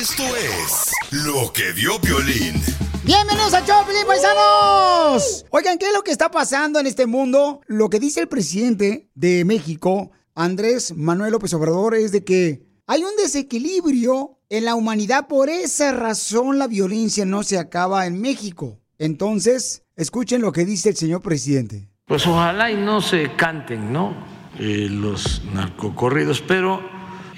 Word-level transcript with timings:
Esto 0.00 0.22
es 0.24 0.92
lo 1.10 1.52
que 1.52 1.72
vio 1.72 1.98
Violín. 1.98 2.62
Bienvenidos 3.04 3.52
a 3.54 3.64
Choplin, 3.64 4.06
paisanos. 4.06 5.44
Oigan, 5.50 5.78
¿qué 5.78 5.86
es 5.86 5.92
lo 5.92 6.02
que 6.02 6.10
está 6.10 6.30
pasando 6.30 6.80
en 6.80 6.86
este 6.86 7.06
mundo? 7.06 7.60
Lo 7.66 7.90
que 7.90 8.00
dice 8.00 8.20
el 8.20 8.28
presidente 8.28 9.10
de 9.14 9.44
México, 9.44 10.10
Andrés 10.34 10.96
Manuel 10.96 11.32
López 11.32 11.52
Obrador, 11.54 11.94
es 11.94 12.12
de 12.12 12.24
que 12.24 12.66
hay 12.86 13.04
un 13.04 13.16
desequilibrio 13.16 14.38
en 14.48 14.64
la 14.64 14.74
humanidad. 14.74 15.26
Por 15.28 15.50
esa 15.50 15.92
razón 15.92 16.58
la 16.58 16.66
violencia 16.66 17.24
no 17.24 17.42
se 17.42 17.58
acaba 17.58 18.06
en 18.06 18.20
México. 18.20 18.80
Entonces, 18.98 19.82
escuchen 19.96 20.40
lo 20.40 20.52
que 20.52 20.64
dice 20.64 20.90
el 20.90 20.96
señor 20.96 21.20
presidente. 21.20 21.90
Pues 22.06 22.26
ojalá 22.26 22.70
y 22.70 22.76
no 22.76 23.00
se 23.00 23.34
canten, 23.36 23.92
¿no? 23.92 24.14
Eh, 24.58 24.88
los 24.90 25.42
narcocorridos, 25.52 26.40
pero 26.40 26.80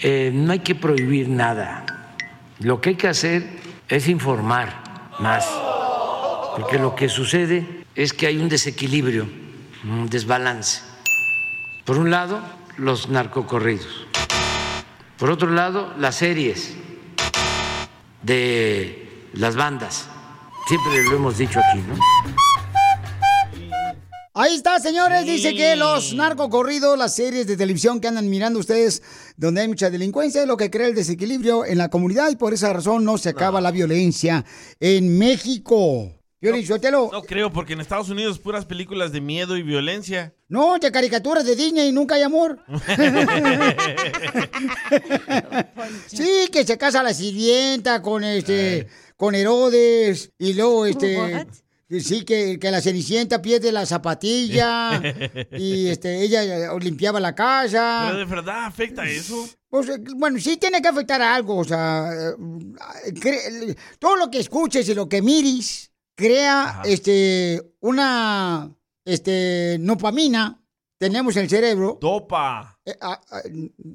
eh, 0.02 0.30
no 0.34 0.52
hay 0.52 0.60
que 0.60 0.74
prohibir 0.74 1.28
nada. 1.28 1.95
Lo 2.60 2.80
que 2.80 2.90
hay 2.90 2.96
que 2.96 3.08
hacer 3.08 3.46
es 3.88 4.08
informar 4.08 4.82
más, 5.18 5.46
porque 6.56 6.78
lo 6.78 6.94
que 6.94 7.08
sucede 7.08 7.84
es 7.94 8.12
que 8.12 8.26
hay 8.26 8.38
un 8.38 8.48
desequilibrio, 8.48 9.28
un 9.84 10.08
desbalance. 10.08 10.82
Por 11.84 11.98
un 11.98 12.10
lado, 12.10 12.40
los 12.78 13.08
narcocorridos. 13.08 14.06
Por 15.18 15.30
otro 15.30 15.50
lado, 15.50 15.92
las 15.98 16.16
series 16.16 16.74
de 18.22 19.28
las 19.34 19.54
bandas. 19.56 20.08
Siempre 20.66 21.04
lo 21.04 21.16
hemos 21.16 21.38
dicho 21.38 21.60
aquí, 21.60 21.78
¿no? 21.80 21.94
Ahí 24.38 24.54
está, 24.54 24.78
señores. 24.80 25.24
Dice 25.24 25.54
que 25.54 25.76
los 25.76 26.12
narcocorridos, 26.12 26.98
las 26.98 27.16
series 27.16 27.46
de 27.46 27.56
televisión 27.56 28.00
que 28.00 28.08
andan 28.08 28.28
mirando 28.28 28.58
ustedes, 28.58 29.02
donde 29.38 29.62
hay 29.62 29.68
mucha 29.68 29.88
delincuencia, 29.88 30.42
es 30.42 30.46
lo 30.46 30.58
que 30.58 30.70
crea 30.70 30.88
el 30.88 30.94
desequilibrio 30.94 31.64
en 31.64 31.78
la 31.78 31.88
comunidad 31.88 32.28
y 32.28 32.36
por 32.36 32.52
esa 32.52 32.70
razón 32.70 33.02
no 33.02 33.16
se 33.16 33.30
acaba 33.30 33.62
la 33.62 33.70
violencia 33.70 34.44
en 34.78 35.16
México. 35.16 36.12
Piolín, 36.38 36.66
Sotelo. 36.66 37.08
No 37.10 37.22
creo, 37.22 37.50
porque 37.50 37.72
en 37.72 37.80
Estados 37.80 38.10
Unidos 38.10 38.38
puras 38.38 38.66
películas 38.66 39.10
de 39.10 39.22
miedo 39.22 39.56
y 39.56 39.62
violencia. 39.62 40.34
No, 40.48 40.78
de 40.78 40.92
caricaturas 40.92 41.46
de 41.46 41.56
Disney 41.56 41.88
y 41.88 41.92
nunca 41.92 42.16
hay 42.16 42.22
amor. 42.22 42.58
sí, 46.08 46.50
que 46.52 46.66
se 46.66 46.76
casa 46.76 47.02
la 47.02 47.14
sirvienta 47.14 48.02
con 48.02 48.22
este, 48.22 48.86
con 49.16 49.34
Herodes 49.34 50.30
y 50.38 50.52
luego 50.52 50.84
este. 50.84 51.16
What? 51.16 51.65
Sí, 51.88 52.24
que, 52.24 52.58
que 52.58 52.70
la 52.72 52.80
cenicienta 52.80 53.40
pierde 53.40 53.70
la 53.70 53.86
zapatilla 53.86 55.00
y 55.52 55.86
este, 55.88 56.20
ella 56.22 56.42
eh, 56.42 56.68
limpiaba 56.80 57.20
la 57.20 57.34
casa. 57.34 58.06
Pero 58.06 58.18
de 58.18 58.24
verdad 58.24 58.64
afecta 58.64 59.04
eso. 59.08 59.48
Pues, 59.68 59.88
eh, 59.90 59.98
bueno, 60.16 60.38
sí 60.40 60.56
tiene 60.56 60.82
que 60.82 60.88
afectar 60.88 61.22
a 61.22 61.34
algo, 61.34 61.56
o 61.58 61.64
sea, 61.64 62.10
eh, 63.04 63.76
todo 63.98 64.16
lo 64.16 64.30
que 64.30 64.40
escuches 64.40 64.88
y 64.88 64.94
lo 64.94 65.08
que 65.08 65.22
mires 65.22 65.92
crea 66.16 66.80
este 66.84 67.62
una 67.80 68.70
este 69.04 69.76
dopamina 69.78 70.60
tenemos 70.98 71.36
en 71.36 71.42
el 71.42 71.50
cerebro 71.50 71.98
Dopa. 72.00 72.78
eh, 72.84 72.96
a- 73.00 73.12
a- 73.30 73.42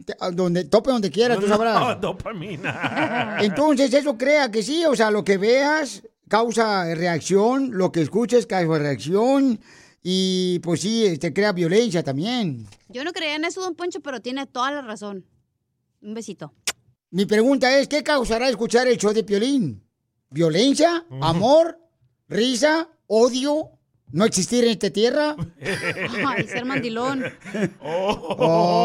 te- 0.06 0.16
a 0.20 0.30
donde 0.32 0.66
tope 0.66 0.92
donde 0.92 1.10
quiera, 1.10 1.36
tú 1.36 1.42
No, 1.42 1.48
sabrás. 1.48 2.00
dopamina. 2.02 3.38
Entonces 3.42 3.92
eso 3.94 4.18
crea 4.18 4.52
que 4.52 4.62
sí, 4.64 4.86
o 4.86 4.96
sea, 4.96 5.10
lo 5.10 5.24
que 5.24 5.38
veas 5.38 6.04
causa 6.32 6.86
reacción, 6.96 7.72
lo 7.74 7.92
que 7.92 8.02
escuches 8.02 8.48
causa 8.48 8.80
reacción 8.80 9.60
y 10.02 10.60
pues 10.60 10.80
sí, 10.80 11.18
te 11.20 11.34
crea 11.34 11.52
violencia 11.52 12.02
también. 12.04 12.66
Yo 12.88 13.04
no 13.04 13.12
creía 13.12 13.36
en 13.36 13.44
eso, 13.44 13.60
don 13.60 13.76
Poncho, 13.76 14.00
pero 14.00 14.22
tiene 14.22 14.48
toda 14.48 14.72
la 14.72 14.82
razón. 14.82 15.26
Un 16.02 16.14
besito. 16.14 16.54
Mi 17.10 17.26
pregunta 17.26 17.78
es, 17.78 17.90
¿qué 17.90 18.02
causará 18.02 18.48
escuchar 18.48 18.88
el 18.88 18.98
show 18.98 19.12
de 19.12 19.26
Piolín? 19.26 19.84
¿Violencia? 20.30 21.06
¿Amor? 21.22 21.78
¿Risa? 22.30 22.88
¿Odio? 23.08 23.72
¿No 24.14 24.24
existir 24.24 24.64
en 24.64 24.70
esta 24.72 24.90
tierra? 24.90 25.36
Ay, 26.28 26.48
ser 26.48 26.64
mandilón. 26.64 27.26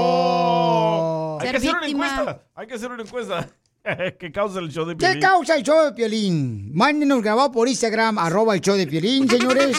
Oh. 0.08 1.38
Hay 1.40 1.46
Ser 1.46 1.52
que 1.52 1.56
hacer 1.58 1.70
una 1.70 1.80
víctima. 1.80 2.06
encuesta. 2.10 2.42
Hay 2.56 2.66
que 2.66 2.74
hacer 2.74 2.90
una 2.90 3.02
encuesta. 3.04 3.48
¿Qué 4.18 4.32
causa 4.32 4.58
el 4.60 4.70
show 4.70 4.84
de 4.84 4.94
¿Qué 4.96 5.06
Piolín? 5.06 5.20
causa 5.20 5.56
el 5.56 5.62
show 5.62 5.84
de 5.84 5.92
Piolín? 5.92 6.70
Mándenos 6.74 7.22
grabado 7.22 7.50
por 7.52 7.68
Instagram, 7.68 8.18
arroba 8.18 8.54
el 8.54 8.60
show 8.60 8.76
de 8.76 8.86
Piolín, 8.86 9.28
señores. 9.30 9.76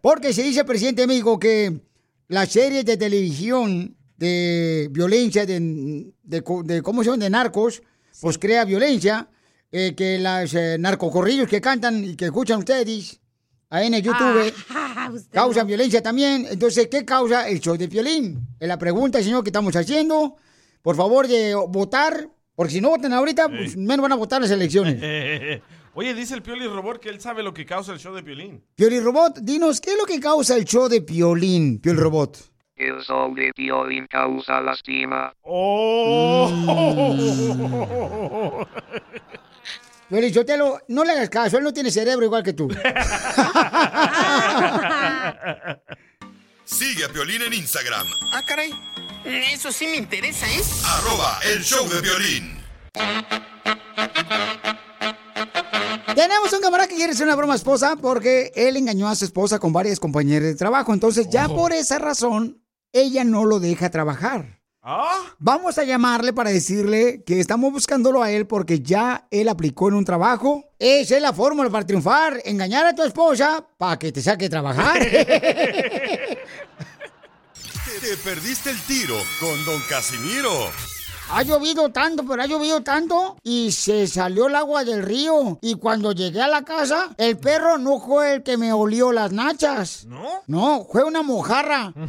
Porque 0.00 0.32
se 0.32 0.42
dice 0.42 0.64
presidente 0.64 1.02
de 1.02 1.06
México 1.06 1.38
que 1.38 1.80
las 2.28 2.48
series 2.50 2.84
de 2.84 2.96
televisión 2.96 3.96
de 4.16 4.88
violencia, 4.90 5.46
de, 5.46 5.58
de 6.22 6.42
de- 6.64 6.82
¿cómo 6.82 7.02
se 7.02 7.10
llama? 7.10 7.22
De 7.24 7.30
narcos, 7.30 7.82
pues 8.20 8.38
crea 8.38 8.64
violencia. 8.64 9.28
eh, 9.72 9.94
que 9.96 10.18
las 10.18 10.52
eh, 10.54 10.76
narcocorrillos 10.80 11.48
que 11.48 11.60
cantan 11.60 12.04
y 12.04 12.16
que 12.16 12.24
escuchan 12.26 12.58
ustedes 12.58 13.20
ahí 13.70 13.86
en 13.86 13.94
el 13.94 14.02
YouTube 14.02 14.52
Ah, 14.70 15.12
causan 15.30 15.62
no. 15.62 15.68
violencia 15.68 16.02
también. 16.02 16.44
Entonces, 16.50 16.88
¿qué 16.90 17.04
causa 17.04 17.48
el 17.48 17.60
show 17.60 17.76
de 17.76 17.86
Piolín? 17.88 18.48
Es 18.58 18.66
la 18.66 18.76
pregunta, 18.78 19.22
señor, 19.22 19.44
que 19.44 19.50
estamos 19.50 19.74
haciendo. 19.76 20.36
Por 20.82 20.96
favor, 20.96 21.28
de 21.28 21.54
votar, 21.54 22.28
porque 22.60 22.74
si 22.74 22.80
no 22.82 22.90
votan 22.90 23.14
ahorita, 23.14 23.48
pues 23.48 23.74
menos 23.74 24.02
van 24.02 24.12
a 24.12 24.16
votar 24.16 24.38
las 24.42 24.50
elecciones. 24.50 24.96
Oye, 25.94 26.12
dice 26.12 26.34
el 26.34 26.42
Pioli 26.42 26.66
Robot 26.66 27.00
que 27.00 27.08
él 27.08 27.18
sabe 27.18 27.42
lo 27.42 27.54
que 27.54 27.64
causa 27.64 27.94
el 27.94 27.98
show 27.98 28.14
de 28.14 28.22
Piolín. 28.22 28.62
Pioli 28.74 29.00
Robot, 29.00 29.38
dinos, 29.38 29.80
¿qué 29.80 29.92
es 29.92 29.96
lo 29.96 30.04
que 30.04 30.20
causa 30.20 30.58
el 30.58 30.66
show 30.66 30.86
de 30.86 31.00
Piolín, 31.00 31.80
Pioli 31.80 31.98
Robot? 31.98 32.36
El 32.76 33.00
show 33.00 33.34
de 33.34 33.50
Piolín 33.54 34.06
causa 34.10 34.60
lastima. 34.60 35.32
Oh. 35.40 36.50
Piolín, 40.10 40.34
Sotelo, 40.34 40.80
no 40.88 41.02
le 41.02 41.12
hagas 41.12 41.30
caso, 41.30 41.56
él 41.56 41.64
no 41.64 41.72
tiene 41.72 41.90
cerebro 41.90 42.26
igual 42.26 42.42
que 42.42 42.52
tú. 42.52 42.68
Sigue 46.64 47.06
a 47.06 47.08
Piolín 47.08 47.40
en 47.40 47.54
Instagram, 47.54 48.06
Ah, 48.34 48.42
caray. 48.46 48.70
Eso 49.24 49.70
sí 49.70 49.86
me 49.86 49.96
interesa, 49.96 50.46
¿eh? 50.46 50.60
arroba 50.84 51.38
el 51.44 51.62
show 51.62 51.86
de 51.88 52.00
violín. 52.00 52.58
Tenemos 56.14 56.52
un 56.52 56.60
camarada 56.60 56.88
que 56.88 56.96
quiere 56.96 57.12
hacer 57.12 57.26
una 57.26 57.36
broma 57.36 57.54
esposa 57.54 57.96
porque 57.96 58.52
él 58.54 58.76
engañó 58.76 59.08
a 59.08 59.14
su 59.14 59.24
esposa 59.24 59.58
con 59.58 59.72
varias 59.72 60.00
compañeras 60.00 60.48
de 60.48 60.54
trabajo. 60.54 60.92
Entonces, 60.94 61.28
ya 61.28 61.48
por 61.48 61.72
esa 61.72 61.98
razón, 61.98 62.62
ella 62.92 63.24
no 63.24 63.44
lo 63.44 63.60
deja 63.60 63.90
trabajar. 63.90 64.60
¿Ah? 64.82 65.18
Vamos 65.38 65.76
a 65.76 65.84
llamarle 65.84 66.32
para 66.32 66.50
decirle 66.50 67.22
que 67.24 67.38
estamos 67.38 67.70
buscándolo 67.70 68.22
a 68.22 68.30
él 68.30 68.46
porque 68.46 68.80
ya 68.80 69.26
él 69.30 69.48
aplicó 69.48 69.88
en 69.88 69.94
un 69.94 70.04
trabajo. 70.04 70.64
Esa 70.78 71.16
es 71.16 71.22
la 71.22 71.34
fórmula 71.34 71.68
para 71.68 71.86
triunfar. 71.86 72.40
Engañar 72.44 72.86
a 72.86 72.94
tu 72.94 73.02
esposa 73.02 73.66
para 73.76 73.98
que 73.98 74.10
te 74.10 74.22
saque 74.22 74.46
a 74.46 74.50
trabajar. 74.50 74.98
Te 77.98 78.16
perdiste 78.18 78.70
el 78.70 78.80
tiro 78.82 79.16
con 79.40 79.64
Don 79.64 79.80
Casimiro. 79.88 80.70
Ha 81.30 81.42
llovido 81.42 81.90
tanto, 81.90 82.24
pero 82.26 82.42
ha 82.42 82.46
llovido 82.46 82.82
tanto 82.82 83.36
y 83.42 83.72
se 83.72 84.06
salió 84.06 84.46
el 84.46 84.54
agua 84.54 84.84
del 84.84 85.02
río. 85.02 85.58
Y 85.60 85.74
cuando 85.74 86.12
llegué 86.12 86.40
a 86.40 86.48
la 86.48 86.64
casa, 86.64 87.10
el 87.18 87.36
perro 87.36 87.76
no 87.78 88.00
fue 88.00 88.34
el 88.34 88.42
que 88.42 88.56
me 88.56 88.72
olió 88.72 89.12
las 89.12 89.32
nachas. 89.32 90.06
¿No? 90.06 90.42
No, 90.46 90.86
fue 90.90 91.04
una 91.04 91.22
mojarra. 91.22 91.92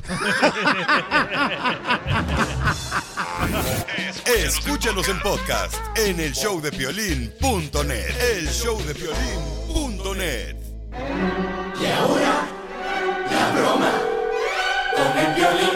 Escúchanos 4.37 5.09
en 5.09 5.19
podcast 5.21 5.73
en 5.97 6.19
el 6.19 6.31
showdepiolín.net. 6.31 8.15
El 8.37 8.47
showdepiolín.net. 8.47 10.55
Y 11.81 11.85
ahora, 11.85 12.47
la 13.29 13.51
broma 13.51 14.10
con 15.01 15.17
el 15.17 15.33
violín. 15.33 15.69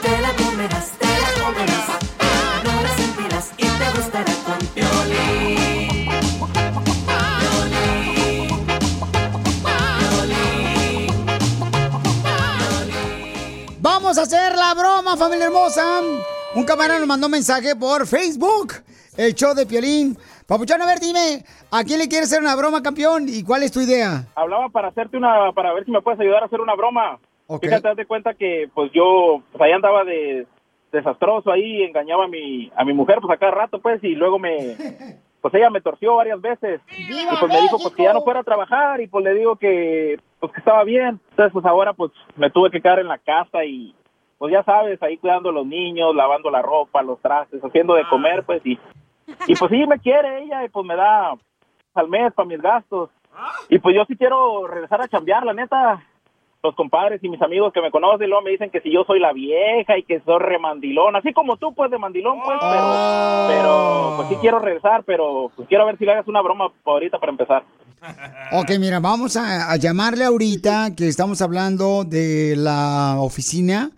Te 0.00 0.20
la 0.20 0.32
comerás, 0.42 0.92
te 0.98 1.06
la 1.06 1.44
comerás. 1.44 1.86
No 2.64 2.82
la 2.82 2.88
sentirás 2.96 3.52
y 3.56 3.66
te 3.66 3.90
gustará 3.96 4.32
con 4.46 4.58
violín. 4.74 6.08
Vamos 13.80 14.18
a 14.18 14.22
hacer 14.22 14.56
la 14.56 14.74
broma, 14.74 15.16
familia 15.16 15.46
hermosa. 15.46 16.00
Un 16.54 16.64
camarada 16.64 16.98
nos 16.98 17.08
mandó 17.08 17.26
un 17.26 17.32
mensaje 17.32 17.74
por 17.76 18.06
Facebook. 18.06 18.74
El 19.16 19.34
show 19.34 19.54
de 19.54 19.66
Piolín. 19.66 20.16
Papuchón, 20.46 20.80
a 20.80 20.86
ver, 20.86 21.00
dime, 21.00 21.44
¿a 21.70 21.84
quién 21.84 21.98
le 21.98 22.08
quieres 22.08 22.28
hacer 22.28 22.42
una 22.42 22.54
broma, 22.54 22.82
campeón? 22.82 23.26
¿Y 23.28 23.42
cuál 23.42 23.62
es 23.62 23.72
tu 23.72 23.80
idea? 23.80 24.24
Hablaba 24.34 24.68
para 24.68 24.88
hacerte 24.88 25.16
una, 25.16 25.52
para 25.54 25.72
ver 25.72 25.84
si 25.84 25.90
me 25.90 26.00
puedes 26.00 26.20
ayudar 26.20 26.42
a 26.42 26.46
hacer 26.46 26.60
una 26.60 26.74
broma. 26.74 27.18
Fíjate, 27.60 27.88
haz 27.88 27.96
de 27.96 28.06
cuenta 28.06 28.34
que 28.34 28.70
pues 28.72 28.90
yo, 28.92 29.42
pues 29.50 29.62
ahí 29.62 29.72
andaba 29.72 30.04
de 30.04 30.46
desastroso 30.90 31.50
ahí, 31.50 31.82
engañaba 31.82 32.24
a 32.24 32.28
mi, 32.28 32.70
a 32.76 32.84
mi 32.84 32.92
mujer 32.92 33.18
pues 33.20 33.32
a 33.32 33.38
cada 33.38 33.52
rato 33.52 33.80
pues 33.80 34.02
y 34.04 34.14
luego 34.14 34.38
me, 34.38 34.76
pues 35.40 35.54
ella 35.54 35.70
me 35.70 35.80
torció 35.80 36.16
varias 36.16 36.40
veces. 36.40 36.80
Y 36.88 37.26
pues 37.40 37.52
me 37.52 37.60
dijo 37.60 37.78
pues 37.82 37.94
que 37.94 38.04
ya 38.04 38.12
no 38.12 38.22
fuera 38.22 38.40
a 38.40 38.44
trabajar 38.44 39.00
y 39.00 39.06
pues 39.06 39.24
le 39.24 39.34
digo 39.34 39.56
que, 39.56 40.18
pues 40.38 40.52
que 40.52 40.60
estaba 40.60 40.84
bien. 40.84 41.20
Entonces 41.30 41.52
pues 41.52 41.64
ahora 41.66 41.92
pues 41.92 42.12
me 42.36 42.50
tuve 42.50 42.70
que 42.70 42.80
quedar 42.80 43.00
en 43.00 43.08
la 43.08 43.18
casa 43.18 43.64
y 43.64 43.94
pues 44.38 44.52
ya 44.52 44.62
sabes, 44.64 45.02
ahí 45.02 45.16
cuidando 45.18 45.50
a 45.50 45.52
los 45.52 45.66
niños, 45.66 46.14
lavando 46.14 46.50
la 46.50 46.62
ropa, 46.62 47.02
los 47.02 47.20
trastes, 47.20 47.62
haciendo 47.62 47.94
de 47.94 48.08
comer 48.08 48.44
pues 48.44 48.60
y, 48.64 48.78
y 49.46 49.54
pues 49.54 49.70
sí 49.70 49.86
me 49.86 49.98
quiere 49.98 50.44
ella 50.44 50.64
y 50.64 50.68
pues 50.68 50.86
me 50.86 50.96
da 50.96 51.34
al 51.94 52.08
mes 52.08 52.32
para 52.32 52.48
mis 52.48 52.60
gastos. 52.60 53.10
Y 53.68 53.78
pues 53.78 53.94
yo 53.94 54.04
sí 54.04 54.16
quiero 54.16 54.66
regresar 54.66 55.00
a 55.00 55.08
chambear, 55.08 55.44
la 55.44 55.54
neta. 55.54 56.02
Los 56.62 56.76
compadres 56.76 57.22
y 57.24 57.28
mis 57.28 57.42
amigos 57.42 57.72
que 57.72 57.82
me 57.82 57.90
conocen 57.90 58.28
luego 58.28 58.44
me 58.44 58.52
dicen 58.52 58.70
que 58.70 58.80
si 58.80 58.92
yo 58.92 59.02
soy 59.04 59.18
la 59.18 59.32
vieja 59.32 59.98
y 59.98 60.04
que 60.04 60.20
soy 60.20 60.38
remandilón, 60.38 61.16
así 61.16 61.32
como 61.32 61.56
tú 61.56 61.74
pues 61.74 61.90
de 61.90 61.98
mandilón 61.98 62.38
pues, 62.44 62.56
pero, 62.60 63.46
pero 63.48 64.12
pues 64.16 64.28
sí 64.28 64.36
quiero 64.40 64.60
regresar, 64.60 65.02
pero 65.04 65.50
pues 65.56 65.66
quiero 65.68 65.86
ver 65.86 65.98
si 65.98 66.04
le 66.04 66.12
hagas 66.12 66.28
una 66.28 66.40
broma 66.40 66.70
ahorita 66.84 67.18
para 67.18 67.32
empezar. 67.32 67.64
Ok, 68.52 68.70
mira, 68.78 69.00
vamos 69.00 69.36
a, 69.36 69.72
a 69.72 69.76
llamarle 69.76 70.24
ahorita 70.24 70.94
que 70.96 71.08
estamos 71.08 71.42
hablando 71.42 72.04
de 72.04 72.54
la 72.56 73.16
oficina 73.18 73.90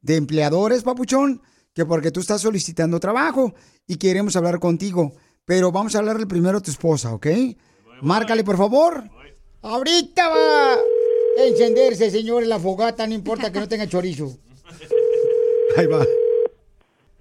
de 0.00 0.16
empleadores, 0.16 0.84
papuchón, 0.84 1.40
que 1.74 1.84
porque 1.84 2.12
tú 2.12 2.20
estás 2.20 2.42
solicitando 2.42 3.00
trabajo 3.00 3.54
y 3.88 3.96
queremos 3.96 4.36
hablar 4.36 4.60
contigo. 4.60 5.12
Pero 5.44 5.72
vamos 5.72 5.94
a 5.94 5.98
hablarle 5.98 6.26
primero 6.26 6.58
a 6.58 6.60
tu 6.60 6.70
esposa, 6.70 7.12
¿ok? 7.12 7.26
Márcale, 8.02 8.44
por 8.44 8.56
favor. 8.56 9.04
Ahorita 9.62 10.28
va 10.28 10.74
a 10.74 10.76
encenderse, 11.36 12.10
señores, 12.10 12.48
la 12.48 12.58
fogata, 12.58 13.06
no 13.06 13.14
importa 13.14 13.52
que 13.52 13.60
no 13.60 13.68
tenga 13.68 13.86
chorizo. 13.86 14.28
Ahí 15.76 15.86
va. 15.86 16.04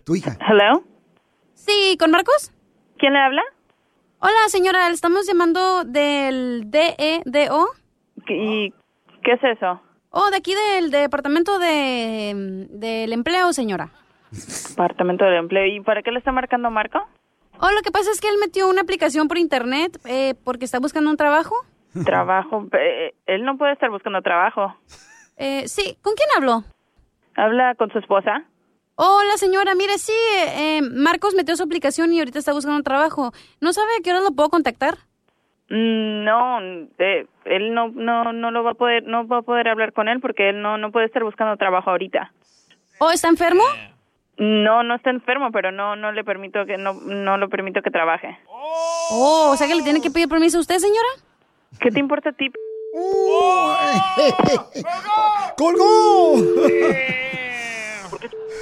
Tu 0.04 0.16
hija. 0.16 0.38
Hello. 0.48 0.84
Sí, 1.54 1.98
¿con 1.98 2.12
Marcos? 2.12 2.52
¿Quién 2.98 3.14
le 3.14 3.20
habla? 3.20 3.42
Hola, 4.20 4.48
señora, 4.48 4.88
le 4.88 4.96
estamos 4.96 5.26
llamando 5.26 5.84
del 5.84 6.70
DEDO. 6.70 7.68
¿Y 8.28 8.72
qué 9.24 9.32
es 9.34 9.44
eso? 9.44 9.82
Oh, 10.12 10.30
de 10.30 10.38
aquí 10.38 10.54
del 10.54 10.92
departamento 10.92 11.58
de, 11.60 12.68
del 12.70 13.14
empleo, 13.14 13.52
señora. 13.52 13.92
Departamento 14.70 15.26
del 15.26 15.40
empleo. 15.40 15.66
¿Y 15.66 15.82
para 15.82 16.04
qué 16.04 16.12
le 16.12 16.20
está 16.20 16.32
marcando 16.32 16.70
Marco? 16.70 17.00
Oh, 17.60 17.72
lo 17.72 17.82
que 17.82 17.92
pasa 17.92 18.12
es 18.12 18.22
que 18.22 18.30
él 18.30 18.38
metió 18.40 18.70
una 18.70 18.82
aplicación 18.82 19.28
por 19.28 19.38
internet 19.38 20.00
eh, 20.06 20.36
porque 20.44 20.66
está 20.66 20.80
buscando 20.80 21.10
un 21.10 21.18
trabajo. 21.18 21.56
Trabajo. 22.06 22.66
Eh, 22.74 23.14
él 23.26 23.44
no 23.44 23.58
puede 23.58 23.74
estar 23.74 23.90
buscando 23.90 24.22
trabajo. 24.22 24.76
Eh, 25.38 25.68
sí, 25.68 25.98
¿con 26.02 26.14
quién 26.16 26.30
habló? 26.38 26.64
¿Habla 27.36 27.76
con 27.76 27.92
su 27.92 28.00
esposa? 28.00 28.44
Hola, 28.96 29.38
señora, 29.38 29.74
mire, 29.74 29.98
sí, 29.98 30.14
eh, 30.56 30.82
Marcos 30.84 31.34
metió 31.34 31.56
su 31.56 31.64
aplicación 31.64 32.14
y 32.14 32.20
ahorita 32.20 32.38
está 32.38 32.54
buscando 32.54 32.78
un 32.78 32.84
trabajo. 32.84 33.32
¿No 33.60 33.74
sabe 33.74 33.88
a 33.98 34.04
qué 34.04 34.12
hora 34.12 34.22
lo 34.22 34.32
puedo 34.32 34.50
contactar? 34.50 34.98
Mm, 35.70 36.24
No, 36.24 36.60
eh, 37.00 37.26
él 37.46 37.74
no, 37.74 37.88
no, 37.90 38.32
no 38.34 38.52
lo 38.52 38.64
va 38.64 38.72
a 38.72 38.76
poder, 38.76 39.04
no 39.04 39.28
va 39.28 39.40
a 39.40 39.42
poder 39.42 39.68
hablar 39.68 39.94
con 39.94 40.08
él 40.10 40.20
porque 40.20 40.50
él 40.50 40.62
no, 40.62 40.78
no 40.78 40.92
puede 40.92 41.08
estar 41.08 41.24
buscando 41.24 41.58
trabajo 41.58 41.90
ahorita. 41.90 42.32
¿O 43.00 43.10
está 43.10 43.30
enfermo? 43.30 43.64
No, 44.38 44.84
no 44.84 44.96
está 44.96 45.10
enfermo, 45.10 45.52
pero 45.52 45.72
no, 45.72 45.96
no 45.96 46.12
le 46.12 46.24
permito 46.24 46.66
que, 46.66 46.78
no, 46.78 46.94
no 46.94 47.38
lo 47.38 47.50
permito 47.50 47.82
que 47.82 47.92
trabaje. 47.92 48.38
Oh, 48.48 49.50
o 49.52 49.58
sea 49.58 49.68
que 49.68 49.76
le 49.76 49.84
tiene 49.84 50.02
que 50.02 50.12
pedir 50.12 50.28
permiso 50.30 50.58
a 50.58 50.62
usted, 50.62 50.78
señora. 50.78 51.08
¿Qué 51.80 51.92
te 51.92 52.00
importa 52.00 52.30
a 52.30 52.34
ti? 52.34 52.48
¡Colgó! 55.58 56.36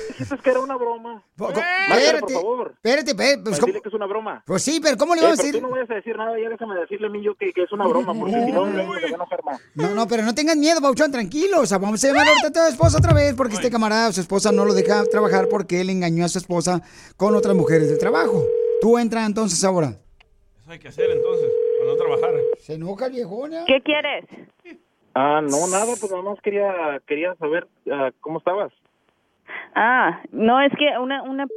Dijiste 0.07 0.37
que 0.37 0.49
era 0.51 0.59
una 0.59 0.75
broma. 0.77 1.23
Espérate, 1.39 2.19
por 2.21 2.31
favor. 2.31 2.71
espérate, 2.75 3.11
espérate, 3.11 3.43
pues, 3.43 3.59
decirle 3.59 3.81
que 3.81 3.89
es 3.89 3.95
una 3.95 4.05
broma. 4.05 4.43
Pues 4.45 4.61
sí, 4.63 4.79
pero 4.81 4.95
¿cómo 4.97 5.15
le 5.15 5.21
Eh, 5.21 5.23
vamos 5.23 5.39
a 5.39 5.41
pero 5.41 5.47
decir? 5.51 5.61
tú 5.61 5.67
no 5.67 5.73
vayas 5.73 5.89
a 5.91 5.93
decir 5.95 6.15
nada, 6.17 6.39
ya 6.39 6.49
déjame 6.49 6.75
decirle 6.79 7.07
a 7.07 7.09
mí 7.09 7.23
yo 7.23 7.35
que, 7.35 7.51
que 7.51 7.63
es 7.63 7.71
una 7.71 7.87
broma, 7.87 8.13
porque 8.13 8.31
si 8.45 8.51
no, 8.51 8.65
se 8.71 8.77
va 8.77 8.95
a 8.95 8.99
enojar 9.07 9.43
más. 9.43 9.59
No, 9.75 9.89
no, 9.95 10.07
pero 10.07 10.23
no 10.23 10.33
tengan 10.35 10.59
miedo, 10.59 10.79
Bauchón, 10.79 11.11
tranquilo. 11.11 11.61
O 11.61 11.65
sea, 11.65 11.77
vamos 11.79 12.03
a 12.03 12.07
llamar 12.07 12.27
ahorita 12.27 12.47
a 12.47 12.51
tu 12.51 12.71
esposa 12.71 12.97
otra 12.99 13.13
vez 13.13 13.33
porque 13.35 13.55
este 13.55 13.69
camarada, 13.71 14.11
su 14.13 14.21
esposa, 14.21 14.51
no 14.51 14.65
lo 14.65 14.73
deja 14.73 15.03
trabajar 15.05 15.47
porque 15.49 15.81
él 15.81 15.89
engañó 15.89 16.23
a 16.25 16.29
su 16.29 16.37
esposa 16.37 16.81
con 17.17 17.35
otras 17.35 17.55
mujeres 17.55 17.89
del 17.89 17.97
trabajo. 17.97 18.43
Tú 18.81 18.97
entra 18.99 19.25
entonces 19.25 19.63
ahora. 19.63 19.97
Eso 20.61 20.71
hay 20.71 20.79
que 20.79 20.87
hacer 20.89 21.09
entonces, 21.11 21.49
para 21.81 21.91
no 21.91 21.97
trabajar. 21.97 22.41
Se 22.57 22.75
enoja 22.75 23.07
el 23.07 23.11
viejona. 23.13 23.63
¿Qué 23.65 23.81
quieres? 23.81 24.25
Ah, 25.13 25.41
no, 25.41 25.67
nada, 25.67 25.85
pues 25.99 26.09
nada 26.11 26.23
más 26.23 26.39
quería, 26.41 26.99
quería 27.05 27.35
saber 27.35 27.67
ah, 27.91 28.11
cómo 28.21 28.37
estabas. 28.39 28.71
Ah, 29.75 30.21
no, 30.31 30.61
es 30.61 30.71
que 30.77 30.97
una, 30.99 31.23
una 31.23 31.47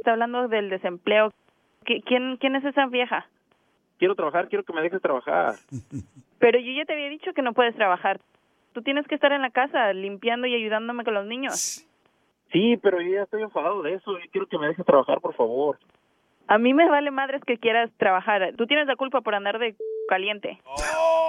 está 0.00 0.12
hablando 0.12 0.48
del 0.48 0.68
desempleo. 0.70 1.32
¿Qui- 1.86 2.02
¿Quién, 2.04 2.36
quién 2.38 2.56
es 2.56 2.64
esa 2.64 2.86
vieja? 2.86 3.26
Quiero 3.98 4.14
trabajar, 4.14 4.48
quiero 4.48 4.64
que 4.64 4.72
me 4.72 4.82
dejes 4.82 5.00
trabajar. 5.00 5.54
Pero 6.38 6.58
yo 6.58 6.72
ya 6.72 6.84
te 6.84 6.92
había 6.94 7.08
dicho 7.08 7.32
que 7.32 7.42
no 7.42 7.52
puedes 7.52 7.74
trabajar. 7.74 8.20
Tú 8.72 8.82
tienes 8.82 9.06
que 9.06 9.14
estar 9.14 9.32
en 9.32 9.42
la 9.42 9.50
casa 9.50 9.92
limpiando 9.92 10.46
y 10.46 10.54
ayudándome 10.54 11.04
con 11.04 11.14
los 11.14 11.26
niños. 11.26 11.86
Sí, 12.52 12.76
pero 12.82 13.00
yo 13.00 13.10
ya 13.14 13.22
estoy 13.22 13.42
enfadado 13.42 13.82
de 13.82 13.94
eso. 13.94 14.12
Yo 14.18 14.24
quiero 14.32 14.46
que 14.46 14.58
me 14.58 14.68
dejes 14.68 14.84
trabajar, 14.86 15.20
por 15.20 15.34
favor. 15.34 15.78
A 16.50 16.58
mí 16.58 16.74
me 16.74 16.88
vale 16.90 17.12
madres 17.12 17.42
que 17.46 17.58
quieras 17.58 17.90
trabajar. 17.96 18.54
Tú 18.56 18.66
tienes 18.66 18.88
la 18.88 18.96
culpa 18.96 19.20
por 19.20 19.36
andar 19.36 19.60
de 19.60 19.76
caliente. 20.08 20.60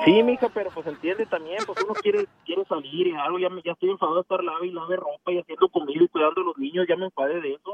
Sí, 0.04 0.24
mija, 0.24 0.50
pero 0.52 0.72
pues 0.72 0.88
entiende 0.88 1.28
también, 1.28 1.60
pues 1.64 1.78
uno 1.84 1.94
quiere 1.94 2.26
quiere 2.44 2.66
salir 2.66 3.06
y 3.08 3.12
algo. 3.14 3.38
Ya, 3.38 3.50
me, 3.50 3.62
ya 3.62 3.74
estoy 3.74 3.92
enfadado 3.92 4.16
de 4.16 4.22
estar 4.24 4.44
lave 4.44 4.66
y 4.66 4.72
lave 4.72 4.96
ropa 4.96 5.32
y 5.32 5.38
haciendo 5.38 5.70
comida 5.70 6.04
y 6.04 6.08
cuidando 6.08 6.42
a 6.42 6.44
los 6.46 6.58
niños. 6.58 6.88
Ya 6.90 6.96
me 6.96 7.06
enfadé 7.06 7.40
de 7.40 7.54
eso. 7.54 7.72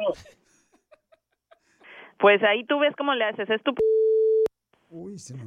Pues 2.19 2.43
ahí 2.43 2.65
tú 2.65 2.79
ves 2.79 2.93
cómo 2.97 3.13
le 3.15 3.23
haces. 3.23 3.49
Es 3.49 3.63
tu... 3.63 3.73
p- 3.73 3.81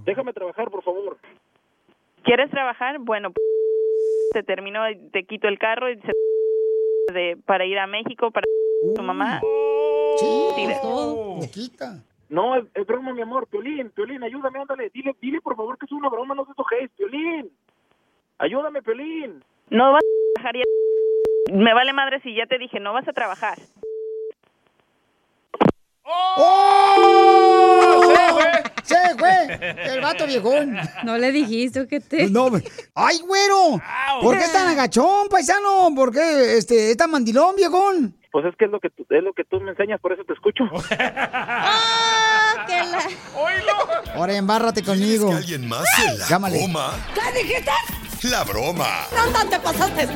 Déjame 0.05 0.33
trabajar, 0.33 0.71
por 0.71 0.83
favor. 0.83 1.19
¿Quieres 2.25 2.51
trabajar? 2.51 2.99
Bueno, 2.99 3.33
te 4.33 4.43
termino, 4.43 4.81
te 5.13 5.25
quito 5.25 5.49
el 5.49 5.59
carro 5.59 5.91
y 5.91 6.01
se... 6.01 6.13
de, 7.13 7.37
para 7.45 7.67
ir 7.67 7.79
a 7.79 7.87
México 7.87 8.31
para 8.31 8.47
tu 8.95 9.03
mamá. 9.03 9.43
Sí, 10.19 10.51
Poquita. 11.41 12.03
No, 12.29 12.57
es, 12.57 12.65
es 12.75 12.87
broma, 12.87 13.13
mi 13.13 13.23
amor. 13.23 13.47
Piolín, 13.49 13.91
Piolín, 13.91 14.23
ayúdame, 14.23 14.61
ándale. 14.61 14.91
Dile, 14.91 15.15
dile, 15.21 15.41
por 15.41 15.57
favor, 15.57 15.77
que 15.79 15.87
es 15.87 15.93
una 15.93 16.09
broma, 16.09 16.35
no 16.35 16.45
te 16.47 16.55
toques, 16.55 16.91
Piolín. 16.97 17.51
Ayúdame, 18.39 18.83
Piolín. 18.83 19.45
No 19.71 19.93
vas 19.93 20.03
a 20.03 20.33
trabajar 20.35 20.57
ya. 20.57 20.65
Me 21.53 21.75
vale 21.75 21.93
madre 21.93 22.21
si 22.23 22.35
ya 22.35 22.47
te 22.47 22.59
dije, 22.59 22.79
no 22.79 22.93
vas 22.93 23.09
a 23.09 23.13
trabajar. 23.13 23.59
¡Oh! 26.05 27.01
¡Se 28.85 28.97
fue! 29.19 29.59
El 29.93 30.01
vato 30.01 30.27
viejón. 30.27 30.77
No 31.05 31.19
le 31.19 31.33
dijiste 31.33 31.87
que 31.87 32.01
te... 32.01 32.29
No, 32.31 32.51
¡ay, 32.95 33.19
güero! 33.27 33.81
¿Por 34.23 34.39
qué 34.39 34.45
tan 34.53 34.69
agachón, 34.69 35.29
paisano? 35.29 35.93
¿Por 35.95 36.13
qué 36.13 36.57
este, 36.57 36.93
es 36.93 36.97
tan 36.97 37.11
mandilón, 37.11 37.57
viejón? 37.57 38.20
Pues 38.33 38.45
es 38.47 38.55
que 38.57 38.67
es 38.67 38.71
lo 38.71 38.79
que 38.81 38.91
tú, 38.91 39.05
es 39.11 39.23
lo 39.23 39.33
que 39.33 39.45
tú 39.45 39.61
me 39.61 39.71
enseñas, 39.73 40.01
por 40.01 40.13
eso 40.13 40.23
te 40.25 40.33
escucho. 40.35 40.65
Ahora 44.15 44.37
embárrate 44.37 44.83
conmigo. 44.83 45.31
que 45.31 45.37
alguien 45.37 45.69
más 45.69 45.85
se 45.97 46.19
la 46.19 46.29
Llámale. 46.29 46.61
coma? 46.61 46.93
¿Qué 47.15 47.43
dijiste? 47.43 47.71
La 48.31 48.45
broma. 48.45 49.07
¿Dónde 49.11 49.57
te 49.57 49.61
pasaste? 49.61 50.09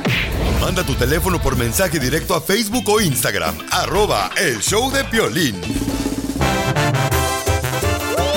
Manda 0.61 0.83
tu 0.83 0.93
teléfono 0.93 1.41
por 1.41 1.57
mensaje 1.57 1.99
directo 1.99 2.35
a 2.35 2.41
Facebook 2.41 2.87
o 2.87 3.01
Instagram. 3.01 3.55
Arroba 3.71 4.29
el 4.37 4.59
show 4.61 4.91
de 4.91 5.03
Piolín. 5.05 5.55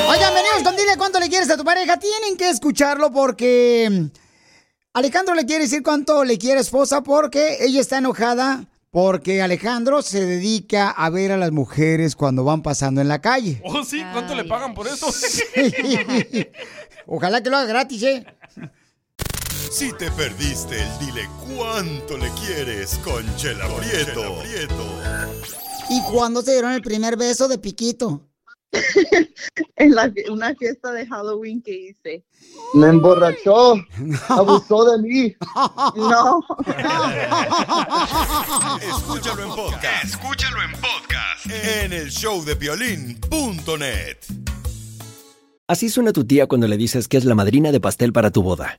Oigan, 0.08 0.35
venidos 0.35 0.62
con 0.64 0.75
dile 0.75 0.97
cuánto 0.97 1.20
le 1.20 1.28
quieres 1.28 1.50
a 1.50 1.56
tu 1.56 1.64
pareja. 1.64 1.99
Tienen 1.99 2.37
que 2.38 2.49
escucharlo 2.49 3.11
porque 3.12 3.88
mm, 3.90 4.06
Alejandro 4.94 5.35
le 5.35 5.44
quiere 5.44 5.64
decir 5.64 5.82
cuánto 5.82 6.25
le 6.25 6.38
quiere 6.38 6.61
esposa 6.61 7.02
porque 7.02 7.58
ella 7.61 7.80
está 7.80 7.99
enojada 7.99 8.64
Porque 8.90 9.42
Alejandro 9.42 10.00
se 10.00 10.25
dedica 10.25 10.90
a 10.90 11.11
ver 11.11 11.33
a 11.33 11.37
las 11.37 11.52
mujeres 11.52 12.16
cuando 12.16 12.45
van 12.45 12.62
pasando 12.62 13.00
en 13.00 13.09
la 13.09 13.21
calle. 13.21 13.61
Oh, 13.64 13.85
sí, 13.85 14.02
¿cuánto 14.12 14.35
le 14.35 14.45
pagan 14.45 14.75
por 14.75 14.87
eso? 14.87 15.07
Ojalá 17.07 17.42
que 17.42 17.50
lo 17.50 17.59
haga 17.59 17.66
gratis, 17.66 18.02
¿eh? 18.02 18.26
Si 19.71 19.92
te 19.92 20.11
perdiste 20.12 20.80
el 20.80 20.99
dile 20.99 21.28
cuánto 21.54 22.16
le 22.16 22.30
quieres 22.30 22.99
con 23.04 23.25
Chela 23.37 23.66
Prieto. 23.76 24.42
¿Y 25.90 26.00
cuándo 26.11 26.40
se 26.40 26.52
dieron 26.52 26.73
el 26.73 26.80
primer 26.80 27.18
beso 27.18 27.49
de 27.49 27.59
Piquito? 27.59 28.26
en 29.76 29.94
la- 29.94 30.12
una 30.30 30.54
fiesta 30.54 30.92
de 30.92 31.06
Halloween 31.06 31.62
que 31.62 31.72
hice. 31.75 32.25
Me 32.75 32.88
emborrachó, 32.88 33.75
abusó 34.28 34.92
de 34.92 34.98
mí. 35.02 35.34
No. 35.96 36.40
Escúchalo 38.80 39.42
en 39.44 39.48
podcast. 39.50 40.04
Escúchalo 40.04 40.62
en 40.62 40.72
podcast 40.72 41.46
en 41.64 41.92
el 41.92 42.08
showdepiolín.net. 42.10 44.16
Así 45.66 45.90
suena 45.90 46.12
tu 46.12 46.25
tía 46.25 46.46
cuando 46.46 46.66
le 46.66 46.76
dices 46.78 47.08
que 47.08 47.18
es 47.18 47.25
la 47.25 47.34
madrina 47.34 47.72
de 47.72 47.80
pastel 47.80 48.12
para 48.12 48.30
tu 48.30 48.42
boda. 48.42 48.78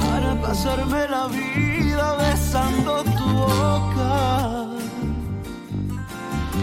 Para 0.00 0.40
pasarme 0.40 1.08
la 1.08 1.26
vida 1.26 2.16
besando 2.16 3.02
tu 3.02 3.24
boca. 3.24 4.68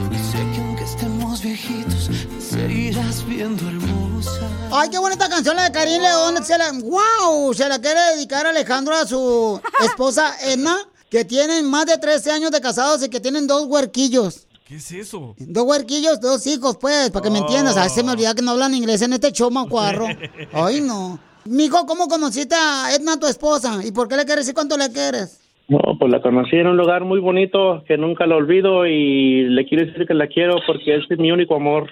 Y 0.10 0.16
sé 0.16 0.38
que 0.54 0.62
aunque 0.62 0.84
estemos 0.86 1.42
viejitos, 1.42 2.10
me 2.34 2.40
seguirás 2.40 3.26
viendo 3.26 3.68
hermosa. 3.68 4.48
Ay, 4.72 4.90
qué 4.90 4.98
bonita 4.98 5.28
canción 5.28 5.58
la 5.58 5.64
de 5.64 5.72
Karim 5.74 6.02
León. 6.02 6.42
Se 6.46 6.58
la, 6.58 6.72
wow, 6.72 7.54
se 7.54 7.68
la 7.68 7.80
quiere 7.80 8.00
dedicar 8.16 8.48
Alejandro 8.48 8.96
a 8.96 9.06
su 9.06 9.60
esposa 9.84 10.34
Edna, 10.44 10.78
que 11.10 11.26
tienen 11.26 11.70
más 11.70 11.88
de 11.88 11.98
13 11.98 12.32
años 12.32 12.52
de 12.52 12.62
casados 12.62 13.04
y 13.04 13.10
que 13.10 13.20
tienen 13.20 13.48
dos 13.48 13.66
huerquillos. 13.66 14.48
¿Qué 14.66 14.78
es 14.78 14.92
eso? 14.94 15.36
Dos 15.38 15.66
huerquillos, 15.66 16.22
dos 16.22 16.48
hijos, 16.48 16.78
pues, 16.78 17.10
para 17.12 17.24
que 17.24 17.30
me 17.30 17.40
entiendas. 17.40 17.76
A 17.76 17.84
veces 17.84 17.96
se 17.96 18.04
me 18.04 18.14
olvida 18.14 18.34
que 18.34 18.42
no 18.42 18.52
hablan 18.52 18.74
inglés 18.74 19.02
en 19.02 19.12
este 19.12 19.34
show, 19.34 19.52
macuarro. 19.52 20.08
Ay, 20.54 20.80
no. 20.80 21.20
Mijo, 21.46 21.86
¿cómo 21.86 22.08
conociste 22.08 22.56
a 22.56 22.94
Edna, 22.96 23.20
tu 23.20 23.28
esposa? 23.28 23.82
¿Y 23.86 23.92
por 23.92 24.08
qué 24.08 24.16
le 24.16 24.26
quieres 24.26 24.46
decir 24.46 24.56
cuánto 24.56 24.78
le 24.78 24.92
quieres? 24.92 25.42
No, 25.68 25.80
pues 26.00 26.12
la 26.12 26.22
conocí 26.22 26.56
en 26.58 26.68
un 26.68 26.78
lugar 26.78 27.04
muy 27.06 27.20
bonito 27.20 27.84
que 27.88 27.98
nunca 27.98 28.26
lo 28.26 28.38
olvido 28.38 28.86
y 28.86 29.44
le 29.50 29.66
quiero 29.66 29.86
decir 29.86 30.06
que 30.08 30.14
la 30.14 30.28
quiero 30.28 30.56
porque 30.68 30.96
es 30.96 31.04
mi 31.18 31.32
único 31.32 31.56
amor 31.56 31.90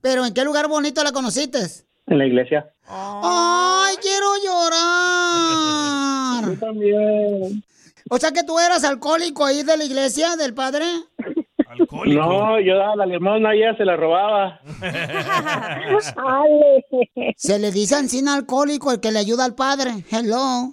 ¿Pero 0.00 0.24
en 0.26 0.34
qué 0.34 0.44
lugar 0.44 0.68
bonito 0.68 1.02
la 1.02 1.12
conociste? 1.12 1.58
en 2.06 2.18
la 2.18 2.26
iglesia. 2.26 2.66
¡Ay, 2.86 3.96
quiero 4.02 4.26
llorar! 4.44 6.44
Yo 6.52 6.60
también. 6.60 7.64
O 8.10 8.18
sea 8.18 8.30
que 8.32 8.42
tú 8.44 8.58
eras 8.58 8.84
alcohólico 8.84 9.46
ahí 9.46 9.62
de 9.62 9.78
la 9.78 9.84
iglesia 9.84 10.36
del 10.36 10.52
padre. 10.52 10.84
No, 11.78 12.60
yo 12.60 12.76
daba 12.76 12.96
la 12.96 13.06
limosna 13.06 13.54
y 13.54 13.58
ella 13.58 13.76
se 13.76 13.84
la 13.84 13.96
robaba. 13.96 14.60
Se 17.36 17.58
le 17.58 17.70
dice 17.70 17.98
encina 17.98 18.34
alcohólico 18.34 18.90
el 18.92 19.00
que 19.00 19.12
le 19.12 19.18
ayuda 19.18 19.44
al 19.44 19.54
padre. 19.54 19.90
Hello. 20.10 20.72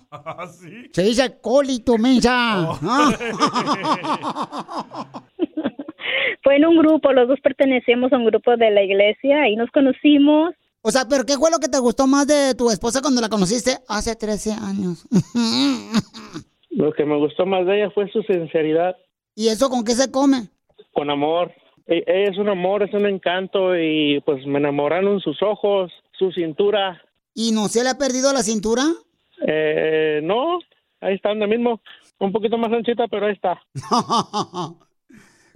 Se 0.91 1.03
dice 1.03 1.23
alcohólico, 1.23 1.97
mensa. 1.97 2.79
Fue 6.43 6.55
en 6.55 6.65
un 6.65 6.77
grupo, 6.77 7.11
los 7.11 7.27
dos 7.27 7.39
pertenecíamos 7.41 8.11
a 8.13 8.17
un 8.17 8.25
grupo 8.25 8.55
de 8.57 8.71
la 8.71 8.81
iglesia, 8.83 9.43
ahí 9.43 9.55
nos 9.55 9.69
conocimos. 9.71 10.55
O 10.81 10.89
sea, 10.89 11.07
¿pero 11.07 11.23
qué 11.25 11.37
fue 11.37 11.51
lo 11.51 11.59
que 11.59 11.69
te 11.69 11.77
gustó 11.77 12.07
más 12.07 12.25
de 12.25 12.55
tu 12.55 12.71
esposa 12.71 13.01
cuando 13.01 13.21
la 13.21 13.29
conociste 13.29 13.77
hace 13.87 14.15
13 14.15 14.53
años? 14.53 15.05
Lo 16.71 16.91
que 16.93 17.05
me 17.05 17.17
gustó 17.17 17.45
más 17.45 17.67
de 17.67 17.83
ella 17.83 17.91
fue 17.91 18.09
su 18.11 18.23
sinceridad, 18.23 18.95
¿Y 19.35 19.47
eso 19.47 19.69
con 19.69 19.83
qué 19.83 19.93
se 19.93 20.11
come? 20.11 20.49
Con 20.91 21.09
amor. 21.09 21.51
E- 21.87 22.03
es 22.05 22.37
un 22.37 22.49
amor, 22.49 22.83
es 22.83 22.93
un 22.93 23.05
encanto 23.05 23.77
y 23.77 24.21
pues 24.25 24.45
me 24.45 24.59
enamoraron 24.59 25.19
sus 25.19 25.41
ojos, 25.41 25.91
su 26.17 26.31
cintura. 26.31 27.01
¿Y 27.33 27.51
no 27.51 27.67
se 27.67 27.83
le 27.83 27.89
ha 27.89 27.97
perdido 27.97 28.33
la 28.33 28.43
cintura? 28.43 28.83
Eh, 29.47 30.21
no, 30.23 30.59
ahí 30.99 31.15
está 31.15 31.29
donde 31.29 31.47
mismo. 31.47 31.81
Un 32.19 32.31
poquito 32.31 32.57
más 32.57 32.71
anchita, 32.71 33.07
pero 33.07 33.25
ahí 33.25 33.33
está. 33.33 33.59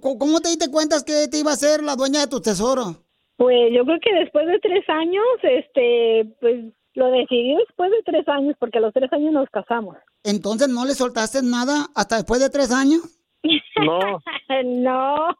¿Cómo 0.00 0.18
cómo 0.18 0.40
te 0.40 0.48
diste 0.48 0.70
cuenta 0.70 0.96
que 1.04 1.28
te 1.28 1.38
iba 1.38 1.52
a 1.52 1.56
ser 1.56 1.82
la 1.82 1.96
dueña 1.96 2.20
de 2.20 2.26
tu 2.26 2.40
tesoro? 2.40 3.04
Pues 3.36 3.72
yo 3.72 3.84
creo 3.84 3.98
que 4.00 4.14
después 4.14 4.46
de 4.46 4.58
tres 4.60 4.84
años, 4.88 5.24
este, 5.42 6.26
pues 6.40 6.64
lo 6.94 7.10
decidí 7.10 7.54
después 7.54 7.90
de 7.90 8.02
tres 8.04 8.26
años, 8.28 8.56
porque 8.58 8.78
a 8.78 8.80
los 8.80 8.92
tres 8.92 9.12
años 9.12 9.32
nos 9.32 9.48
casamos. 9.50 9.96
Entonces, 10.24 10.68
¿no 10.68 10.84
le 10.84 10.94
soltaste 10.94 11.42
nada 11.42 11.86
hasta 11.94 12.16
después 12.16 12.40
de 12.40 12.50
tres 12.50 12.72
años? 12.72 13.02
No. 13.84 13.98
no, 14.64 15.36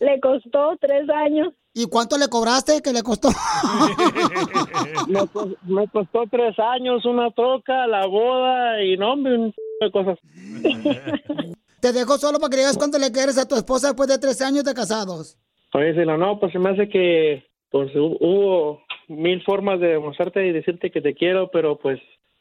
le 0.00 0.20
costó 0.20 0.76
tres 0.80 1.08
años. 1.10 1.52
¿Y 1.74 1.86
cuánto 1.86 2.16
le 2.18 2.28
cobraste 2.28 2.80
que 2.82 2.92
le 2.92 3.02
costó? 3.02 3.28
me, 5.08 5.20
cos- 5.26 5.56
me 5.62 5.86
costó 5.88 6.24
tres 6.30 6.58
años 6.58 7.04
una 7.04 7.30
troca, 7.32 7.86
la 7.86 8.06
boda 8.06 8.82
y 8.82 8.96
no, 8.96 9.12
hombre, 9.12 9.36
un 9.38 9.54
de 9.80 9.90
cosas. 9.90 10.18
Te 11.80 11.92
dejo 11.92 12.16
solo 12.18 12.38
para 12.38 12.50
que 12.50 12.56
digas 12.56 12.78
cuánto 12.78 12.98
le 12.98 13.12
quieres 13.12 13.38
a 13.38 13.46
tu 13.46 13.54
esposa 13.54 13.88
después 13.88 14.08
de 14.08 14.18
tres 14.18 14.40
años 14.42 14.64
de 14.64 14.74
casados. 14.74 15.38
Oye, 15.74 15.94
Sila, 15.94 16.16
no, 16.16 16.40
pues 16.40 16.52
se 16.52 16.58
me 16.58 16.70
hace 16.70 16.88
que 16.88 17.44
pues 17.70 17.92
hu- 17.94 18.16
hubo 18.20 18.80
mil 19.08 19.42
formas 19.44 19.78
de 19.80 19.88
demostrarte 19.88 20.46
y 20.46 20.52
decirte 20.52 20.90
que 20.90 21.02
te 21.02 21.14
quiero, 21.14 21.50
pero 21.50 21.76
pues 21.78 22.00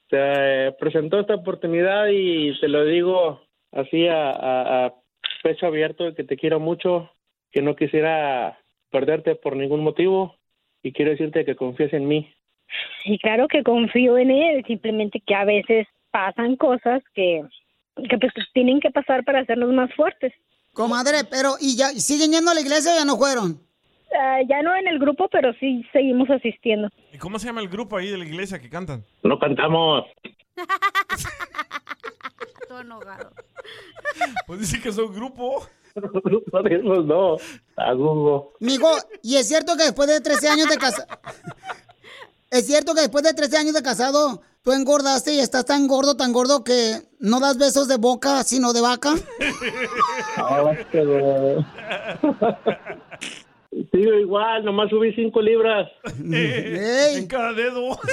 se 0.09 0.73
presentó 0.79 1.19
esta 1.19 1.35
oportunidad 1.35 2.07
y 2.11 2.57
te 2.59 2.67
lo 2.69 2.85
digo 2.85 3.41
así 3.75 4.07
a, 4.07 4.31
a- 4.31 4.85
a 4.87 4.93
pecho 5.43 5.67
abierto 5.67 6.13
que 6.15 6.23
te 6.23 6.37
quiero 6.37 6.59
mucho, 6.59 7.09
que 7.51 7.61
no 7.61 7.75
quisiera 7.75 8.57
perderte 8.89 9.35
por 9.35 9.55
ningún 9.55 9.83
motivo 9.83 10.35
y 10.81 10.91
quiero 10.91 11.11
decirte 11.11 11.45
que 11.45 11.55
confíes 11.55 11.93
en 11.93 12.07
mí. 12.07 12.33
Sí, 13.03 13.17
claro 13.19 13.47
que 13.47 13.61
confío 13.63 14.17
en 14.17 14.31
él, 14.31 14.63
simplemente 14.65 15.21
que 15.25 15.35
a 15.35 15.45
veces 15.45 15.87
pasan 16.11 16.55
cosas 16.55 17.03
que, 17.13 17.43
que 18.09 18.17
pues 18.17 18.33
tienen 18.53 18.79
que 18.79 18.89
pasar 18.89 19.23
para 19.23 19.41
hacernos 19.41 19.71
más 19.73 19.93
fuertes. 19.93 20.33
Comadre, 20.73 21.19
pero 21.29 21.51
¿y 21.61 21.77
ya 21.77 21.87
siguen 21.89 22.31
yendo 22.31 22.51
a 22.51 22.53
la 22.55 22.61
iglesia 22.61 22.91
o 22.93 22.97
ya 22.97 23.05
no 23.05 23.17
fueron? 23.17 23.59
Ah, 24.17 24.39
ya 24.47 24.61
no 24.61 24.75
en 24.75 24.87
el 24.87 24.97
grupo, 24.99 25.27
pero 25.29 25.53
sí 25.59 25.85
seguimos 25.91 26.29
asistiendo. 26.29 26.89
¿Y 27.13 27.17
cómo 27.17 27.37
se 27.39 27.47
llama 27.47 27.61
el 27.61 27.69
grupo 27.69 27.97
ahí 27.97 28.09
de 28.09 28.17
la 28.17 28.25
iglesia 28.25 28.59
que 28.59 28.69
cantan? 28.69 29.03
No 29.23 29.37
cantamos. 29.39 30.05
Todo 32.75 32.81
enojado. 32.81 33.31
Pues 34.47 34.59
dice 34.59 34.81
que 34.81 34.91
son 34.91 35.13
grupo. 35.13 35.65
Por 36.51 36.71
eso 36.71 37.01
no, 37.03 37.37
a 37.77 37.93
Google. 37.93 38.49
Mijo, 38.59 38.89
¿y 39.23 39.37
es 39.37 39.47
cierto 39.47 39.77
que 39.77 39.83
después 39.83 40.09
de 40.09 40.19
13 40.19 40.49
años 40.49 40.69
de 40.69 40.77
casado... 40.77 41.07
¿Es 42.51 42.67
cierto 42.67 42.93
que 42.93 43.01
después 43.01 43.23
de 43.23 43.33
13 43.33 43.57
años 43.57 43.73
de 43.73 43.81
casado 43.81 44.41
tú 44.61 44.73
engordaste 44.73 45.33
y 45.33 45.39
estás 45.39 45.65
tan 45.65 45.87
gordo, 45.87 46.17
tan 46.17 46.33
gordo 46.33 46.63
que 46.63 47.01
no 47.19 47.39
das 47.39 47.57
besos 47.57 47.87
de 47.87 47.97
boca, 47.97 48.43
sino 48.43 48.73
de 48.73 48.81
vaca. 48.81 49.15
Sigo 53.91 54.13
igual, 54.13 54.63
nomás 54.63 54.89
subí 54.89 55.13
cinco 55.13 55.41
libras. 55.41 55.89
En 57.15 57.27
cada 57.27 57.53
dedo. 57.53 57.99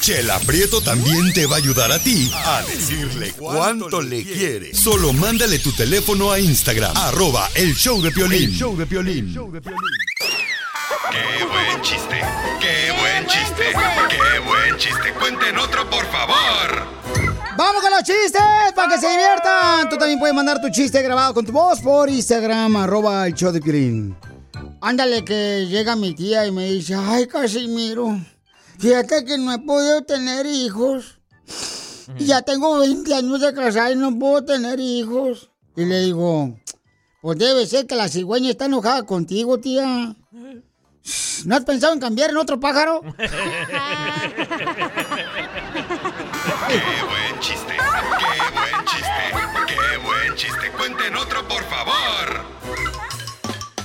Chela 0.00 0.38
Prieto 0.40 0.80
también 0.82 1.32
te 1.32 1.46
va 1.46 1.56
a 1.56 1.58
ayudar 1.58 1.90
a 1.90 1.98
ti 1.98 2.30
a 2.34 2.62
decirle 2.62 3.32
cuánto 3.38 4.02
le 4.02 4.22
quiere. 4.22 4.74
Solo 4.74 5.14
mándale 5.14 5.58
tu 5.58 5.72
teléfono 5.72 6.30
a 6.30 6.38
Instagram, 6.38 6.94
arroba 6.94 7.48
el 7.54 7.74
show 7.74 8.02
de 8.02 8.10
Piolín. 8.10 8.50
El 8.50 8.52
show 8.52 8.76
de 8.76 8.84
Piolín. 8.84 9.32
Qué 9.32 9.40
buen 11.46 11.80
chiste, 11.80 12.20
qué 12.60 12.92
buen 13.00 13.26
chiste, 13.26 13.64
qué 14.10 14.38
buen 14.40 14.76
chiste. 14.76 15.12
Cuenten 15.18 15.56
otro, 15.56 15.88
por 15.88 16.04
favor. 16.06 17.33
¡Vamos 17.56 17.82
con 17.82 17.90
los 17.92 18.02
chistes! 18.02 18.42
¡Para 18.74 18.94
que 18.94 19.00
se 19.00 19.08
diviertan! 19.08 19.88
Tú 19.88 19.96
también 19.96 20.18
puedes 20.18 20.34
mandar 20.34 20.60
tu 20.60 20.68
chiste 20.70 21.00
grabado 21.02 21.34
con 21.34 21.46
tu 21.46 21.52
voz 21.52 21.80
por 21.80 22.10
Instagram, 22.10 22.74
arroba 22.76 23.28
el 23.28 23.34
show 23.34 23.52
de 23.52 23.60
Piolín. 23.60 24.16
Ándale, 24.80 25.24
que 25.24 25.66
llega 25.68 25.94
mi 25.94 26.14
tía 26.14 26.46
y 26.46 26.50
me 26.50 26.66
dice, 26.66 26.96
ay, 26.96 27.28
Casimiro, 27.28 28.18
fíjate 28.78 29.24
que 29.24 29.38
no 29.38 29.52
he 29.52 29.58
podido 29.60 30.02
tener 30.02 30.46
hijos. 30.46 31.20
Y 32.18 32.26
ya 32.26 32.42
tengo 32.42 32.80
20 32.80 33.14
años 33.14 33.40
de 33.40 33.54
casada 33.54 33.92
y 33.92 33.96
no 33.96 34.18
puedo 34.18 34.44
tener 34.44 34.80
hijos. 34.80 35.50
Y 35.76 35.84
le 35.84 36.00
digo, 36.00 36.58
pues 37.22 37.38
debe 37.38 37.66
ser 37.66 37.86
que 37.86 37.94
la 37.94 38.08
cigüeña 38.08 38.50
está 38.50 38.64
enojada 38.66 39.04
contigo, 39.04 39.58
tía. 39.58 40.16
¿No 41.44 41.56
has 41.56 41.64
pensado 41.64 41.92
en 41.92 42.00
cambiar 42.00 42.30
en 42.30 42.36
otro 42.36 42.58
pájaro? 42.58 43.00
Qué 47.44 47.50
buen 47.50 47.58
chiste, 47.58 47.76
qué 47.76 48.50
buen 48.54 48.86
chiste, 48.86 49.22
qué 49.66 49.96
buen 49.98 50.34
chiste. 50.34 50.70
Cuenten 50.78 51.14
otro, 51.14 51.46
por 51.46 51.62
favor. 51.64 52.44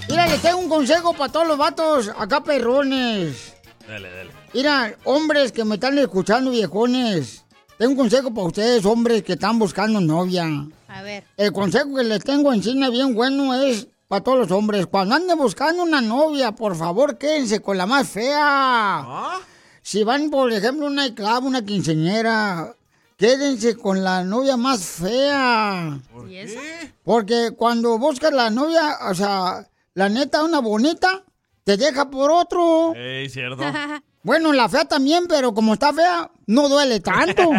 Mira, 0.07 0.27
les 0.27 0.41
tengo 0.41 0.59
un 0.59 0.69
consejo 0.69 1.13
para 1.13 1.29
todos 1.29 1.47
los 1.47 1.57
vatos 1.57 2.09
acá 2.17 2.41
perrones. 2.41 3.53
Dale, 3.85 4.09
dale. 4.09 4.31
Mira, 4.53 4.95
hombres 5.03 5.51
que 5.51 5.65
me 5.65 5.75
están 5.75 5.97
escuchando, 5.97 6.51
viejones. 6.51 7.43
Tengo 7.77 7.91
un 7.91 7.97
consejo 7.97 8.33
para 8.33 8.47
ustedes, 8.47 8.85
hombres 8.85 9.23
que 9.23 9.33
están 9.33 9.59
buscando 9.59 9.99
novia. 9.99 10.47
A 10.87 11.01
ver. 11.01 11.25
El 11.35 11.51
consejo 11.51 11.95
que 11.95 12.03
les 12.05 12.23
tengo 12.23 12.53
en 12.53 12.63
cine 12.63 12.89
bien 12.89 13.13
bueno 13.13 13.53
es 13.55 13.87
para 14.07 14.23
todos 14.23 14.39
los 14.39 14.51
hombres. 14.51 14.87
Cuando 14.87 15.15
anden 15.15 15.37
buscando 15.37 15.83
una 15.83 15.99
novia, 15.99 16.53
por 16.53 16.77
favor, 16.77 17.17
quédense 17.17 17.61
con 17.61 17.77
la 17.77 17.85
más 17.85 18.07
fea. 18.07 19.05
Si 19.81 20.03
van, 20.03 20.29
por 20.29 20.49
ejemplo, 20.53 20.85
a 20.85 20.89
una 20.89 21.13
clave, 21.13 21.47
una 21.47 21.65
quinceñera, 21.65 22.75
quédense 23.19 23.75
con 23.75 24.03
la 24.03 24.23
novia 24.23 24.55
más 24.57 24.81
fea. 24.83 25.99
¿Y 26.27 26.37
eso? 26.37 26.59
Porque 27.03 27.51
cuando 27.55 27.99
buscas 27.99 28.31
la 28.31 28.49
novia, 28.49 28.97
o 29.11 29.13
sea, 29.13 29.67
la 29.93 30.09
neta, 30.09 30.43
una 30.43 30.59
bonita, 30.59 31.23
te 31.65 31.75
deja 31.75 32.09
por 32.09 32.31
otro. 32.31 32.95
Ey, 32.95 33.29
cierto. 33.29 33.61
Bueno, 34.21 34.51
la 34.51 34.67
fea 34.67 34.83
también, 34.83 35.27
pero 35.29 35.53
como 35.53 35.75
está 35.75 35.93
fea, 35.93 36.29
no 36.45 36.67
duele 36.67 36.99
tanto. 36.99 37.41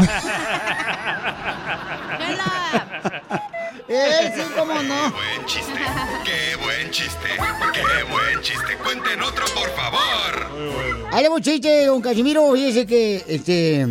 ¡Eh, 3.89 4.33
sí, 4.37 4.43
cómo 4.55 4.75
no! 4.75 5.11
Buen 5.11 5.47
chiste, 5.47 5.81
qué 6.23 6.57
buen 6.63 6.91
chiste, 6.91 7.29
qué 7.73 8.03
buen 8.13 8.43
chiste. 8.43 8.77
Cuenten 8.85 9.23
otro, 9.23 9.47
por 9.55 9.71
favor. 9.71 11.09
Ahí 11.13 11.23
le 11.23 11.31
voy 11.31 11.41
chiste, 11.41 11.87
don 11.87 12.03
Casimiro. 12.03 12.53
Fíjese 12.53 12.87
que, 12.87 13.25
este, 13.27 13.87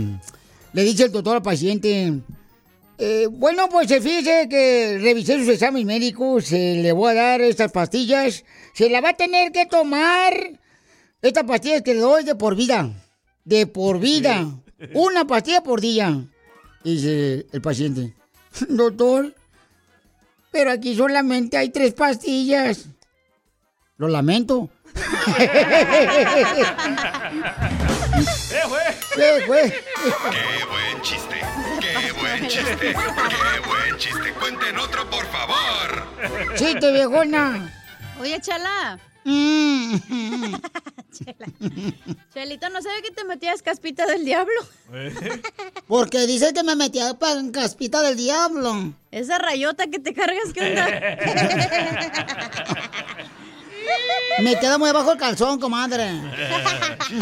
le 0.74 0.84
dice 0.84 1.04
el 1.06 1.12
doctor 1.12 1.36
al 1.38 1.42
paciente. 1.42 2.14
eh, 2.98 3.28
bueno, 3.32 3.70
pues 3.70 3.90
eh, 3.92 4.02
fíjese 4.02 4.48
que 4.50 4.98
revisé 5.02 5.38
sus 5.40 5.48
exámenes 5.50 5.86
médicos, 5.86 6.46
se 6.46 6.76
le 6.76 6.92
voy 6.92 7.12
a 7.12 7.16
dar 7.16 7.42
estas 7.42 7.72
pastillas. 7.72 8.44
Se 8.74 8.90
la 8.90 9.02
va 9.02 9.10
a 9.10 9.14
tener 9.14 9.52
que 9.52 9.66
tomar. 9.66 10.34
Estas 11.22 11.44
pastillas 11.44 11.82
que 11.82 11.94
le 11.94 12.00
doy 12.02 12.24
de 12.24 12.36
por 12.36 12.56
vida. 12.56 12.90
De 13.44 13.68
por 13.68 14.00
vida. 14.00 14.48
Una 14.94 15.26
pastilla 15.26 15.62
por 15.62 15.82
día. 15.82 16.26
Dice 16.84 17.46
el 17.52 17.62
paciente. 17.62 18.16
Doctor, 18.70 19.36
pero 20.52 20.72
aquí 20.72 20.96
solamente 20.96 21.58
hay 21.58 21.70
tres 21.70 21.94
pastillas. 21.94 22.86
Lo 23.98 24.08
lamento. 24.08 24.70
¿Qué 29.16 29.46
buen 29.48 29.72
chiste, 31.02 31.36
qué 31.82 32.12
buen 32.14 32.48
chiste, 32.48 32.78
qué 32.80 32.94
buen 33.68 33.98
chiste. 33.98 34.34
Cuenten 34.40 34.78
otro, 34.78 35.10
por 35.10 35.26
favor. 35.28 36.08
Chiste, 36.56 36.92
viejona. 36.92 37.72
Oye, 38.20 38.40
Chala. 38.42 39.00
Mm. 39.26 39.96
Chela. 41.12 41.46
Chelito, 42.34 42.70
¿no 42.70 42.82
sabe 42.82 43.02
que 43.02 43.12
te 43.12 43.24
metías 43.26 43.62
caspita 43.62 44.06
del 44.06 44.24
diablo? 44.26 44.54
Porque 45.88 46.26
dice 46.26 46.54
que 46.54 46.64
me 46.64 46.76
metí 46.76 47.00
a 47.00 47.14
pa- 47.16 47.34
en 47.34 47.52
caspita 47.52 48.02
del 48.02 48.16
diablo. 48.16 48.94
Esa 49.12 49.38
rayota 49.38 49.88
que 49.88 50.00
te 50.00 50.14
cargas, 50.14 50.54
¿qué 50.54 50.70
onda? 50.70 50.88
Me 54.42 54.58
queda 54.58 54.78
muy 54.78 54.90
abajo 54.90 55.12
el 55.12 55.18
calzón, 55.18 55.60
comadre. 55.60 56.22
Qué 57.08 57.16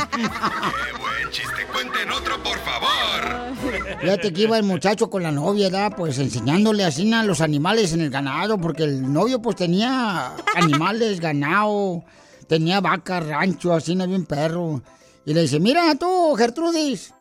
buen 1.00 1.32
chiste. 1.32 1.66
Cuenten 1.74 2.12
otro, 2.12 2.42
por 2.44 2.58
favor. 2.60 3.56
Fíjate 4.02 4.34
que 4.34 4.42
iba 4.44 4.58
el 4.58 4.64
muchacho 4.64 5.10
con 5.10 5.24
la 5.24 5.32
novia, 5.32 5.70
¿verdad? 5.70 5.94
Pues 5.98 6.20
enseñándole 6.20 6.84
así 6.84 7.12
a 7.14 7.24
los 7.24 7.42
animales 7.42 7.94
en 7.94 8.02
el 8.02 8.10
ganado, 8.10 8.58
porque 8.60 8.84
el 8.84 9.12
novio 9.12 9.42
pues 9.42 9.56
tenía 9.56 10.34
animales, 10.56 11.20
ganado, 11.22 12.04
tenía 12.48 12.82
vaca, 12.82 13.20
rancho, 13.20 13.74
así, 13.74 13.96
no 13.96 14.08
bien 14.08 14.26
perro. 14.26 14.82
Y 15.26 15.34
le 15.34 15.42
dice, 15.42 15.60
mira 15.60 15.94
tú, 15.96 16.36
Gertrudis, 16.36 17.14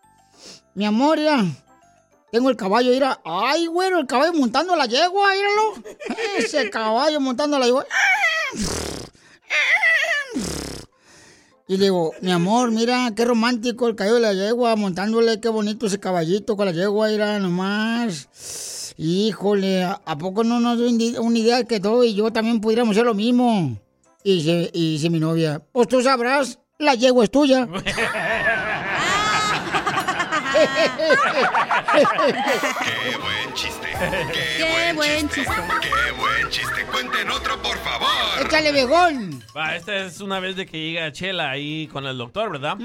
mi 0.74 0.84
amor, 0.84 1.18
mira, 1.18 1.44
tengo 2.30 2.50
el 2.50 2.56
caballo, 2.56 2.90
mira, 2.90 3.20
ay, 3.24 3.66
güero, 3.66 3.98
el 3.98 4.06
caballo 4.06 4.34
montando 4.34 4.76
la 4.76 4.86
yegua, 4.86 5.30
míralo. 5.32 5.96
Ese 6.38 6.70
caballo 6.70 7.20
montando 7.20 7.58
la 7.58 7.66
yegua. 7.66 7.86
Y 11.68 11.78
le 11.78 11.84
digo, 11.86 12.12
mi 12.20 12.30
amor, 12.30 12.70
mira, 12.70 13.10
qué 13.16 13.24
romántico 13.24 13.88
el 13.88 13.96
caballo 13.96 14.14
de 14.14 14.20
la 14.20 14.34
yegua, 14.34 14.76
montándole, 14.76 15.40
qué 15.40 15.48
bonito 15.48 15.86
ese 15.86 15.98
caballito 15.98 16.56
con 16.56 16.66
la 16.66 16.72
yegua, 16.72 17.08
mira 17.08 17.40
nomás. 17.40 18.94
Híjole, 18.96 19.82
¿a 19.82 20.18
poco 20.18 20.44
no 20.44 20.60
nos 20.60 20.78
dio 20.78 21.20
una 21.20 21.38
idea 21.38 21.64
que 21.64 21.80
tú 21.80 22.04
y 22.04 22.14
yo 22.14 22.30
también 22.30 22.60
pudiéramos 22.60 22.96
hacer 22.96 23.04
lo 23.04 23.14
mismo? 23.14 23.76
Y 24.22 24.36
dice, 24.36 24.70
y 24.72 24.92
dice 24.92 25.10
mi 25.10 25.18
novia, 25.18 25.60
pues 25.72 25.88
tú 25.88 26.00
sabrás, 26.02 26.60
la 26.78 26.94
yegua 26.94 27.24
es 27.24 27.30
tuya. 27.30 27.66
Qué 32.84 33.16
buen 33.18 33.54
chiste, 33.54 33.86
qué, 34.32 34.56
Qué 34.58 34.72
buen, 34.72 34.96
buen 34.96 35.28
chiste, 35.28 35.44
chiste. 35.44 35.62
qué 35.82 36.12
buen 36.20 36.48
chiste. 36.50 36.84
Cuenten 36.90 37.30
otro, 37.30 37.60
por 37.62 37.76
favor. 37.78 38.08
Échale, 38.46 38.72
viejón. 38.72 39.42
Va, 39.56 39.76
esta 39.76 39.96
es 39.96 40.20
una 40.20 40.40
vez 40.40 40.56
de 40.56 40.66
que 40.66 40.78
llega 40.80 41.10
Chela 41.12 41.50
ahí 41.50 41.86
con 41.88 42.06
el 42.06 42.16
doctor, 42.18 42.50
¿verdad? 42.52 42.76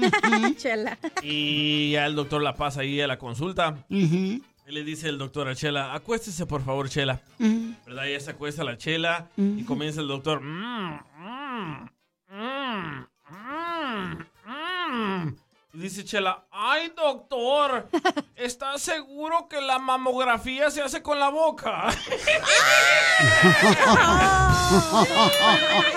Chela. 0.56 0.98
Y 1.22 1.92
ya 1.92 2.06
el 2.06 2.14
doctor 2.14 2.42
la 2.42 2.54
pasa 2.54 2.80
ahí 2.82 3.00
a 3.00 3.06
la 3.06 3.18
consulta. 3.18 3.76
Y 3.88 4.42
le 4.66 4.84
dice 4.84 5.08
el 5.08 5.18
doctor 5.18 5.48
a 5.48 5.54
Chela, 5.54 5.92
acuéstese 5.94 6.46
por 6.46 6.64
favor, 6.64 6.88
Chela. 6.88 7.20
¿Verdad? 7.38 8.04
Ya 8.06 8.20
se 8.20 8.30
acuesta 8.30 8.64
la 8.64 8.76
Chela 8.76 9.28
y 9.36 9.64
comienza 9.64 10.00
el 10.00 10.08
doctor. 10.08 10.40
"Mm, 10.40 11.00
mm, 11.18 11.88
mm, 12.30 13.06
mm, 13.30 14.26
mm". 14.46 15.28
Y 15.28 15.51
dice 15.72 16.04
Chela, 16.04 16.46
ay 16.50 16.92
doctor, 16.94 17.88
¿estás 18.36 18.82
seguro 18.82 19.48
que 19.48 19.60
la 19.60 19.78
mamografía 19.78 20.70
se 20.70 20.82
hace 20.82 21.02
con 21.02 21.18
la 21.18 21.30
boca? 21.30 21.88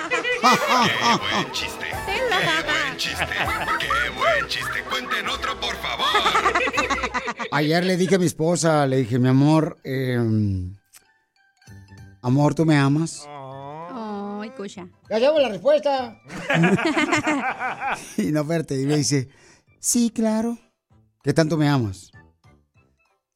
Qué 0.10 0.22
buen 1.20 1.52
chiste, 1.52 1.86
qué 2.06 2.22
buen 2.64 2.98
chiste, 2.98 3.26
qué 3.80 4.10
buen 4.18 4.48
chiste. 4.48 4.84
Cuenten 4.90 5.28
otro, 5.28 5.60
por 5.60 5.76
favor. 5.76 6.06
Ayer 7.52 7.84
le 7.84 7.98
dije 7.98 8.16
a 8.16 8.20
mi 8.20 8.26
esposa, 8.26 8.86
le 8.86 8.98
dije, 8.98 9.20
mi 9.20 9.28
amor, 9.28 9.78
eh, 9.84 10.18
amor, 12.22 12.56
¿tú 12.56 12.66
me 12.66 12.78
amas? 12.78 13.28
Ay, 13.28 14.52
cucha. 14.52 14.88
Ya 15.10 15.20
llevo 15.20 15.40
la 15.40 15.50
respuesta. 15.50 16.18
y 18.18 18.32
no, 18.32 18.42
espérate, 18.42 18.80
y 18.80 18.86
me 18.86 18.98
dice, 18.98 19.30
sí, 19.86 20.10
claro. 20.10 20.58
¿Qué 21.24 21.34
tanto 21.34 21.58
me 21.58 21.70
amas? 21.70 22.12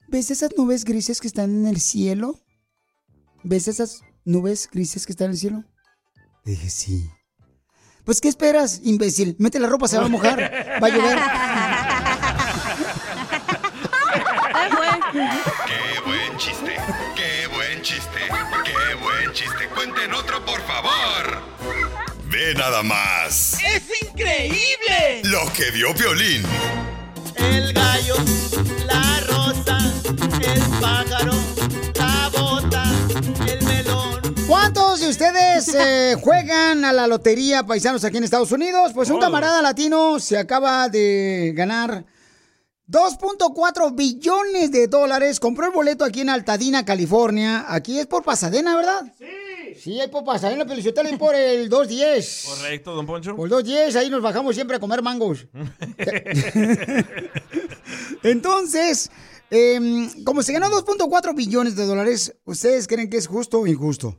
¿Ves 0.08 0.32
esas 0.32 0.50
nubes 0.58 0.84
grises 0.84 1.22
que 1.22 1.28
están 1.28 1.52
en 1.52 1.68
el 1.68 1.80
cielo? 1.80 2.40
¿Ves 3.44 3.68
esas 3.68 4.02
nubes 4.26 4.68
grises 4.72 5.06
que 5.06 5.12
están 5.12 5.26
en 5.26 5.32
el 5.32 5.38
cielo? 5.38 5.64
Le 6.44 6.54
dije, 6.54 6.70
sí. 6.70 7.10
Pues, 8.04 8.20
¿qué 8.20 8.28
esperas, 8.28 8.82
imbécil? 8.84 9.36
Mete 9.38 9.60
la 9.60 9.68
ropa, 9.68 9.88
se 9.88 10.00
va 10.00 10.06
a 10.06 10.10
mojar. 10.10 10.40
Va 10.82 10.88
a 10.88 10.90
llover. 10.90 11.20
¡Qué 15.12 16.02
buen 16.06 16.38
chiste! 16.38 16.78
¡Qué 17.16 17.48
buen 17.54 17.82
chiste! 17.84 18.20
¡Qué 18.66 18.96
buen 19.04 19.34
chiste! 19.34 19.70
¡Cuenten 19.76 20.14
otro, 20.14 20.44
por 20.44 20.62
favor! 20.62 22.09
Ve 22.30 22.54
nada 22.54 22.84
más. 22.84 23.58
¡Es 23.64 23.82
increíble! 24.04 25.22
Lo 25.24 25.52
que 25.52 25.72
vio 25.72 25.96
Piolín. 25.96 26.44
El 27.36 27.74
gallo, 27.74 28.16
la 28.86 29.20
rosa, 29.22 29.80
el 30.40 30.62
pájaro, 30.80 31.34
la 31.96 32.30
bota, 32.32 32.84
el 33.48 33.66
melón. 33.66 34.36
¿Cuántos 34.48 35.00
de 35.00 35.10
ustedes 35.10 35.74
eh, 35.74 36.18
juegan 36.22 36.86
a 36.86 36.94
la 36.94 37.08
lotería 37.08 37.64
paisanos 37.64 38.04
aquí 38.04 38.18
en 38.18 38.26
Estados 38.26 38.52
Unidos? 38.52 38.92
Pues 38.94 39.10
un 39.10 39.20
camarada 39.20 39.64
latino 39.64 40.20
se 40.20 40.38
acaba 40.38 40.88
de 40.88 41.52
ganar 41.56 42.06
2.4 42.88 43.96
billones 43.96 44.72
de 44.72 44.88
dólares. 44.88 45.40
Compró 45.40 45.66
el 45.66 45.72
boleto 45.72 46.06
aquí 46.06 46.22
en 46.22 46.30
Altadena, 46.30 46.86
California. 46.86 47.66
Aquí 47.68 48.00
es 48.00 48.06
por 48.06 48.24
Pasadena, 48.24 48.76
¿verdad? 48.76 49.02
Sí. 49.18 49.49
Sí, 49.78 50.00
hay 50.00 50.08
por 50.08 50.24
Pasadena, 50.24 50.66
pero 50.66 50.82
si 50.82 50.90
usted 50.90 51.04
le 51.04 51.18
por 51.18 51.36
el 51.36 51.70
210. 51.70 52.46
Correcto, 52.48 52.96
don 52.96 53.06
Poncho. 53.06 53.36
Por 53.36 53.50
210, 53.50 53.96
ahí 53.96 54.10
nos 54.10 54.22
bajamos 54.22 54.56
siempre 54.56 54.78
a 54.78 54.80
comer 54.80 55.02
mangos. 55.02 55.48
Entonces, 58.24 59.10
em, 59.50 60.24
como 60.24 60.44
se 60.44 60.54
ganó 60.54 60.70
2.4 60.70 61.36
billones 61.36 61.76
de 61.76 61.86
dólares, 61.86 62.36
¿ustedes 62.46 62.88
creen 62.88 63.10
que 63.10 63.18
es 63.18 63.28
justo 63.28 63.60
o 63.60 63.68
injusto? 63.68 64.18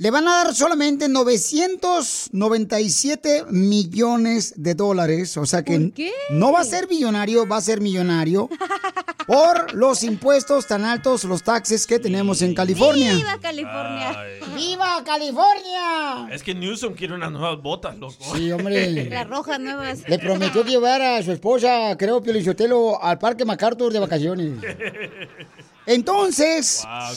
Le 0.00 0.12
van 0.12 0.28
a 0.28 0.44
dar 0.44 0.54
solamente 0.54 1.08
997 1.08 3.46
millones 3.50 4.54
de 4.56 4.74
dólares. 4.74 5.36
O 5.36 5.44
sea 5.44 5.64
que 5.64 5.80
¿Por 5.80 5.92
qué? 5.92 6.12
no 6.30 6.52
va 6.52 6.60
a 6.60 6.64
ser 6.64 6.88
millonario, 6.88 7.48
va 7.48 7.56
a 7.56 7.60
ser 7.60 7.80
millonario 7.80 8.48
por 9.28 9.74
los 9.74 10.02
impuestos 10.04 10.66
tan 10.66 10.86
altos, 10.86 11.24
los 11.24 11.42
taxes 11.42 11.86
que 11.86 11.98
tenemos 11.98 12.40
en 12.40 12.54
California. 12.54 13.14
¡Viva 13.14 13.38
California! 13.38 14.16
¡Viva 14.56 15.04
California! 15.04 16.34
Es 16.34 16.42
que 16.42 16.54
Newsom 16.54 16.94
quiere 16.94 17.12
unas 17.12 17.30
nuevas 17.30 17.60
botas, 17.62 17.98
loco. 17.98 18.16
Sí, 18.34 18.50
hombre. 18.50 19.10
Las 19.10 19.28
rojas 19.28 19.60
nuevas. 19.60 20.08
Le 20.08 20.18
prometió 20.18 20.64
que 20.64 20.70
llevar 20.70 21.02
a 21.02 21.22
su 21.22 21.30
esposa, 21.30 21.94
creo, 21.98 22.22
Pio 22.22 22.32
Lizotelo, 22.32 23.04
al 23.04 23.18
Parque 23.18 23.44
MacArthur 23.44 23.92
de 23.92 23.98
vacaciones. 24.00 24.52
Entonces, 25.84 26.84
Wow, 26.84 27.16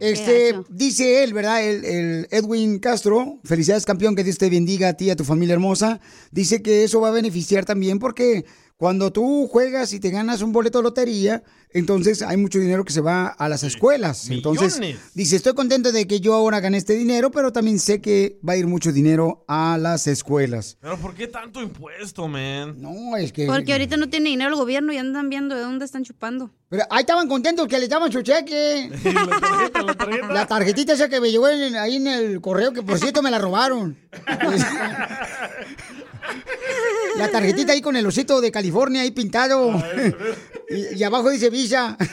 este, 0.00 0.54
dice 0.68 1.22
él, 1.22 1.32
¿verdad? 1.32 1.62
El, 1.62 1.84
el 1.84 2.28
Edwin 2.30 2.78
Castro, 2.80 3.38
felicidades 3.44 3.86
campeón, 3.86 4.14
que 4.14 4.24
Dios 4.24 4.36
te 4.36 4.50
bendiga 4.50 4.88
a 4.88 4.92
ti 4.94 5.06
y 5.06 5.10
a 5.10 5.16
tu 5.16 5.24
familia 5.24 5.54
hermosa. 5.54 6.00
Dice 6.30 6.60
que 6.62 6.84
eso 6.84 7.00
va 7.00 7.08
a 7.08 7.12
beneficiar 7.12 7.64
también 7.64 7.98
porque 7.98 8.44
cuando 8.76 9.10
tú 9.10 9.48
juegas 9.48 9.92
y 9.94 10.00
te 10.00 10.10
ganas 10.10 10.42
un 10.42 10.52
boleto 10.52 10.78
de 10.78 10.84
lotería, 10.84 11.42
entonces 11.70 12.20
hay 12.20 12.36
mucho 12.36 12.58
dinero 12.58 12.84
que 12.84 12.92
se 12.92 13.00
va 13.00 13.28
a 13.28 13.48
las 13.48 13.62
escuelas. 13.62 14.28
Entonces, 14.28 14.78
Millones. 14.78 15.00
dice, 15.14 15.36
estoy 15.36 15.54
contento 15.54 15.92
de 15.92 16.06
que 16.06 16.20
yo 16.20 16.34
ahora 16.34 16.60
gané 16.60 16.76
este 16.76 16.94
dinero, 16.94 17.30
pero 17.30 17.52
también 17.52 17.78
sé 17.78 18.02
que 18.02 18.38
va 18.46 18.52
a 18.52 18.56
ir 18.56 18.66
mucho 18.66 18.92
dinero 18.92 19.44
a 19.48 19.78
las 19.78 20.06
escuelas. 20.06 20.76
Pero 20.80 20.98
¿por 20.98 21.14
qué 21.14 21.26
tanto 21.26 21.62
impuesto, 21.62 22.28
man? 22.28 22.74
No, 22.78 23.16
es 23.16 23.32
que... 23.32 23.46
Porque 23.46 23.72
ahorita 23.72 23.96
no 23.96 24.10
tiene 24.10 24.28
dinero 24.30 24.50
el 24.50 24.56
gobierno 24.56 24.92
y 24.92 24.98
andan 24.98 25.30
viendo 25.30 25.54
de 25.54 25.62
dónde 25.62 25.86
están 25.86 26.04
chupando. 26.04 26.50
Pero 26.68 26.84
ahí 26.90 27.00
estaban 27.00 27.28
contentos 27.28 27.66
que 27.68 27.78
le 27.78 27.88
daban 27.88 28.12
su 28.12 28.20
cheque. 28.22 28.90
la, 30.32 30.46
tarjetita 30.46 30.92
esa 30.92 31.08
que 31.08 31.20
me 31.20 31.30
llegó 31.30 31.48
en- 31.48 31.76
ahí 31.76 31.96
en 31.96 32.08
el 32.08 32.40
correo, 32.42 32.72
que 32.72 32.82
por 32.82 32.98
cierto 32.98 33.22
me 33.22 33.30
la 33.30 33.38
robaron. 33.38 33.96
La 37.18 37.30
tarjetita 37.30 37.72
ahí 37.72 37.80
con 37.80 37.96
el 37.96 38.06
osito 38.06 38.40
de 38.40 38.50
California 38.50 39.02
ahí 39.02 39.10
pintado. 39.10 39.82
Y, 40.68 40.96
y 40.96 41.04
abajo 41.04 41.30
dice 41.30 41.48
Visa. 41.48 41.96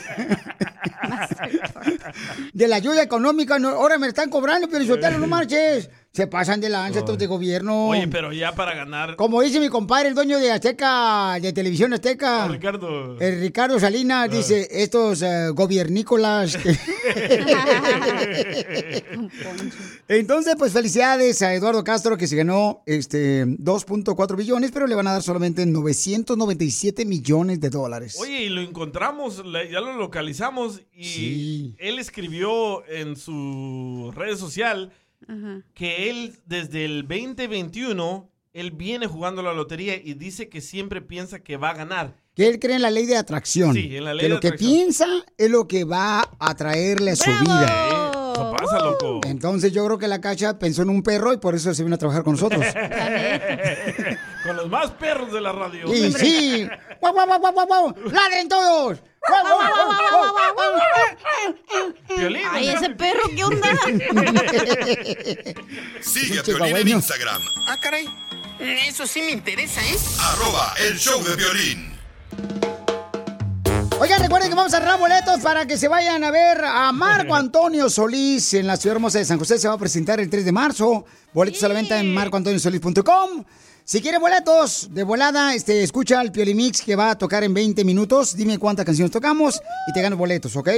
De 2.53 2.67
la 2.67 2.75
ayuda 2.75 3.01
económica, 3.01 3.57
no, 3.57 3.69
ahora 3.69 3.97
me 3.97 4.07
están 4.07 4.29
cobrando, 4.29 4.69
pero 4.69 4.85
Sotelo, 4.85 5.17
no 5.17 5.25
marches. 5.25 5.89
Se 6.15 6.27
pasan 6.27 6.61
de 6.61 6.69
lanza 6.69 6.99
estos 6.99 7.17
de 7.17 7.25
gobierno. 7.25 7.87
Oye, 7.87 8.07
pero 8.07 8.31
ya 8.31 8.53
para 8.53 8.75
ganar. 8.75 9.15
Como 9.15 9.41
dice 9.41 9.59
mi 9.59 9.67
compadre, 9.67 10.09
el 10.09 10.13
dueño 10.13 10.37
de 10.37 10.51
Azteca, 10.51 11.39
de 11.41 11.51
Televisión 11.53 11.91
Azteca. 11.91 12.47
Ricardo. 12.49 13.19
El 13.19 13.39
Ricardo 13.39 13.79
Salinas 13.79 14.29
dice, 14.29 14.67
estos 14.69 15.23
eh, 15.23 15.49
gobiernícolas. 15.49 16.53
Entonces, 20.07 20.55
pues 20.55 20.71
felicidades 20.71 21.41
a 21.41 21.55
Eduardo 21.55 21.83
Castro 21.83 22.15
que 22.15 22.27
se 22.27 22.35
ganó 22.35 22.83
este 22.85 23.47
2.4 23.47 24.35
billones, 24.35 24.69
pero 24.71 24.85
le 24.85 24.93
van 24.93 25.07
a 25.07 25.13
dar 25.13 25.23
solamente 25.23 25.65
997 25.65 27.05
millones 27.05 27.59
de 27.59 27.71
dólares. 27.71 28.17
Oye, 28.19 28.43
y 28.43 28.49
lo 28.49 28.61
encontramos, 28.61 29.41
ya 29.71 29.81
lo 29.81 29.93
localizamos 29.93 30.81
y 30.95 31.73
él 31.79 31.97
escribió 31.97 32.87
en 32.87 33.15
su 33.15 34.13
red 34.15 34.37
social 34.37 34.91
que 35.73 36.09
él 36.09 36.33
desde 36.45 36.85
el 36.85 37.07
2021 37.07 38.29
él 38.53 38.71
viene 38.71 39.07
jugando 39.07 39.41
la 39.41 39.51
lotería 39.51 39.95
y 39.95 40.13
dice 40.13 40.47
que 40.47 40.61
siempre 40.61 41.01
piensa 41.01 41.39
que 41.39 41.57
va 41.57 41.71
a 41.71 41.73
ganar. 41.73 42.15
Que 42.35 42.47
él 42.47 42.59
cree 42.59 42.75
en 42.75 42.83
la 42.83 42.91
ley 42.91 43.05
de 43.05 43.17
atracción. 43.17 43.73
Sí, 43.73 43.97
en 43.97 44.05
la 44.05 44.13
ley 44.13 44.21
que 44.21 44.27
de 44.27 44.33
lo 44.35 44.39
que 44.39 44.53
piensa 44.53 45.07
es 45.37 45.49
lo 45.49 45.67
que 45.67 45.83
va 45.83 46.29
a 46.39 46.55
traerle 46.55 47.11
a 47.11 47.15
su 47.15 47.29
vida. 47.29 48.31
Eso 48.33 48.55
pasa, 48.55 48.79
loco. 48.79 49.21
Entonces 49.25 49.71
yo 49.73 49.85
creo 49.85 49.97
que 49.97 50.07
la 50.07 50.21
cacha 50.21 50.57
pensó 50.59 50.83
en 50.83 50.89
un 50.89 51.03
perro 51.03 51.33
y 51.33 51.37
por 51.37 51.55
eso 51.55 51.73
se 51.73 51.83
vino 51.83 51.95
a 51.95 51.99
trabajar 51.99 52.23
con 52.23 52.33
nosotros. 52.33 52.63
Con 54.43 54.55
los 54.57 54.69
más 54.69 54.91
perros 54.91 55.31
de 55.31 55.41
la 55.41 55.51
radio. 55.51 55.91
Y 55.93 56.11
sí. 56.11 56.67
¡Guau, 56.99 57.13
guau, 57.13 57.25
guau, 57.25 57.39
guau, 57.53 57.65
guau! 57.65 57.95
¡Ladren 58.11 58.47
todos! 58.49 58.99
¡Guau, 59.27 59.41
guau, 59.41 59.57
guau, 59.57 60.33
guau, 60.33 60.53
guau! 60.53 61.93
Piolín. 62.07 62.43
Ay, 62.51 62.69
ese 62.69 62.89
perro, 62.89 63.21
¿qué 63.35 63.43
onda? 63.43 63.69
Sigue 66.01 66.39
a 66.39 66.43
Piolín 66.43 66.77
en. 66.77 66.87
Instagram. 66.89 67.41
Ah, 67.67 67.77
caray. 67.81 68.07
Eso 68.59 69.07
sí 69.07 69.21
me 69.21 69.31
interesa, 69.31 69.81
¿eh? 69.81 69.97
Arroba 70.19 70.73
el 70.87 70.97
show 70.97 71.21
de 71.23 71.35
violín. 71.35 71.93
Oigan, 73.99 74.21
recuerden 74.21 74.49
que 74.49 74.55
vamos 74.55 74.73
a 74.73 74.77
arreglar 74.77 74.99
boletos 74.99 75.39
para 75.39 75.65
que 75.65 75.77
se 75.77 75.87
vayan 75.87 76.23
a 76.23 76.31
ver 76.31 76.63
a 76.63 76.91
Marco 76.91 77.35
Antonio 77.35 77.89
Solís 77.89 78.53
en 78.53 78.67
la 78.67 78.77
ciudad 78.77 78.97
hermosa 78.97 79.19
de 79.19 79.25
San 79.25 79.39
José. 79.39 79.57
Se 79.57 79.67
va 79.67 79.75
a 79.75 79.77
presentar 79.77 80.19
el 80.19 80.29
3 80.29 80.45
de 80.45 80.51
marzo. 80.51 81.05
Boletos 81.33 81.63
a 81.63 81.67
la 81.69 81.73
venta 81.73 81.99
en 81.99 82.13
marcoantoniosolís.com. 82.13 83.45
Si 83.85 84.01
quieren 84.01 84.21
boletos 84.21 84.87
de 84.91 85.03
volada, 85.03 85.53
este, 85.53 85.83
escucha 85.83 86.21
el 86.21 86.31
Piolimix 86.31 86.81
que 86.81 86.95
va 86.95 87.11
a 87.11 87.17
tocar 87.17 87.43
en 87.43 87.53
20 87.53 87.83
minutos. 87.83 88.33
Dime 88.33 88.57
cuántas 88.57 88.85
canciones 88.85 89.11
tocamos 89.11 89.61
y 89.89 89.91
te 89.91 90.01
gano 90.01 90.15
boletos, 90.15 90.55
¿ok? 90.55 90.69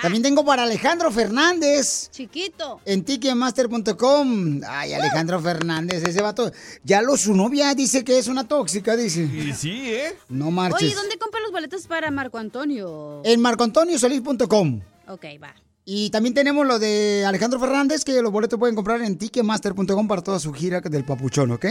También 0.00 0.22
tengo 0.22 0.44
para 0.44 0.62
Alejandro 0.62 1.10
Fernández. 1.10 2.10
Chiquito. 2.12 2.80
En 2.84 3.04
ticketmaster.com. 3.04 4.60
Ay, 4.68 4.92
Alejandro 4.92 5.40
Fernández, 5.40 6.04
ese 6.04 6.22
vato. 6.22 6.52
Ya 6.84 7.02
lo 7.02 7.16
su 7.16 7.34
novia 7.34 7.74
dice 7.74 8.04
que 8.04 8.18
es 8.18 8.28
una 8.28 8.46
tóxica, 8.46 8.94
dice. 8.94 9.22
Y 9.22 9.52
sí, 9.52 9.92
¿eh? 9.92 10.16
No 10.28 10.52
marches. 10.52 10.80
Oye, 10.80 10.94
¿dónde 10.94 11.18
compra 11.18 11.40
los 11.40 11.50
boletos 11.50 11.88
para 11.88 12.12
Marco 12.12 12.38
Antonio? 12.38 13.20
En 13.24 13.40
marcoantoniosolís.com. 13.40 14.80
Ok, 15.08 15.24
va. 15.42 15.52
Y 15.86 16.08
también 16.10 16.34
tenemos 16.34 16.66
lo 16.66 16.78
de 16.78 17.24
Alejandro 17.26 17.60
Fernández, 17.60 18.04
que 18.04 18.22
los 18.22 18.32
boletos 18.32 18.58
pueden 18.58 18.74
comprar 18.74 19.02
en 19.02 19.18
ticketmaster.com 19.18 20.08
para 20.08 20.22
toda 20.22 20.38
su 20.38 20.52
gira 20.52 20.80
del 20.80 21.04
papuchón, 21.04 21.50
¿ok? 21.50 21.66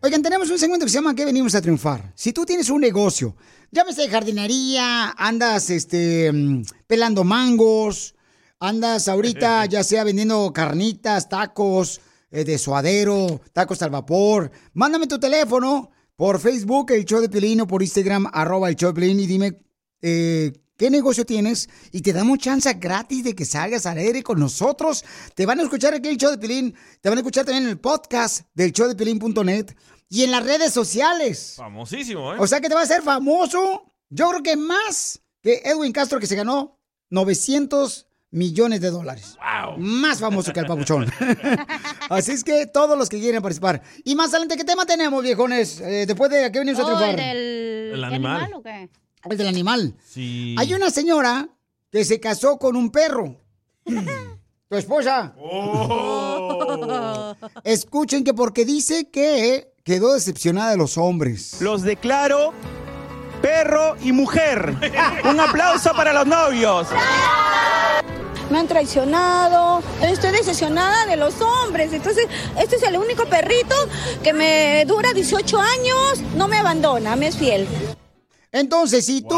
Oigan, 0.00 0.22
tenemos 0.22 0.48
un 0.48 0.60
segmento 0.60 0.86
que 0.86 0.92
se 0.92 0.98
llama 0.98 1.12
¿Qué 1.12 1.24
venimos 1.24 1.56
a 1.56 1.60
triunfar? 1.60 2.12
Si 2.14 2.32
tú 2.32 2.46
tienes 2.46 2.70
un 2.70 2.80
negocio, 2.80 3.34
llámese 3.72 4.02
de 4.02 4.08
jardinería, 4.08 5.10
andas 5.10 5.70
este, 5.70 6.32
pelando 6.86 7.24
mangos, 7.24 8.14
andas 8.60 9.08
ahorita 9.08 9.66
ya 9.66 9.82
sea 9.82 10.04
vendiendo 10.04 10.52
carnitas, 10.52 11.28
tacos 11.28 12.00
eh, 12.30 12.44
de 12.44 12.58
suadero, 12.58 13.40
tacos 13.52 13.82
al 13.82 13.90
vapor, 13.90 14.52
mándame 14.72 15.08
tu 15.08 15.18
teléfono 15.18 15.90
por 16.14 16.38
Facebook, 16.38 16.92
el 16.92 17.04
show 17.04 17.20
de 17.20 17.28
Pelín, 17.28 17.62
o 17.62 17.66
por 17.66 17.82
Instagram, 17.82 18.30
arroba 18.32 18.68
el 18.68 18.76
show 18.76 18.92
de 18.92 19.00
Piolín, 19.00 19.18
y 19.18 19.26
dime 19.26 19.60
eh, 20.00 20.52
qué 20.78 20.88
negocio 20.88 21.26
tienes 21.26 21.68
y 21.92 22.00
te 22.00 22.14
damos 22.14 22.38
chance 22.38 22.72
gratis 22.74 23.24
de 23.24 23.34
que 23.34 23.44
salgas 23.44 23.84
al 23.84 23.98
aire 23.98 24.22
con 24.22 24.40
nosotros. 24.40 25.04
Te 25.34 25.44
van 25.44 25.60
a 25.60 25.64
escuchar 25.64 25.92
aquí 25.92 26.08
el 26.08 26.16
show 26.16 26.30
de 26.30 26.38
Pelín, 26.38 26.74
te 27.02 27.10
van 27.10 27.18
a 27.18 27.20
escuchar 27.20 27.44
también 27.44 27.64
en 27.64 27.70
el 27.70 27.78
podcast 27.78 28.46
del 28.54 28.72
show 28.72 28.88
de 28.88 28.94
Pelín.net 28.96 29.74
y 30.08 30.24
en 30.24 30.30
las 30.30 30.42
redes 30.44 30.72
sociales. 30.72 31.54
Famosísimo, 31.58 32.32
¿eh? 32.32 32.38
O 32.40 32.46
sea 32.46 32.60
que 32.62 32.68
te 32.68 32.74
va 32.74 32.80
a 32.80 32.84
hacer 32.84 33.02
famoso, 33.02 33.92
yo 34.08 34.30
creo 34.30 34.42
que 34.42 34.56
más 34.56 35.20
que 35.42 35.60
Edwin 35.64 35.92
Castro 35.92 36.18
que 36.18 36.26
se 36.26 36.36
ganó 36.36 36.80
900 37.10 38.06
millones 38.30 38.80
de 38.80 38.90
dólares. 38.90 39.36
Más 39.78 40.20
famoso 40.20 40.52
que 40.52 40.60
el 40.60 40.66
papuchón. 40.66 41.06
Así 42.10 42.32
es 42.32 42.44
que 42.44 42.66
todos 42.66 42.96
los 42.98 43.08
que 43.08 43.18
quieren 43.18 43.40
participar. 43.42 43.82
Y 44.04 44.14
más 44.14 44.30
adelante, 44.30 44.56
¿qué 44.56 44.64
tema 44.64 44.84
tenemos, 44.86 45.22
viejones? 45.22 45.80
Eh, 45.80 46.04
después 46.06 46.30
de 46.30 46.50
que 46.52 46.58
venimos 46.58 46.80
a 46.80 46.82
Oh, 46.82 46.86
triunfar. 46.86 47.10
el 47.10 47.16
del 47.16 47.94
El 47.94 48.04
animal. 48.04 48.52
o 48.54 48.62
qué? 48.62 48.88
El 49.24 49.36
del 49.36 49.48
animal. 49.48 49.94
Sí. 50.04 50.54
Hay 50.58 50.74
una 50.74 50.90
señora 50.90 51.48
que 51.90 52.04
se 52.04 52.20
casó 52.20 52.58
con 52.58 52.76
un 52.76 52.90
perro. 52.90 53.36
tu 54.68 54.76
esposa. 54.76 55.34
Oh. 55.38 57.34
Escuchen 57.64 58.24
que 58.24 58.34
porque 58.34 58.64
dice 58.64 59.10
que 59.10 59.72
quedó 59.84 60.14
decepcionada 60.14 60.70
de 60.70 60.76
los 60.76 60.98
hombres. 60.98 61.60
Los 61.60 61.82
declaro 61.82 62.52
perro 63.40 63.96
y 64.02 64.12
mujer. 64.12 64.76
Un 65.24 65.40
aplauso 65.40 65.92
para 65.92 66.12
los 66.12 66.26
novios. 66.26 66.88
Me 68.50 68.58
han 68.58 68.66
traicionado, 68.66 69.82
estoy 70.02 70.30
decepcionada 70.32 71.06
de 71.06 71.16
los 71.16 71.34
hombres. 71.40 71.92
Entonces, 71.92 72.26
este 72.58 72.76
es 72.76 72.82
el 72.82 72.96
único 72.96 73.26
perrito 73.26 73.74
que 74.22 74.32
me 74.32 74.84
dura 74.86 75.12
18 75.12 75.60
años, 75.60 76.22
no 76.34 76.48
me 76.48 76.56
abandona, 76.56 77.14
me 77.14 77.28
es 77.28 77.36
fiel. 77.36 77.68
Entonces, 78.52 79.04
si 79.04 79.22
tú 79.22 79.36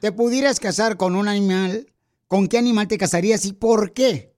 te 0.00 0.12
pudieras 0.12 0.60
casar 0.60 0.96
con 0.96 1.16
un 1.16 1.28
animal, 1.28 1.86
¿con 2.28 2.48
qué 2.48 2.58
animal 2.58 2.88
te 2.88 2.98
casarías 2.98 3.44
y 3.44 3.52
por 3.52 3.92
qué? 3.92 4.32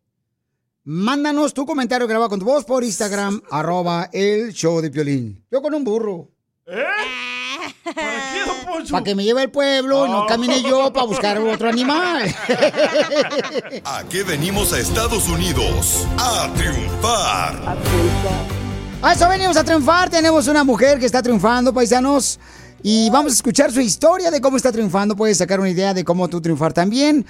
Mándanos 0.85 1.55
tu 1.55 1.65
comentario 1.65 2.07
grabado 2.07 2.29
con 2.31 2.41
tu 2.41 2.47
voz 2.47 2.65
por 2.65 2.85
Instagram, 2.85 3.41
arroba 3.51 4.11
el 4.13 4.53
show 4.53 4.81
de 4.81 4.91
Piolín. 4.91 5.45
Yo 5.51 5.63
con 5.63 5.75
un 5.75 5.85
burro. 5.85 6.29
¿Para 6.67 8.33
qué, 8.33 8.41
don 8.47 8.67
Poncho? 8.67 8.93
Para 8.93 9.05
que 9.05 9.15
me 9.15 9.25
lleve 9.25 9.43
al 9.43 9.51
pueblo 9.51 10.07
y 10.07 10.11
no 10.11 10.27
camine 10.27 10.63
yo 10.63 10.93
para 10.93 11.07
buscar 11.07 11.39
otro 11.39 11.69
animal. 11.69 12.23
¿A 13.85 14.05
qué 14.11 14.23
venimos 14.23 14.73
a 14.73 14.81
Estados 14.81 15.29
Unidos? 15.29 16.07
A 16.19 16.51
triunfar. 16.55 17.79
A 19.03 19.13
eso 19.13 19.29
venimos 19.29 19.57
a 19.57 19.65
triunfar. 19.65 20.09
Tenemos 20.11 20.49
una 20.49 20.65
mujer 20.65 20.99
que 20.99 21.07
está 21.07 21.23
triunfando, 21.23 21.73
paisanos. 21.73 22.39
Y 22.87 23.09
vamos 23.09 23.33
a 23.33 23.37
escuchar 23.37 23.71
su 23.71 23.81
historia 23.81 24.31
de 24.31 24.43
cómo 24.43 24.59
está 24.59 24.71
triunfando. 24.71 25.17
Puedes 25.17 25.39
sacar 25.39 25.59
una 25.59 25.71
idea 25.71 25.95
de 25.95 26.05
cómo 26.05 26.29
tú 26.29 26.43
triunfar 26.43 26.75
también. 26.75 27.25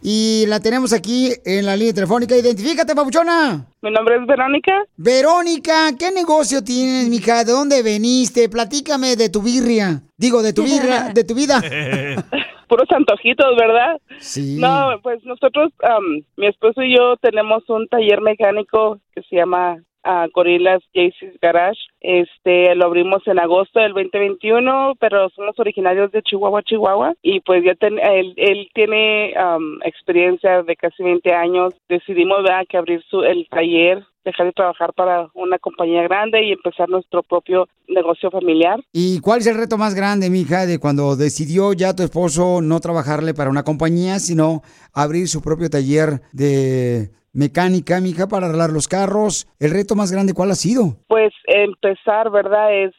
Y 0.00 0.44
la 0.46 0.60
tenemos 0.60 0.92
aquí 0.92 1.32
en 1.44 1.66
la 1.66 1.74
línea 1.74 1.92
telefónica. 1.92 2.36
Identifícate, 2.36 2.94
papuchona. 2.94 3.66
Mi 3.82 3.90
nombre 3.90 4.18
es 4.18 4.26
Verónica. 4.28 4.84
Verónica, 4.96 5.90
¿qué 5.98 6.12
negocio 6.12 6.62
tienes, 6.62 7.08
mija? 7.08 7.42
¿De 7.42 7.50
dónde 7.50 7.82
veniste? 7.82 8.48
Platícame 8.48 9.16
de 9.16 9.30
tu 9.30 9.42
birria. 9.42 10.00
Digo, 10.16 10.44
de 10.44 10.52
tu 10.52 10.62
birria, 10.62 11.10
de 11.12 11.24
tu 11.24 11.34
vida. 11.34 11.60
Puros 12.68 12.88
antojitos, 12.92 13.56
¿verdad? 13.58 14.00
Sí. 14.20 14.58
No, 14.60 15.00
pues 15.02 15.24
nosotros, 15.24 15.72
am, 15.82 16.22
mi 16.36 16.46
esposo 16.46 16.82
y 16.82 16.96
yo 16.96 17.16
tenemos 17.16 17.68
un 17.68 17.88
taller 17.88 18.20
mecánico 18.20 19.00
que 19.12 19.22
se 19.22 19.34
llama 19.34 19.82
ah, 20.04 20.26
Gorillas 20.34 20.82
JC's 20.94 21.38
Garage. 21.40 21.78
Este, 22.00 22.74
lo 22.74 22.86
abrimos 22.86 23.26
en 23.26 23.38
agosto 23.38 23.80
del 23.80 23.92
2021, 23.92 24.94
pero 24.98 25.28
somos 25.30 25.58
originarios 25.58 26.10
de 26.12 26.22
Chihuahua, 26.22 26.62
Chihuahua. 26.62 27.14
Y 27.22 27.40
pues 27.40 27.62
ya 27.64 27.74
ten- 27.74 27.98
él, 27.98 28.32
él 28.36 28.68
tiene 28.74 29.34
am, 29.36 29.78
experiencia 29.84 30.62
de 30.62 30.76
casi 30.76 31.02
20 31.02 31.32
años. 31.32 31.74
Decidimos, 31.88 32.38
que 32.68 32.76
abrir 32.76 33.02
su, 33.10 33.22
el 33.22 33.46
taller 33.50 34.04
dejar 34.24 34.46
de 34.46 34.52
trabajar 34.52 34.92
para 34.92 35.28
una 35.34 35.58
compañía 35.58 36.02
grande 36.02 36.44
y 36.44 36.52
empezar 36.52 36.88
nuestro 36.88 37.22
propio 37.22 37.68
negocio 37.88 38.30
familiar. 38.30 38.78
¿Y 38.92 39.20
cuál 39.20 39.40
es 39.40 39.46
el 39.46 39.56
reto 39.56 39.78
más 39.78 39.94
grande, 39.94 40.30
mija, 40.30 40.66
de 40.66 40.78
cuando 40.78 41.16
decidió 41.16 41.72
ya 41.72 41.94
tu 41.94 42.02
esposo 42.02 42.60
no 42.60 42.80
trabajarle 42.80 43.34
para 43.34 43.50
una 43.50 43.62
compañía, 43.64 44.18
sino 44.18 44.62
abrir 44.92 45.28
su 45.28 45.40
propio 45.42 45.70
taller 45.70 46.20
de 46.32 47.10
mecánica, 47.32 48.00
mija, 48.00 48.28
para 48.28 48.46
arreglar 48.46 48.70
los 48.70 48.88
carros? 48.88 49.46
¿El 49.58 49.70
reto 49.70 49.94
más 49.94 50.12
grande 50.12 50.34
cuál 50.34 50.50
ha 50.50 50.54
sido? 50.54 50.96
Pues 51.08 51.32
empezar, 51.46 52.30
¿verdad? 52.30 52.74
Es 52.74 52.92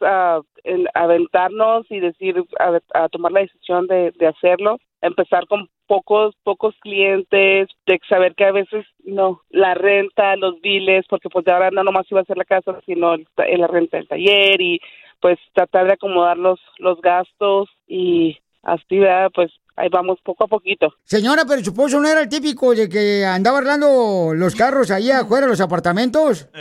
el 0.63 0.87
aventarnos 0.93 1.85
y 1.89 1.99
decir, 1.99 2.35
a, 2.59 2.79
a 2.93 3.09
tomar 3.09 3.31
la 3.31 3.41
decisión 3.41 3.87
de, 3.87 4.13
hacerlo. 4.27 4.77
Empezar 5.01 5.47
con 5.47 5.67
pocos, 5.87 6.35
pocos 6.43 6.75
clientes, 6.81 7.67
de 7.87 7.99
saber 8.07 8.35
que 8.35 8.45
a 8.45 8.51
veces 8.51 8.85
no, 9.03 9.41
la 9.49 9.73
renta, 9.73 10.35
los 10.35 10.61
biles, 10.61 11.05
porque 11.09 11.29
pues 11.29 11.43
de 11.43 11.51
ahora 11.51 11.71
no 11.71 11.83
nomás 11.83 12.05
iba 12.11 12.21
a 12.21 12.25
ser 12.25 12.37
la 12.37 12.45
casa, 12.45 12.79
sino 12.85 13.15
el 13.15 13.27
la 13.35 13.67
renta 13.67 13.97
del 13.97 14.07
taller 14.07 14.61
y 14.61 14.79
pues 15.19 15.37
tratar 15.53 15.87
de 15.87 15.93
acomodar 15.93 16.37
los, 16.37 16.59
los 16.77 16.99
gastos 17.01 17.69
y 17.87 18.37
así, 18.63 18.99
¿verdad? 18.99 19.31
Pues 19.33 19.51
ahí 19.75 19.89
vamos 19.89 20.19
poco 20.23 20.43
a 20.43 20.47
poquito. 20.47 20.93
Señora, 21.03 21.43
pero 21.47 21.63
su 21.63 21.71
esposo 21.71 21.99
no 21.99 22.07
era 22.07 22.21
el 22.21 22.29
típico 22.29 22.73
de 22.75 22.87
que 22.89 23.25
andaba 23.25 23.57
arreglando 23.59 24.33
los 24.35 24.55
carros 24.55 24.91
ahí 24.91 25.09
afuera 25.11 25.45
de 25.45 25.51
los 25.51 25.61
apartamentos. 25.61 26.47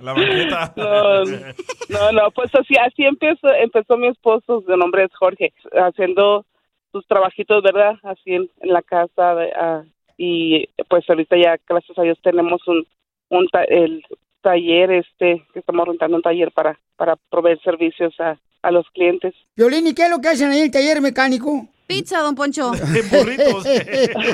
La 0.00 0.12
banqueta. 0.12 0.72
No, 1.88 2.10
no, 2.10 2.12
no, 2.12 2.30
pues 2.32 2.50
así, 2.54 2.74
así 2.76 3.04
empezó, 3.04 3.48
empezó 3.62 3.96
mi 3.96 4.08
esposo, 4.08 4.62
su 4.66 4.76
nombre 4.76 5.04
es 5.04 5.10
Jorge, 5.16 5.52
haciendo 5.72 6.44
sus 6.92 7.06
trabajitos, 7.06 7.62
¿verdad? 7.62 7.94
Así 8.02 8.32
en, 8.34 8.50
en 8.60 8.72
la 8.72 8.82
casa 8.82 9.34
de- 9.36 9.52
ah, 9.54 9.82
y 10.18 10.66
pues 10.88 11.08
ahorita 11.08 11.36
ya, 11.36 11.56
gracias 11.68 11.96
a 11.98 12.02
Dios, 12.02 12.18
tenemos 12.22 12.60
un, 12.66 12.84
un 13.28 13.46
ta- 13.48 13.64
el 13.64 14.02
taller, 14.50 14.90
este, 14.92 15.44
que 15.52 15.58
estamos 15.58 15.86
rentando 15.88 16.16
un 16.16 16.22
taller 16.22 16.52
para, 16.52 16.78
para 16.96 17.16
proveer 17.30 17.58
servicios 17.62 18.14
a, 18.20 18.38
a 18.62 18.70
los 18.70 18.86
clientes. 18.94 19.34
Violín, 19.56 19.86
¿y 19.88 19.94
qué 19.94 20.04
es 20.04 20.10
lo 20.10 20.20
que 20.20 20.28
hacen 20.28 20.50
ahí 20.50 20.58
en 20.58 20.64
el 20.66 20.70
taller 20.70 21.00
mecánico? 21.00 21.68
Pizza, 21.88 22.20
don 22.20 22.34
Poncho. 22.34 22.70
Burritos. 23.12 23.64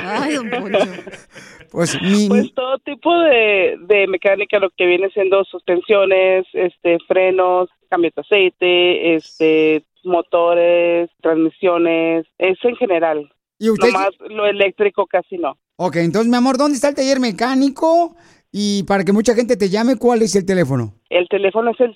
Ay, 0.03 0.35
don 0.35 0.49
Poncho. 0.49 0.79
Pues 1.71 1.99
mi... 2.01 2.27
Pues 2.29 2.53
todo 2.53 2.77
tipo 2.79 3.11
de, 3.19 3.77
de 3.87 4.07
mecánica, 4.07 4.59
lo 4.59 4.69
que 4.77 4.85
viene 4.85 5.09
siendo 5.09 5.43
suspensiones, 5.45 6.45
este, 6.53 6.97
frenos, 7.07 7.69
cambios 7.89 8.13
de 8.15 8.21
aceite, 8.21 9.15
este, 9.15 9.83
motores, 10.03 11.09
transmisiones, 11.21 12.25
es 12.37 12.57
en 12.63 12.75
general. 12.75 13.31
¿Y 13.59 13.69
usted- 13.69 13.87
Nomás 13.91 14.09
lo 14.29 14.45
eléctrico 14.45 15.05
casi 15.07 15.37
no. 15.37 15.57
Ok, 15.77 15.95
entonces, 15.97 16.29
mi 16.29 16.37
amor, 16.37 16.57
¿dónde 16.57 16.75
está 16.75 16.89
el 16.89 16.95
taller 16.95 17.19
mecánico? 17.19 18.15
Y 18.55 18.83
para 18.83 19.03
que 19.03 19.11
mucha 19.11 19.33
gente 19.33 19.57
te 19.57 19.69
llame, 19.69 19.97
¿cuál 19.97 20.21
es 20.21 20.35
el 20.35 20.45
teléfono? 20.45 20.93
El 21.09 21.27
teléfono 21.27 21.71
es 21.71 21.79
el 21.79 21.95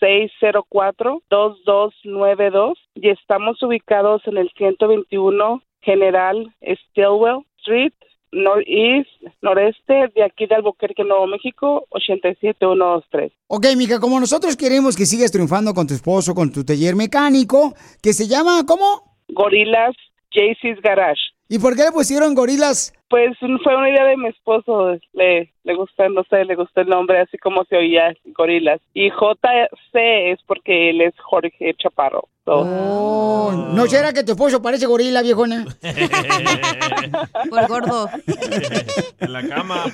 505-604-2292 0.00 2.76
y 2.94 3.10
estamos 3.10 3.62
ubicados 3.62 4.22
en 4.24 4.38
el 4.38 4.50
121 4.56 5.62
General 5.82 6.50
Stillwell 6.62 7.44
Street, 7.58 7.92
Northeast, 8.32 9.10
noreste 9.42 10.10
de 10.14 10.24
aquí 10.24 10.46
de 10.46 10.54
Albuquerque, 10.54 11.04
Nuevo 11.04 11.26
México, 11.26 11.84
87123. 11.90 13.32
Ok, 13.48 13.66
mija, 13.76 14.00
como 14.00 14.18
nosotros 14.18 14.56
queremos 14.56 14.96
que 14.96 15.04
sigas 15.04 15.30
triunfando 15.30 15.74
con 15.74 15.86
tu 15.86 15.92
esposo, 15.92 16.34
con 16.34 16.50
tu 16.50 16.64
taller 16.64 16.96
mecánico, 16.96 17.74
que 18.02 18.14
se 18.14 18.28
llama, 18.28 18.64
¿cómo? 18.66 19.18
Gorilas 19.28 19.94
JC's 20.32 20.80
Garage. 20.80 21.35
¿Y 21.48 21.58
por 21.60 21.76
qué 21.76 21.84
le 21.84 21.92
pusieron 21.92 22.34
gorilas? 22.34 22.92
Pues 23.08 23.36
fue 23.38 23.76
una 23.76 23.88
idea 23.88 24.04
de 24.04 24.16
mi 24.16 24.28
esposo, 24.28 24.96
le, 25.12 25.52
le 25.62 25.74
gusta, 25.76 26.08
no 26.08 26.24
sé, 26.28 26.44
le 26.44 26.56
gustó 26.56 26.80
el 26.80 26.88
nombre, 26.88 27.20
así 27.20 27.38
como 27.38 27.64
se 27.64 27.76
oía, 27.76 28.12
Gorilas. 28.36 28.80
Y 28.94 29.10
JC 29.10 29.94
es 30.32 30.40
porque 30.44 30.90
él 30.90 31.00
es 31.00 31.14
Jorge 31.22 31.74
Chaparro. 31.78 32.28
So, 32.44 32.52
Oh, 32.66 33.52
¿no 33.74 33.86
será 33.86 34.12
que 34.12 34.24
tu 34.24 34.32
esposo 34.32 34.60
parece 34.60 34.86
gorila, 34.86 35.22
viejona? 35.22 35.64
Por 37.50 37.68
gordo. 37.68 38.08
En 39.20 39.32
la 39.32 39.48
cama. 39.48 39.84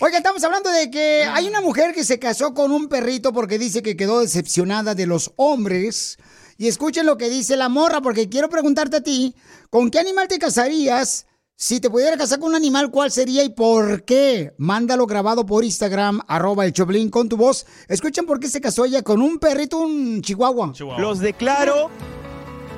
Oiga, 0.01 0.17
estamos 0.17 0.43
hablando 0.43 0.69
de 0.69 0.89
que 0.89 1.23
hay 1.23 1.47
una 1.47 1.61
mujer 1.61 1.93
que 1.93 2.03
se 2.03 2.19
casó 2.19 2.53
con 2.53 2.71
un 2.71 2.87
perrito 2.87 3.33
porque 3.33 3.59
dice 3.59 3.81
que 3.81 3.97
quedó 3.97 4.21
decepcionada 4.21 4.95
de 4.95 5.05
los 5.05 5.33
hombres. 5.35 6.17
Y 6.57 6.67
escuchen 6.67 7.05
lo 7.05 7.17
que 7.17 7.29
dice 7.29 7.55
la 7.55 7.69
morra, 7.69 8.01
porque 8.01 8.27
quiero 8.27 8.49
preguntarte 8.49 8.97
a 8.97 9.01
ti, 9.01 9.35
¿con 9.69 9.89
qué 9.89 9.99
animal 9.99 10.27
te 10.27 10.39
casarías? 10.39 11.25
Si 11.55 11.81
te 11.81 11.89
pudiera 11.89 12.15
casar 12.15 12.39
con 12.39 12.51
un 12.51 12.55
animal, 12.55 12.89
¿cuál 12.89 13.11
sería 13.11 13.43
y 13.43 13.49
por 13.49 14.05
qué? 14.05 14.53
Mándalo 14.57 15.05
grabado 15.05 15.45
por 15.45 15.65
Instagram, 15.65 16.21
arroba 16.25 16.65
el 16.65 16.71
Choplin 16.71 17.09
con 17.09 17.27
tu 17.27 17.35
voz. 17.35 17.65
Escuchen 17.89 18.25
por 18.25 18.39
qué 18.39 18.47
se 18.47 18.61
casó 18.61 18.85
ella 18.85 19.01
con 19.01 19.21
un 19.21 19.39
perrito, 19.39 19.79
un 19.79 20.21
chihuahua. 20.21 20.73
Los 20.97 21.19
declaro 21.19 21.89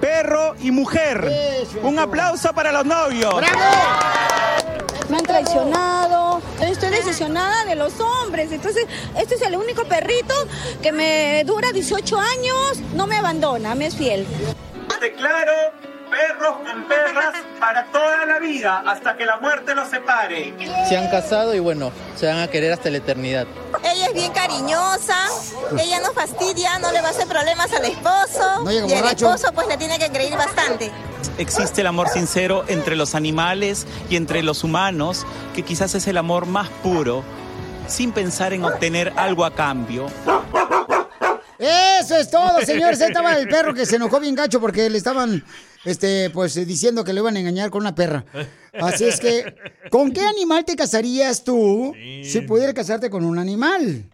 perro 0.02 0.56
y 0.60 0.72
mujer. 0.72 1.32
Un 1.84 2.00
aplauso 2.00 2.52
para 2.54 2.72
los 2.72 2.86
novios. 2.86 3.36
Me 5.10 5.18
han 5.18 5.24
traicionado, 5.24 6.42
estoy 6.62 6.90
decepcionada 6.90 7.66
de 7.66 7.76
los 7.76 8.00
hombres. 8.00 8.52
Entonces, 8.52 8.86
este 9.18 9.36
es 9.36 9.42
el 9.42 9.56
único 9.56 9.86
perrito 9.86 10.34
que 10.82 10.92
me 10.92 11.44
dura 11.46 11.72
18 11.72 12.20
años, 12.20 12.80
no 12.94 13.08
me 13.08 13.18
abandona, 13.18 13.76
me 13.76 13.88
es 13.88 13.96
fiel. 13.96 14.26
Declaro 15.02 15.91
perros 16.12 16.58
con 16.58 16.84
perras 16.84 17.34
para 17.60 17.86
toda 17.86 18.26
la 18.26 18.40
vida, 18.40 18.84
hasta 18.86 19.16
que 19.16 19.26
la 19.26 19.38
muerte 19.38 19.74
los 19.74 19.90
separe. 19.90 20.54
Se 20.88 20.98
han 20.98 21.10
casado 21.10 21.56
y 21.56 21.60
bueno, 21.60 21.92
se 22.16 22.28
van 22.28 22.40
a 22.40 22.48
querer 22.48 22.74
hasta 22.74 22.90
la 22.90 22.98
eternidad. 22.98 23.48
Ella 23.84 24.08
es 24.08 24.14
bien 24.14 24.32
cariñosa, 24.34 25.18
ella 25.80 26.00
no 26.02 26.12
fastidia, 26.12 26.78
no 26.80 26.92
le 26.92 27.02
va 27.02 27.08
a 27.08 27.12
hacer 27.12 27.28
problemas 27.28 27.74
al 27.74 27.86
esposo. 27.86 28.64
No 28.64 28.72
llega 28.72 28.88
y 28.88 28.92
el 28.92 29.06
esposo 29.06 29.52
pues 29.54 29.68
le 29.68 29.78
tiene 29.78 29.98
que 29.98 30.10
creer 30.10 30.38
bastante. 30.38 30.92
Existe 31.38 31.82
el 31.82 31.88
amor 31.88 32.10
sincero 32.10 32.66
entre 32.68 32.96
los 32.96 33.16
animales 33.16 33.88
y 34.10 34.18
entre 34.18 34.44
los 34.44 34.64
humanos, 34.64 35.26
que 35.56 35.64
quizás 35.64 35.96
es 35.96 36.08
el 36.08 36.18
amor 36.18 36.46
más 36.46 36.68
puro, 36.84 37.24
sin 37.88 38.12
pensar 38.12 38.54
en 38.54 38.66
obtener 38.66 39.14
algo 39.16 39.46
a 39.46 39.54
cambio. 39.54 40.08
Eso 41.62 42.18
es 42.18 42.32
todo, 42.32 42.60
señores. 42.62 43.00
Estaba 43.00 43.38
el 43.38 43.48
perro 43.48 43.74
que 43.74 43.86
se 43.86 43.98
enojó 43.98 44.20
bien 44.20 44.34
gacho 44.34 44.60
porque 44.60 44.90
le 44.90 44.98
estaban, 44.98 45.44
este, 45.86 46.32
pues, 46.32 46.56
diciendo 46.68 47.04
que 47.04 47.14
le 47.14 47.20
iban 47.22 47.36
a 47.36 47.40
engañar 47.40 47.70
con 47.70 47.82
una 47.82 47.94
perra. 47.94 48.26
Así 48.74 49.06
es 49.06 49.20
que, 49.20 49.56
¿con 49.92 50.12
qué 50.12 50.22
animal 50.22 50.66
te 50.66 50.76
casarías 50.76 51.44
tú 51.44 51.94
si 52.24 52.42
pudieras 52.42 52.74
casarte 52.74 53.12
con 53.12 53.24
un 53.24 53.38
animal? 53.38 54.10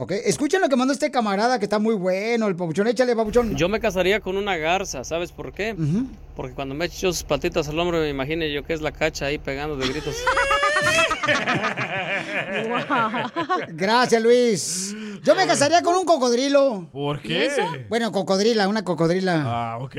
¿Ok? 0.00 0.12
Escuchen 0.12 0.60
lo 0.60 0.68
que 0.68 0.76
mandó 0.76 0.92
este 0.92 1.10
camarada 1.10 1.58
que 1.58 1.64
está 1.64 1.80
muy 1.80 1.96
bueno, 1.96 2.46
el 2.46 2.54
papuchón. 2.54 2.86
Échale, 2.86 3.16
papuchón. 3.16 3.56
Yo 3.56 3.68
me 3.68 3.80
casaría 3.80 4.20
con 4.20 4.36
una 4.36 4.56
garza, 4.56 5.02
¿sabes 5.02 5.32
por 5.32 5.52
qué? 5.52 5.74
Porque 6.36 6.54
cuando 6.54 6.76
me 6.76 6.84
echo 6.84 7.12
sus 7.12 7.24
patitas 7.24 7.68
al 7.68 7.80
hombro 7.80 7.98
me 7.98 8.08
imagino 8.08 8.46
yo 8.46 8.62
que 8.62 8.74
es 8.74 8.80
la 8.80 8.92
cacha 8.92 9.26
ahí 9.26 9.38
pegando 9.38 9.76
de 9.76 9.88
gritos. 9.88 10.14
Gracias, 13.70 14.22
Luis. 14.22 14.94
Yo 15.22 15.34
me 15.34 15.46
casaría 15.46 15.82
con 15.82 15.96
un 15.96 16.04
cocodrilo. 16.04 16.88
¿Por 16.92 17.20
qué? 17.20 17.50
Bueno, 17.88 18.12
cocodrila, 18.12 18.68
una 18.68 18.84
cocodrila. 18.84 19.42
Ah, 19.44 19.78
ok. 19.80 19.96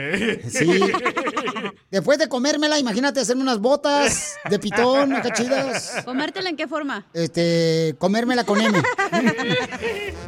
Sí. 0.48 0.80
Después 1.92 2.20
de 2.20 2.30
comérmela, 2.30 2.78
imagínate 2.78 3.20
hacerme 3.20 3.42
unas 3.42 3.60
botas 3.60 4.36
de 4.48 4.60
pitón, 4.60 5.16
acá 5.16 5.34
chidas. 5.34 6.04
¿Comértela 6.06 6.50
en 6.50 6.56
qué 6.56 6.68
forma? 6.68 7.08
Este, 7.14 7.96
comérmela 7.98 8.44
con 8.44 8.62
M. 8.62 8.80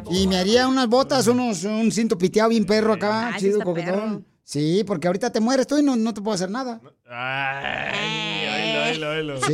Y 0.09 0.27
me 0.27 0.37
haría 0.37 0.67
unas 0.67 0.87
botas, 0.87 1.27
unos, 1.27 1.63
un 1.63 1.91
cinto 1.91 2.17
piteado 2.17 2.49
bien 2.49 2.65
perro 2.65 2.93
acá, 2.93 3.33
sí 3.33 3.45
chido, 3.45 3.59
está 3.59 3.65
coquetón. 3.65 4.25
Sí, 4.43 4.83
porque 4.85 5.07
ahorita 5.07 5.31
te 5.31 5.39
mueres 5.39 5.67
tú 5.67 5.77
y 5.77 5.83
no, 5.83 5.95
no 5.95 6.13
te 6.13 6.21
puedo 6.21 6.33
hacer 6.33 6.49
nada. 6.49 6.81
Ay, 7.07 8.47
oílo, 8.91 9.09
oílo, 9.09 9.35
oílo. 9.35 9.45
Sí. 9.45 9.53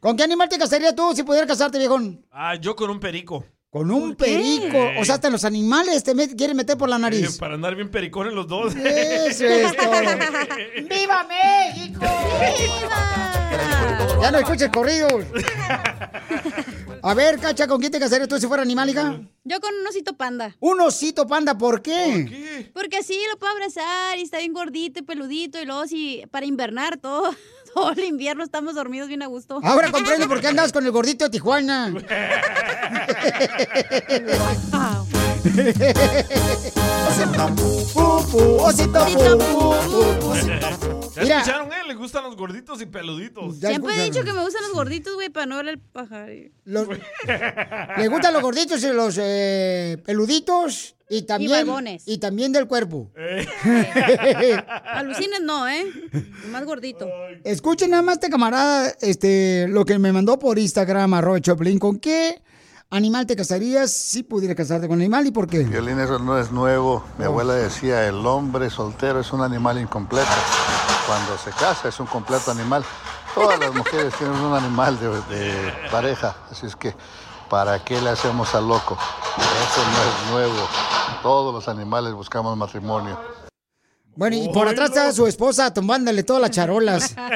¿Con 0.00 0.16
qué 0.16 0.24
animal 0.24 0.48
te 0.48 0.58
casarías 0.58 0.94
tú 0.94 1.14
si 1.14 1.22
pudieras 1.22 1.48
casarte, 1.48 1.78
viejón? 1.78 2.26
Ah, 2.30 2.56
yo 2.56 2.74
con 2.74 2.90
un 2.90 2.98
perico. 2.98 3.44
Con 3.70 3.90
un 3.92 4.16
perico. 4.16 4.78
O 4.98 5.04
sea, 5.04 5.14
hasta 5.14 5.30
los 5.30 5.44
animales 5.44 6.02
te 6.02 6.12
met- 6.14 6.36
quieren 6.36 6.56
meter 6.56 6.76
por 6.76 6.88
la 6.88 6.96
Eh, 6.96 7.00
nariz. 7.00 7.38
para 7.38 7.54
andar 7.54 7.76
bien 7.76 7.88
pericones 7.88 8.32
los 8.34 8.48
dos. 8.48 8.74
Eso 8.74 9.44
es 9.46 9.76
todo. 9.76 9.92
¡Viva 10.88 11.24
México! 11.28 12.00
Ya 14.20 14.30
no 14.32 14.38
escuches 14.38 14.68
corridos. 14.70 15.24
A 17.02 17.14
ver, 17.14 17.38
Cacha, 17.38 17.66
¿con 17.66 17.80
quién 17.80 17.90
te 17.92 17.98
casarías 17.98 18.28
tú 18.28 18.38
si 18.38 18.46
fuera 18.46 18.62
animal, 18.62 18.90
hija? 18.90 19.20
Yo 19.44 19.58
con 19.60 19.70
un 19.74 19.86
osito 19.86 20.14
panda. 20.16 20.54
Un 20.60 20.80
osito 20.80 21.26
panda, 21.26 21.56
¿por 21.56 21.80
qué? 21.80 22.70
Porque 22.74 22.98
así 22.98 23.18
lo 23.32 23.38
puedo 23.38 23.52
abrazar 23.52 24.18
y 24.18 24.22
está 24.22 24.38
bien 24.38 24.52
gordito 24.52 24.98
y 25.00 25.02
peludito 25.02 25.60
y 25.60 25.64
luego 25.64 25.86
si 25.86 26.22
para 26.30 26.44
invernar 26.44 26.98
todo, 26.98 27.34
todo 27.74 27.90
el 27.92 28.04
invierno 28.04 28.44
estamos 28.44 28.74
dormidos 28.74 29.08
bien 29.08 29.22
a 29.22 29.26
gusto. 29.26 29.60
Ahora 29.62 29.90
comprendo 29.90 30.28
por 30.28 30.40
qué 30.40 30.48
andas 30.48 30.72
con 30.72 30.84
el 30.84 30.92
gordito 30.92 31.24
de 31.24 31.30
Tijuana. 31.30 31.92
¿Ya 41.16 41.38
escucharon, 41.38 41.72
eh? 41.72 41.76
Le 41.86 41.94
gustan 41.94 42.24
los 42.24 42.36
gorditos 42.36 42.80
y 42.80 42.86
peluditos. 42.86 43.56
Siempre 43.58 43.94
he 43.96 44.04
dicho 44.04 44.24
que 44.24 44.32
me 44.32 44.42
gustan 44.42 44.62
los 44.62 44.72
gorditos, 44.72 45.14
güey, 45.14 45.28
para 45.28 45.46
no 45.46 45.56
ver 45.56 45.68
el 45.68 45.78
pajar. 45.78 46.30
Los- 46.64 46.88
Le 47.98 48.08
gustan 48.08 48.32
los 48.32 48.42
gorditos 48.42 48.82
y 48.82 48.88
los 48.92 49.18
eh, 49.20 49.98
peluditos 50.04 50.96
y 51.10 51.22
también 51.22 51.66
y 52.06 52.18
también 52.18 52.52
del 52.52 52.68
cuerpo. 52.68 53.10
Alucines 54.86 55.40
no, 55.42 55.68
¿eh? 55.68 55.84
Más 56.50 56.64
gordito. 56.64 57.08
Escuchen 57.42 57.90
nada 57.90 58.02
más 58.02 58.14
este 58.14 58.30
camarada, 58.30 58.94
este, 59.00 59.66
lo 59.68 59.84
que 59.84 59.98
me 59.98 60.12
mandó 60.12 60.38
por 60.38 60.58
Instagram, 60.58 61.12
arroba 61.14 61.40
Choplin, 61.40 61.80
¿con 61.80 61.98
qué 61.98 62.40
animal 62.90 63.26
te 63.26 63.34
casarías 63.34 63.90
si 63.90 64.22
pudieras 64.22 64.56
casarte 64.56 64.86
con 64.86 64.98
un 64.98 65.02
animal 65.02 65.26
y 65.26 65.32
por 65.32 65.48
qué? 65.48 65.64
Violín, 65.64 65.98
eso 65.98 66.20
no 66.20 66.38
es 66.38 66.52
nuevo. 66.52 67.04
Mi 67.18 67.24
abuela 67.24 67.54
decía, 67.54 68.06
el 68.06 68.24
hombre 68.24 68.70
soltero 68.70 69.18
es 69.18 69.32
un 69.32 69.42
animal 69.42 69.80
incompleto. 69.80 70.28
Cuando 71.08 71.36
se 71.38 71.50
casa 71.50 71.88
es 71.88 71.98
un 71.98 72.06
completo 72.06 72.52
animal. 72.52 72.84
Todas 73.34 73.58
las 73.58 73.74
mujeres 73.74 74.14
tienen 74.16 74.36
un 74.36 74.54
animal 74.54 74.96
de, 75.00 75.08
de 75.36 75.72
pareja, 75.90 76.36
así 76.50 76.66
es 76.66 76.76
que 76.76 76.94
¿para 77.50 77.84
qué 77.84 78.00
le 78.00 78.08
hacemos 78.08 78.54
al 78.54 78.66
loco? 78.68 78.96
Eso 79.36 79.82
no 79.84 80.00
es 80.08 80.30
nuevo. 80.30 80.68
Todos 81.22 81.52
los 81.52 81.68
animales 81.68 82.14
buscamos 82.14 82.56
matrimonio. 82.56 83.20
Bueno, 84.14 84.36
y 84.36 84.48
por 84.48 84.68
atrás 84.68 84.90
está 84.90 85.12
su 85.12 85.26
esposa 85.26 85.74
tomándole 85.74 86.22
todas 86.22 86.40
las 86.40 86.52
charolas. 86.52 87.14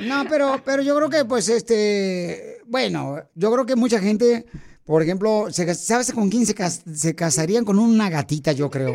No, 0.00 0.26
pero, 0.28 0.60
pero 0.62 0.82
yo 0.82 0.94
creo 0.94 1.08
que, 1.08 1.24
pues, 1.24 1.48
este, 1.48 2.60
bueno, 2.66 3.16
yo 3.34 3.50
creo 3.50 3.64
que 3.64 3.76
mucha 3.76 3.98
gente, 3.98 4.44
por 4.86 5.02
ejemplo, 5.02 5.48
¿sabes 5.50 6.12
con 6.12 6.30
quién 6.30 6.46
se, 6.46 6.54
cas- 6.54 6.82
se 6.94 7.14
casarían? 7.14 7.64
Con 7.64 7.78
una 7.78 8.08
gatita, 8.08 8.52
yo 8.52 8.70
creo. 8.70 8.94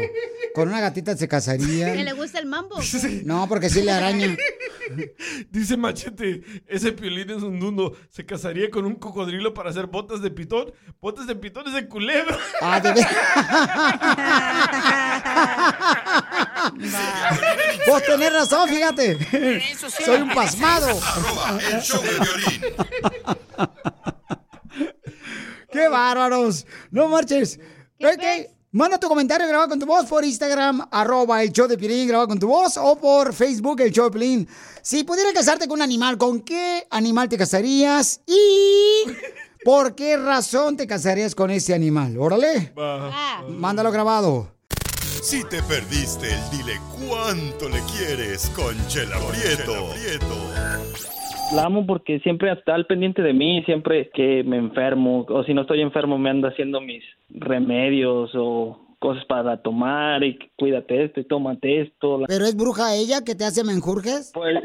Con 0.56 0.68
una 0.70 0.82
gatita 0.82 1.14
se 1.14 1.26
¿Que 1.26 1.30
casarían. 1.30 2.04
le 2.04 2.14
gusta 2.14 2.40
el 2.40 2.46
mambo? 2.46 2.76
No, 3.24 3.48
porque 3.48 3.70
sí 3.70 3.82
le 3.82 3.92
araña. 3.92 4.36
Dice 5.52 5.78
Machete, 5.78 6.42
ese 6.68 6.92
piolín 6.92 7.30
es 7.30 7.44
un 7.44 7.60
dundo. 7.60 7.96
Se 8.10 8.26
casaría 8.26 8.70
con 8.70 8.86
un 8.86 8.96
cocodrilo 8.96 9.54
para 9.54 9.70
hacer 9.70 9.88
botas 9.88 10.22
de 10.22 10.32
pitón. 10.32 10.74
Botas 11.00 11.28
de 11.28 11.36
pitón 11.36 11.68
es 11.68 11.74
de 11.74 11.88
culebra. 11.88 12.38
Ah, 12.62 12.80
de 12.80 12.94
ver- 12.94 13.08
Vos 17.88 18.04
tenés 18.04 18.34
razón, 18.34 18.70
fíjate. 18.70 19.18
Soy 20.06 20.22
un 20.22 20.30
pasmado. 20.34 20.88
El 21.72 21.82
show 21.82 22.02
de 22.02 22.10
violín. 22.10 22.62
¡Qué 25.72 25.88
bárbaros! 25.88 26.66
No 26.92 27.08
marches. 27.08 27.60
Ok, 28.00 28.50
Manda 28.74 28.98
tu 28.98 29.10
comentario 29.10 29.46
grabado 29.50 29.68
con 29.68 29.80
tu 29.82 29.86
voz 29.86 30.06
por 30.06 30.24
Instagram, 30.24 30.88
arroba 30.92 31.44
el 31.44 31.52
show 31.52 31.68
de 31.68 31.78
Piolín, 31.78 32.08
grabado 32.08 32.30
con 32.30 32.40
tu 32.40 32.48
voz, 32.48 32.78
o 32.78 32.96
por 32.96 33.34
Facebook, 33.34 33.82
el 33.82 33.92
show 33.92 34.06
de 34.06 34.12
Piolín. 34.12 34.48
Si 34.82 35.04
pudieras 35.04 35.34
casarte 35.34 35.68
con 35.68 35.80
un 35.80 35.82
animal, 35.82 36.18
¿con 36.18 36.40
qué 36.40 36.88
animal 36.90 37.28
te 37.28 37.38
casarías? 37.38 38.22
Y 38.26 39.12
¿por 39.66 39.94
qué 39.94 40.16
razón 40.16 40.78
te 40.78 40.88
casarías 40.88 41.36
con 41.36 41.52
ese 41.52 41.74
animal? 41.74 42.18
Órale. 42.18 42.74
Mándalo 43.50 43.92
grabado. 43.92 44.56
Si 45.22 45.44
te 45.44 45.62
perdiste 45.64 46.34
el 46.34 46.50
dile 46.52 46.80
cuánto 47.08 47.68
le 47.68 47.82
quieres 47.82 48.50
con 48.56 48.88
Chela 48.88 49.20
Prieto. 49.20 49.90
La 51.54 51.64
amo 51.64 51.86
porque 51.86 52.20
siempre 52.20 52.52
está 52.52 52.76
al 52.76 52.86
pendiente 52.86 53.22
de 53.22 53.34
mí, 53.34 53.64
siempre 53.66 54.10
que 54.14 54.44
me 54.44 54.58
enfermo 54.58 55.26
o 55.28 55.44
si 55.44 55.54
no 55.54 55.62
estoy 55.62 55.82
enfermo 55.82 56.18
me 56.18 56.30
anda 56.30 56.50
haciendo 56.50 56.80
mis 56.80 57.04
remedios 57.30 58.32
o 58.36 58.80
cosas 59.00 59.26
para 59.26 59.62
tomar 59.62 60.24
y 60.24 60.38
cuídate 60.56 61.04
esto 61.06 61.20
y 61.20 61.26
tómate 61.26 61.82
esto. 61.82 62.22
¿Pero 62.28 62.46
es 62.46 62.56
bruja 62.56 62.96
ella 62.96 63.22
que 63.26 63.36
te 63.36 63.44
hace 63.44 63.64
menjurjes? 63.64 64.32
Pues 64.34 64.56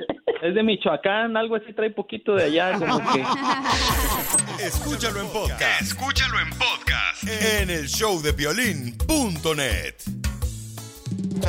es 0.43 0.55
de 0.55 0.63
Michoacán, 0.63 1.37
algo 1.37 1.57
así 1.57 1.73
trae 1.73 1.91
poquito 1.91 2.35
de 2.35 2.45
allá, 2.45 2.79
como 2.79 2.99
que... 2.99 3.23
Escúchalo 4.65 5.23
en 5.23 5.29
podcast. 5.29 5.83
Escúchalo 5.83 6.39
en 6.39 6.51
podcast 6.51 7.25
en 7.63 7.71
el 7.71 7.87
showdepiolín.net. 7.87 10.26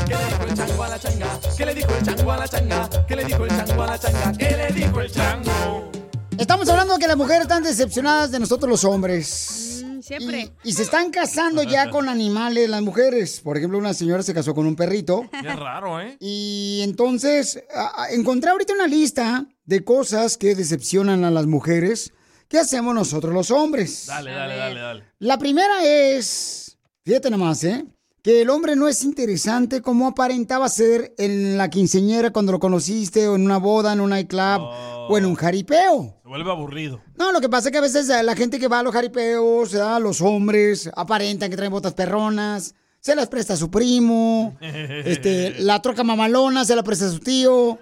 el 0.06 0.54
chango 0.56 0.84
a 0.84 0.90
la 0.90 1.00
changa? 1.00 1.40
¿Qué 1.58 1.66
le 1.66 1.74
dijo 1.74 1.90
el 1.96 2.04
chango 2.06 2.32
a 2.32 2.38
la 2.38 2.48
changa? 2.48 2.90
¿Qué 3.08 3.16
le 3.16 3.26
dijo 3.26 3.46
el 3.46 3.50
chango 3.50 3.84
a 3.84 3.88
la 3.88 4.00
changa? 4.00 4.34
¿Qué 4.38 4.58
le 4.58 4.68
dijo 4.74 5.02
el 5.02 5.12
chango? 5.12 5.92
Estamos 6.38 6.70
hablando 6.70 6.94
de 6.94 7.00
que 7.00 7.08
las 7.08 7.18
mujeres 7.18 7.42
están 7.44 7.64
decepcionadas 7.64 8.32
de 8.32 8.40
nosotros 8.40 8.70
los 8.70 8.84
hombres. 8.84 9.84
siempre. 10.02 10.52
Y, 10.64 10.70
y 10.70 10.74
se 10.74 10.84
están 10.84 11.10
casando 11.10 11.64
ya 11.64 11.90
con 11.90 12.08
animales 12.10 12.70
las 12.70 12.82
mujeres. 12.82 13.42
Por 13.42 13.58
ejemplo, 13.58 13.78
una 13.80 13.94
señora 13.94 14.22
se 14.24 14.34
casó 14.34 14.54
con 14.54 14.68
un 14.68 14.76
perrito. 14.76 15.28
Qué 15.42 15.54
raro, 15.54 16.00
¿eh? 16.00 16.16
Y 16.20 16.82
entonces 16.84 17.62
a- 17.74 18.04
a- 18.04 18.10
encontré 18.12 18.52
ahorita 18.52 18.74
una 18.74 18.88
lista 18.88 19.48
de 19.66 19.84
cosas 19.84 20.38
que 20.38 20.54
decepcionan 20.56 21.26
a 21.26 21.32
las 21.32 21.48
mujeres. 21.48 22.14
¿Qué 22.48 22.60
hacemos 22.60 22.94
nosotros 22.96 23.34
los 23.34 23.52
hombres? 23.52 24.06
Dale, 24.06 24.32
dale, 24.32 24.56
dale, 24.56 24.80
dale. 24.80 25.04
La 25.20 25.38
primera 25.38 25.84
es, 25.84 26.78
fíjate 27.04 27.30
nomás, 27.30 27.62
¿eh? 27.66 27.84
Que 28.28 28.42
el 28.42 28.50
hombre 28.50 28.76
no 28.76 28.90
es 28.90 29.06
interesante 29.06 29.82
como 29.82 30.06
aparentaba 30.06 30.68
ser 30.68 31.16
en 31.18 31.58
la 31.58 31.70
quinceñera 31.70 32.32
cuando 32.32 32.52
lo 32.52 32.60
conociste, 32.60 33.26
o 33.26 33.38
en 33.38 33.46
una 33.46 33.56
boda, 33.56 33.94
en 33.94 34.02
un 34.02 34.10
nightclub, 34.10 34.64
o 35.08 35.18
en 35.18 35.24
un 35.24 35.36
jaripeo. 35.36 36.20
Se 36.24 36.28
vuelve 36.28 36.52
aburrido. 36.52 37.00
No, 37.18 37.32
lo 37.32 37.40
que 37.40 37.48
pasa 37.48 37.70
es 37.70 37.72
que 37.72 37.78
a 37.78 37.82
veces 37.82 38.10
eh, 38.10 38.22
la 38.24 38.36
gente 38.36 38.60
que 38.60 38.68
va 38.68 38.80
a 38.80 38.84
los 38.84 38.92
jaripeos, 38.92 39.72
¿verdad? 39.72 40.02
los 40.02 40.20
hombres, 40.20 40.92
aparentan 40.94 41.50
que 41.50 41.56
traen 41.56 41.72
botas 41.72 41.94
perronas, 41.94 42.76
se 43.00 43.16
las 43.16 43.30
presta 43.30 43.54
a 43.54 43.56
su 43.56 43.72
primo, 43.72 44.58
este, 44.60 45.62
la 45.62 45.82
troca 45.82 46.04
mamalona 46.04 46.66
se 46.66 46.76
la 46.76 46.84
presta 46.84 47.06
a 47.06 47.12
su 47.12 47.20
tío. 47.20 47.80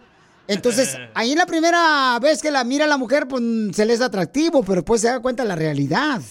Entonces, 0.47 0.95
ahí 1.15 1.33
la 1.33 1.47
primera 1.47 2.19
vez 2.21 2.43
que 2.43 2.51
la 2.51 2.63
mira 2.63 2.85
la 2.85 2.97
mujer, 2.97 3.27
pues 3.27 3.41
se 3.73 3.83
le 3.83 3.93
es 3.93 4.01
atractivo, 4.01 4.61
pero 4.61 4.75
después 4.75 5.01
se 5.01 5.07
da 5.07 5.19
cuenta 5.21 5.41
de 5.41 5.49
la 5.49 5.55
realidad. 5.55 6.21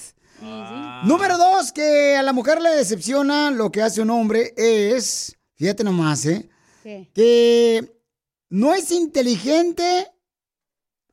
Número 1.04 1.36
dos, 1.38 1.72
que 1.72 2.16
a 2.16 2.22
la 2.22 2.32
mujer 2.32 2.60
le 2.60 2.70
decepciona 2.70 3.50
lo 3.50 3.70
que 3.70 3.82
hace 3.82 4.00
un 4.02 4.10
hombre 4.10 4.52
es, 4.56 5.36
fíjate 5.56 5.84
nomás, 5.84 6.24
¿eh? 6.26 6.48
Que 7.14 8.00
no 8.50 8.74
es 8.74 8.90
inteligente 8.90 10.06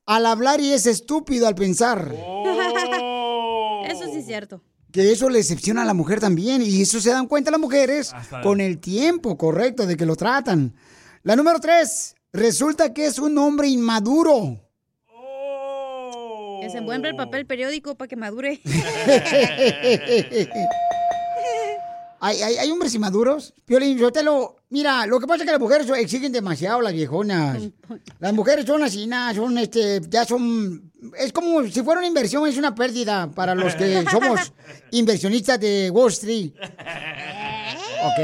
al 0.05 0.25
hablar 0.25 0.59
y 0.59 0.71
es 0.73 0.86
estúpido 0.86 1.47
al 1.47 1.55
pensar. 1.55 2.13
Eso 3.88 4.05
sí 4.05 4.19
es 4.19 4.25
cierto. 4.25 4.61
Que 4.91 5.11
eso 5.11 5.29
le 5.29 5.38
decepciona 5.39 5.84
a 5.84 5.86
la 5.86 5.93
mujer 5.93 6.19
también. 6.19 6.61
Y 6.61 6.82
eso 6.82 6.99
se 6.99 7.09
dan 7.11 7.27
cuenta 7.27 7.51
las 7.51 7.59
mujeres 7.59 8.11
Hasta- 8.13 8.41
con 8.41 8.59
el 8.59 8.79
tiempo 8.79 9.38
correcto 9.38 9.86
de 9.86 9.95
que 9.95 10.05
lo 10.05 10.15
tratan. 10.15 10.75
La 11.23 11.36
número 11.36 11.59
tres, 11.59 12.15
resulta 12.34 12.93
que 12.93 13.05
es 13.05 13.17
un 13.19 13.38
hombre 13.38 13.67
inmaduro. 13.69 14.70
Que 16.62 16.70
se 16.70 16.78
envuelve 16.78 17.09
el 17.09 17.16
papel 17.16 17.47
periódico 17.47 17.95
para 17.95 18.07
que 18.07 18.16
madure. 18.16 18.62
¿Hay, 22.24 22.39
hay, 22.39 22.57
hay 22.57 22.70
hombres 22.70 22.93
inmaduros? 22.93 23.51
Piolín, 23.66 23.97
yo 23.97 24.12
te 24.12 24.22
lo... 24.22 24.57
Mira, 24.70 25.07
lo 25.07 25.20
que 25.20 25.26
pasa 25.26 25.41
es 25.41 25.45
que 25.47 25.51
las 25.53 25.59
mujeres 25.59 25.89
exigen 25.89 26.32
demasiado, 26.32 26.80
las 26.80 26.93
viejonas. 26.93 27.59
Las 28.20 28.34
mujeres 28.34 28.64
son 28.68 28.84
así, 28.84 29.07
nada, 29.07 29.34
son, 29.34 29.57
este, 29.57 30.01
ya 30.07 30.24
son... 30.24 30.91
Es 31.18 31.34
como 31.34 31.64
si 31.64 31.82
fuera 31.82 31.97
una 31.99 32.07
inversión, 32.07 32.47
es 32.47 32.57
una 32.57 32.76
pérdida 32.76 33.32
para 33.32 33.55
los 33.55 33.74
que 33.74 34.05
somos 34.12 34.53
inversionistas 34.91 35.59
de 35.59 35.89
Wall 35.89 36.12
Street. 36.12 36.51
Ok. 38.03 38.20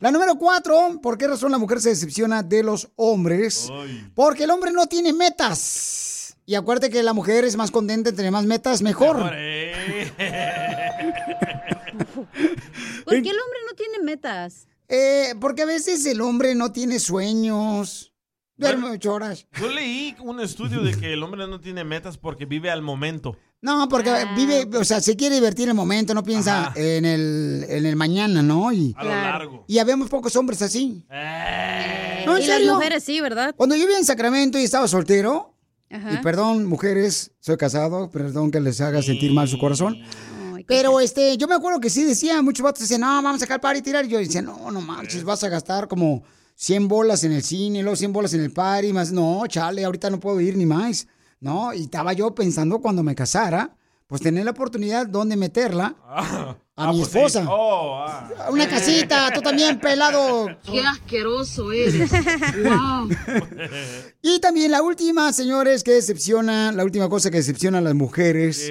La 0.00 0.10
número 0.10 0.34
cuatro, 0.34 1.00
¿por 1.00 1.16
qué 1.16 1.28
razón 1.28 1.52
la 1.52 1.58
mujer 1.58 1.80
se 1.80 1.90
decepciona 1.90 2.42
de 2.42 2.64
los 2.64 2.88
hombres? 2.96 3.68
Porque 4.12 4.42
el 4.42 4.50
hombre 4.50 4.72
no 4.72 4.86
tiene 4.86 5.12
metas. 5.12 6.05
Y 6.48 6.54
acuérdate 6.54 6.90
que 6.90 7.02
la 7.02 7.12
mujer 7.12 7.44
es 7.44 7.56
más 7.56 7.70
contenta 7.72 8.10
entre 8.10 8.30
más 8.30 8.44
metas, 8.46 8.80
mejor. 8.80 9.16
¿Por 13.04 13.22
qué 13.22 13.30
el 13.30 13.36
hombre 13.38 13.58
no 13.68 13.74
tiene 13.76 13.98
metas? 14.02 14.68
Eh, 14.88 15.34
porque 15.40 15.62
a 15.62 15.66
veces 15.66 16.06
el 16.06 16.20
hombre 16.20 16.54
no 16.54 16.70
tiene 16.72 17.00
sueños. 17.00 18.12
Duerme 18.56 18.90
ocho 18.90 19.12
horas. 19.12 19.46
Yo 19.60 19.68
leí 19.68 20.14
un 20.20 20.40
estudio 20.40 20.80
de 20.82 20.96
que 20.96 21.12
el 21.12 21.22
hombre 21.22 21.46
no 21.46 21.60
tiene 21.60 21.84
metas 21.84 22.16
porque 22.16 22.46
vive 22.46 22.70
al 22.70 22.80
momento. 22.80 23.36
No, 23.60 23.88
porque 23.88 24.12
vive, 24.36 24.68
o 24.78 24.84
sea, 24.84 25.00
se 25.00 25.16
quiere 25.16 25.34
divertir 25.34 25.64
en 25.64 25.70
el 25.70 25.74
momento, 25.74 26.14
no 26.14 26.22
piensa 26.22 26.72
en 26.76 27.04
el, 27.04 27.66
en 27.68 27.84
el 27.86 27.96
mañana, 27.96 28.42
¿no? 28.42 28.72
Y, 28.72 28.94
A 28.96 29.02
lo 29.04 29.10
largo. 29.10 29.64
y 29.66 29.78
habemos 29.78 30.08
pocos 30.08 30.36
hombres 30.36 30.62
así. 30.62 31.04
No, 31.10 32.36
en 32.36 32.42
y 32.42 32.46
las 32.46 32.58
serio. 32.58 32.74
mujeres 32.74 33.02
sí, 33.02 33.20
¿verdad? 33.20 33.54
Cuando 33.56 33.74
yo 33.74 33.82
vivía 33.82 33.98
en 33.98 34.04
Sacramento 34.04 34.58
y 34.58 34.64
estaba 34.64 34.86
soltero, 34.88 35.55
Ajá. 35.90 36.14
y 36.14 36.16
perdón, 36.22 36.66
mujeres, 36.66 37.30
soy 37.40 37.56
casado, 37.56 38.10
perdón 38.10 38.50
que 38.50 38.60
les 38.60 38.80
haga 38.80 39.02
sentir 39.02 39.32
mal 39.32 39.48
su 39.48 39.58
corazón. 39.58 39.96
Pero 40.66 41.00
este, 41.00 41.36
yo 41.36 41.46
me 41.46 41.54
acuerdo 41.54 41.80
que 41.80 41.90
sí 41.90 42.04
decía, 42.04 42.42
muchos 42.42 42.64
vatos 42.64 42.80
decían, 42.80 43.02
no, 43.02 43.06
vamos 43.06 43.36
a 43.36 43.38
sacar 43.40 43.60
party 43.60 43.78
y 43.78 43.82
tirar. 43.82 44.04
Y 44.04 44.08
yo 44.08 44.18
decía, 44.18 44.42
no, 44.42 44.70
no 44.70 44.80
manches, 44.80 45.22
vas 45.22 45.44
a 45.44 45.48
gastar 45.48 45.86
como 45.86 46.24
100 46.56 46.88
bolas 46.88 47.22
en 47.24 47.32
el 47.32 47.42
cine, 47.42 47.82
luego 47.82 47.96
100 47.96 48.12
bolas 48.12 48.34
en 48.34 48.42
el 48.42 48.50
party, 48.50 48.92
más. 48.92 49.12
No, 49.12 49.46
chale, 49.46 49.84
ahorita 49.84 50.10
no 50.10 50.18
puedo 50.18 50.40
ir 50.40 50.56
ni 50.56 50.66
más. 50.66 51.06
No, 51.40 51.72
y 51.72 51.82
estaba 51.82 52.12
yo 52.14 52.34
pensando 52.34 52.80
cuando 52.80 53.02
me 53.02 53.14
casara, 53.14 53.76
pues 54.06 54.22
tener 54.22 54.44
la 54.44 54.52
oportunidad 54.52 55.06
donde 55.06 55.36
meterla 55.36 55.96
a 56.76 56.92
mi 56.92 56.98
pues 56.98 57.10
sí. 57.10 57.18
esposa. 57.18 57.46
Oh, 57.48 58.04
ah. 58.06 58.48
Una 58.50 58.68
casita, 58.68 59.30
tú 59.34 59.40
también, 59.40 59.80
pelado. 59.80 60.48
Qué 60.62 60.80
asqueroso 60.80 61.72
eres. 61.72 62.10
wow. 62.10 63.08
Y 64.22 64.38
también 64.40 64.70
la 64.70 64.82
última, 64.82 65.32
señores, 65.32 65.82
que 65.82 65.92
decepciona, 65.92 66.70
la 66.72 66.84
última 66.84 67.08
cosa 67.08 67.30
que 67.30 67.38
decepciona 67.38 67.78
a 67.78 67.80
las 67.80 67.94
mujeres 67.94 68.70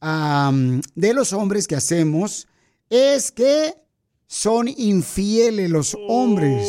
am, 0.00 0.82
de 0.94 1.14
los 1.14 1.32
hombres 1.32 1.66
que 1.66 1.76
hacemos 1.76 2.46
es 2.90 3.32
que 3.32 3.74
son 4.26 4.68
infieles 4.68 5.70
los 5.70 5.96
hombres 6.08 6.68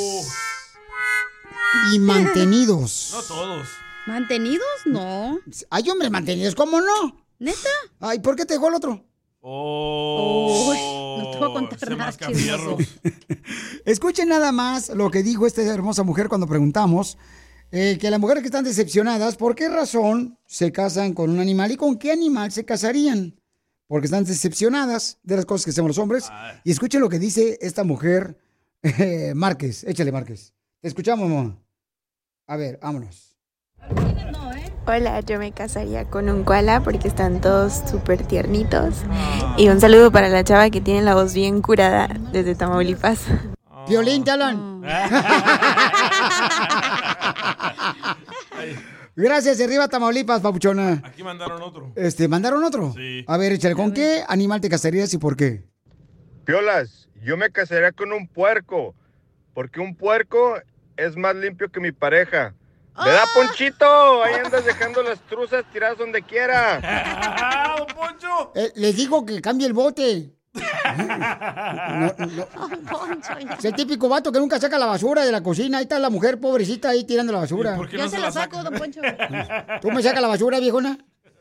y 1.91 1.99
mantenidos. 1.99 3.11
No 3.13 3.22
todos. 3.24 3.68
¿Mantenidos? 4.07 4.68
No. 4.86 5.39
Hay 5.72 5.89
hombres 5.89 6.11
mantenidos, 6.11 6.55
¿cómo 6.55 6.80
no? 6.80 7.24
¿Neta? 7.39 7.69
Ay, 7.99 8.19
¿por 8.19 8.36
qué 8.36 8.45
te 8.45 8.53
dejó 8.53 8.69
el 8.69 8.75
otro? 8.75 9.05
Oh. 9.41 10.73
no 11.19 11.31
te 11.31 11.38
voy 11.38 11.51
a 11.51 11.53
contar 11.53 11.97
nada. 11.97 12.13
Escuchen 13.86 14.29
nada 14.29 14.51
más 14.51 14.89
lo 14.89 15.11
que 15.11 15.21
dijo 15.21 15.45
esta 15.45 15.61
hermosa 15.61 16.03
mujer 16.03 16.29
cuando 16.29 16.47
preguntamos 16.47 17.17
eh, 17.71 17.97
que 17.99 18.09
las 18.09 18.19
mujeres 18.19 18.41
que 18.41 18.47
están 18.47 18.63
decepcionadas, 18.63 19.36
¿por 19.36 19.53
qué 19.55 19.69
razón 19.69 20.39
se 20.45 20.71
casan 20.71 21.13
con 21.13 21.29
un 21.29 21.39
animal 21.39 21.71
y 21.71 21.75
con 21.77 21.97
qué 21.97 22.11
animal 22.11 22.51
se 22.51 22.65
casarían? 22.65 23.39
Porque 23.88 24.05
están 24.05 24.23
decepcionadas 24.23 25.19
de 25.23 25.36
las 25.36 25.45
cosas 25.45 25.65
que 25.65 25.71
hacemos 25.71 25.89
los 25.89 25.97
hombres. 25.99 26.31
Y 26.63 26.71
escuchen 26.71 27.01
lo 27.01 27.09
que 27.09 27.19
dice 27.19 27.57
esta 27.61 27.83
mujer, 27.83 28.38
eh, 28.81 29.33
Márquez. 29.36 29.83
Échale, 29.83 30.11
Márquez. 30.11 30.53
Te 30.81 30.88
escuchamos, 30.88 31.29
mamá. 31.29 31.59
A 32.47 32.55
ver, 32.57 32.79
vámonos. 32.81 33.38
Hola, 34.88 35.19
yo 35.21 35.39
me 35.39 35.51
casaría 35.51 36.05
con 36.05 36.29
un 36.29 36.43
koala 36.43 36.81
porque 36.81 37.07
están 37.07 37.41
todos 37.41 37.81
súper 37.89 38.23
tiernitos. 38.27 39.01
Y 39.57 39.69
un 39.69 39.81
saludo 39.81 40.11
para 40.11 40.29
la 40.29 40.43
chava 40.43 40.69
que 40.69 40.79
tiene 40.79 41.01
la 41.01 41.15
voz 41.15 41.33
bien 41.33 41.63
curada 41.63 42.07
desde 42.31 42.53
Tamaulipas. 42.53 43.25
Violín, 43.88 44.23
te 44.23 44.29
hablan. 44.29 44.83
Gracias, 49.15 49.57
de 49.57 49.63
arriba 49.63 49.88
Tamaulipas, 49.88 50.41
papuchona. 50.41 51.01
Aquí 51.03 51.23
mandaron 51.23 51.63
otro. 51.63 51.91
Este, 51.95 52.27
¿mandaron 52.27 52.63
otro? 52.63 52.93
Sí. 52.93 53.25
A 53.27 53.38
ver, 53.38 53.53
échale, 53.53 53.73
¿con 53.73 53.91
qué 53.91 54.23
animal 54.27 54.61
te 54.61 54.69
casarías 54.69 55.11
y 55.15 55.17
por 55.17 55.36
qué? 55.36 55.63
Piolas, 56.43 57.09
yo 57.23 57.38
me 57.38 57.49
casaría 57.49 57.91
con 57.91 58.11
un 58.13 58.27
puerco, 58.27 58.93
porque 59.55 59.79
un 59.79 59.95
puerco 59.95 60.59
es 60.95 61.17
más 61.17 61.36
limpio 61.36 61.71
que 61.71 61.79
mi 61.79 61.91
pareja. 61.91 62.53
¿Verdad, 62.98 63.26
Ponchito? 63.34 64.24
Ahí 64.24 64.36
andas 64.36 64.64
dejando 64.66 65.04
las 65.04 65.20
truzas 65.22 65.66
tiradas 65.72 65.98
donde 65.98 66.22
quiera. 66.22 66.80
¡Ah, 66.84 67.76
don 67.78 67.88
Poncho! 67.88 68.52
Eh, 68.56 68.72
les 68.76 68.96
digo 68.96 69.26
que 69.26 69.41
cambie 69.41 69.68
el 69.68 69.74
bote. 69.74 70.32
No, 70.98 72.16
no. 72.18 72.48
Es 73.58 73.66
el 73.66 73.76
típico 73.76 74.08
vato 74.08 74.32
que 74.32 74.39
nunca 74.39 74.60
saca 74.60 74.78
la 74.78 74.86
basura 74.86 75.26
de 75.26 75.32
la 75.32 75.43
cocina. 75.43 75.80
Ahí 75.80 75.84
está 75.84 76.00
la 76.00 76.10
mujer 76.10 76.39
pobrecita 76.39 76.89
ahí 76.89 77.04
tirando 77.04 77.34
la 77.34 77.39
basura. 77.39 77.78
Yo 77.91 78.08
se 78.08 78.18
la 78.20 78.32
saco, 78.32 78.64
don 78.64 78.74
Poncho. 78.74 79.02
¿Tú 79.82 79.91
me 79.91 80.02
sacas 80.02 80.22
la 80.22 80.28
basura, 80.30 80.60
viejona? 80.60 80.98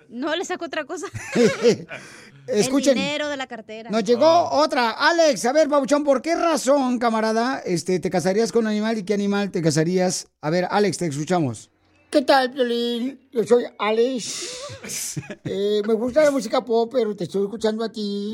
No 0.09 0.35
le 0.37 0.45
saco 0.45 0.65
otra 0.65 0.85
cosa. 0.85 1.07
Escuchen. 2.47 2.97
El 2.97 3.05
dinero 3.05 3.29
de 3.29 3.37
la 3.37 3.47
cartera. 3.47 3.91
Nos 3.91 4.05
llegó 4.05 4.51
otra. 4.51 4.91
Alex, 4.91 5.45
a 5.47 5.53
ver, 5.53 5.69
Babuchón, 5.69 6.05
¿por 6.05 6.23
qué 6.23 6.35
razón, 6.35 6.99
camarada, 6.99 7.63
este, 7.65 8.01
te 8.01 8.11
casarías 8.11 8.53
con 8.53 8.65
un 8.65 8.69
animal 8.69 8.99
y 8.99 9.05
qué 9.05 9.15
animal 9.15 9.51
te 9.51 9.63
casarías? 9.63 10.29
A 10.41 10.51
ver, 10.51 10.67
Alex, 10.71 10.99
te 10.99 11.07
escuchamos. 11.07 11.71
¿Qué 12.15 12.23
tal, 12.23 12.53
Piolín? 12.53 13.29
Yo 13.33 13.43
soy 13.43 13.65
Alex. 13.77 14.51
Eh, 15.45 15.83
me 15.87 15.95
gusta 15.95 16.23
la 16.23 16.31
música 16.31 16.65
pop, 16.65 16.91
pero 16.93 17.17
te 17.17 17.25
estoy 17.25 17.43
escuchando 17.43 17.85
a 17.85 17.91
ti. 17.91 18.33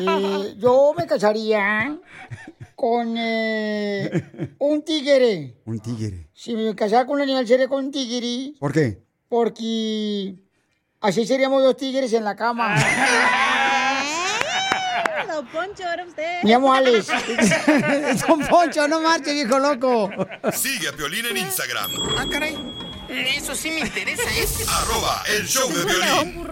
Eh, 0.00 0.54
yo 0.58 0.92
me 0.96 1.06
casaría 1.06 1.98
con 2.74 3.14
eh, 3.16 4.54
un 4.58 4.82
tigre. 4.82 5.62
Un 5.64 5.78
tigre. 5.78 6.28
Si 6.34 6.54
me 6.54 6.74
casara 6.74 7.06
con 7.06 7.16
un 7.16 7.22
animal, 7.22 7.46
sería 7.46 7.68
con 7.68 7.86
un 7.86 7.90
tigre. 7.90 8.54
¿Por 8.58 8.72
qué? 8.72 9.02
Porque 9.28 10.36
así 11.04 11.26
seríamos 11.26 11.62
dos 11.62 11.76
tigres 11.76 12.12
en 12.12 12.24
la 12.24 12.34
cama. 12.34 12.74
Don 15.28 15.46
Poncho, 15.48 15.82
era 15.82 16.04
usted. 16.04 16.42
Me 16.42 16.50
llamo 16.50 16.72
Alex. 16.72 17.06
Don 18.26 18.40
Poncho, 18.46 18.88
no 18.88 19.00
marche, 19.00 19.32
viejo 19.32 19.58
loco. 19.58 20.10
Sigue 20.52 20.88
a 20.88 20.92
Piolín 20.92 21.26
en 21.26 21.36
Instagram. 21.38 21.90
Ah, 22.16 22.24
caray. 22.30 22.56
Eso 23.08 23.54
sí 23.54 23.70
me 23.70 23.80
interesa, 23.80 24.22
¿eh? 24.22 24.46
Arroba 24.68 25.22
el 25.28 25.46
show 25.46 25.68
de 25.70 25.84
violín. 25.84 26.46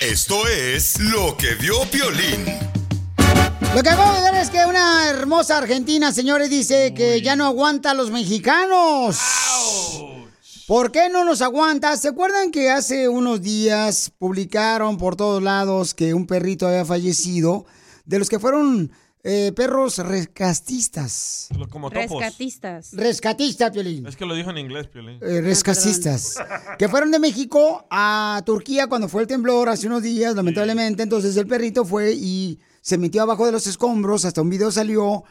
Esto 0.00 0.48
es 0.48 0.98
lo 1.00 1.36
que 1.36 1.54
vio 1.56 1.82
Piolín. 1.90 2.44
Lo 3.74 3.82
que 3.82 3.90
acabo 3.90 4.14
de 4.14 4.22
ver 4.22 4.34
es 4.40 4.50
que 4.50 4.64
una 4.64 5.08
hermosa 5.08 5.58
argentina, 5.58 6.12
señores, 6.12 6.48
dice 6.48 6.94
que 6.94 7.20
ya 7.20 7.36
no 7.36 7.44
aguanta 7.46 7.90
a 7.90 7.94
los 7.94 8.10
mexicanos. 8.10 9.18
¿Por 10.66 10.90
qué 10.90 11.08
no 11.08 11.24
nos 11.24 11.42
aguanta? 11.42 11.96
¿Se 11.96 12.08
acuerdan 12.08 12.50
que 12.50 12.70
hace 12.70 13.08
unos 13.08 13.40
días 13.40 14.10
publicaron 14.18 14.98
por 14.98 15.14
todos 15.14 15.40
lados 15.40 15.94
que 15.94 16.12
un 16.12 16.26
perrito 16.26 16.66
había 16.66 16.84
fallecido 16.84 17.66
de 18.04 18.18
los 18.18 18.28
que 18.28 18.40
fueron 18.40 18.90
eh, 19.22 19.52
perros 19.54 19.98
rescatistas? 19.98 21.50
Como 21.70 21.88
topos. 21.88 22.20
Rescatistas. 22.20 22.92
Rescatistas, 22.94 23.70
Piolín. 23.70 24.08
Es 24.08 24.16
que 24.16 24.26
lo 24.26 24.34
dijo 24.34 24.50
en 24.50 24.58
inglés, 24.58 24.88
Piolín. 24.88 25.20
Eh, 25.22 25.40
rescatistas. 25.40 26.34
que 26.76 26.88
fueron 26.88 27.12
de 27.12 27.20
México 27.20 27.86
a 27.88 28.42
Turquía 28.44 28.88
cuando 28.88 29.08
fue 29.08 29.22
el 29.22 29.28
temblor 29.28 29.68
hace 29.68 29.86
unos 29.86 30.02
días, 30.02 30.34
lamentablemente. 30.34 31.04
Entonces 31.04 31.36
el 31.36 31.46
perrito 31.46 31.84
fue 31.84 32.10
y 32.12 32.58
se 32.80 32.98
metió 32.98 33.22
abajo 33.22 33.46
de 33.46 33.52
los 33.52 33.68
escombros. 33.68 34.24
Hasta 34.24 34.42
un 34.42 34.50
video 34.50 34.72
salió 34.72 35.22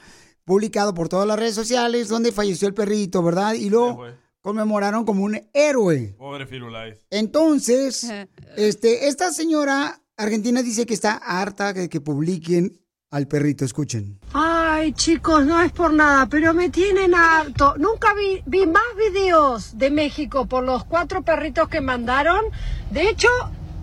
publicado 0.45 0.93
por 0.93 1.09
todas 1.09 1.27
las 1.27 1.37
redes 1.37 1.55
sociales 1.55 2.07
donde 2.07 2.31
falleció 2.31 2.69
el 2.69 2.73
perrito, 2.73 3.21
¿verdad? 3.21 3.55
Y 3.55 3.69
lo 3.69 3.99
conmemoraron 4.45 5.05
como 5.05 5.23
un 5.23 5.41
héroe. 5.53 6.13
Pobre 6.19 6.45
Firulais. 6.45 6.99
Entonces, 7.09 8.07
este, 8.57 9.07
esta 9.07 9.31
señora 9.31 9.99
argentina 10.17 10.61
dice 10.61 10.85
que 10.85 10.93
está 10.93 11.13
harta 11.15 11.73
de 11.73 11.89
que 11.89 11.99
publiquen 11.99 12.79
al 13.09 13.27
perrito. 13.27 13.65
Escuchen. 13.65 14.19
Ay, 14.33 14.93
chicos, 14.93 15.47
no 15.47 15.59
es 15.63 15.71
por 15.71 15.91
nada, 15.91 16.27
pero 16.27 16.53
me 16.53 16.69
tienen 16.69 17.15
harto. 17.15 17.73
Nunca 17.79 18.13
vi, 18.13 18.43
vi 18.45 18.67
más 18.67 18.83
videos 18.95 19.79
de 19.79 19.89
México 19.89 20.45
por 20.45 20.63
los 20.63 20.83
cuatro 20.83 21.23
perritos 21.23 21.67
que 21.67 21.81
mandaron. 21.81 22.45
De 22.91 23.09
hecho, 23.09 23.29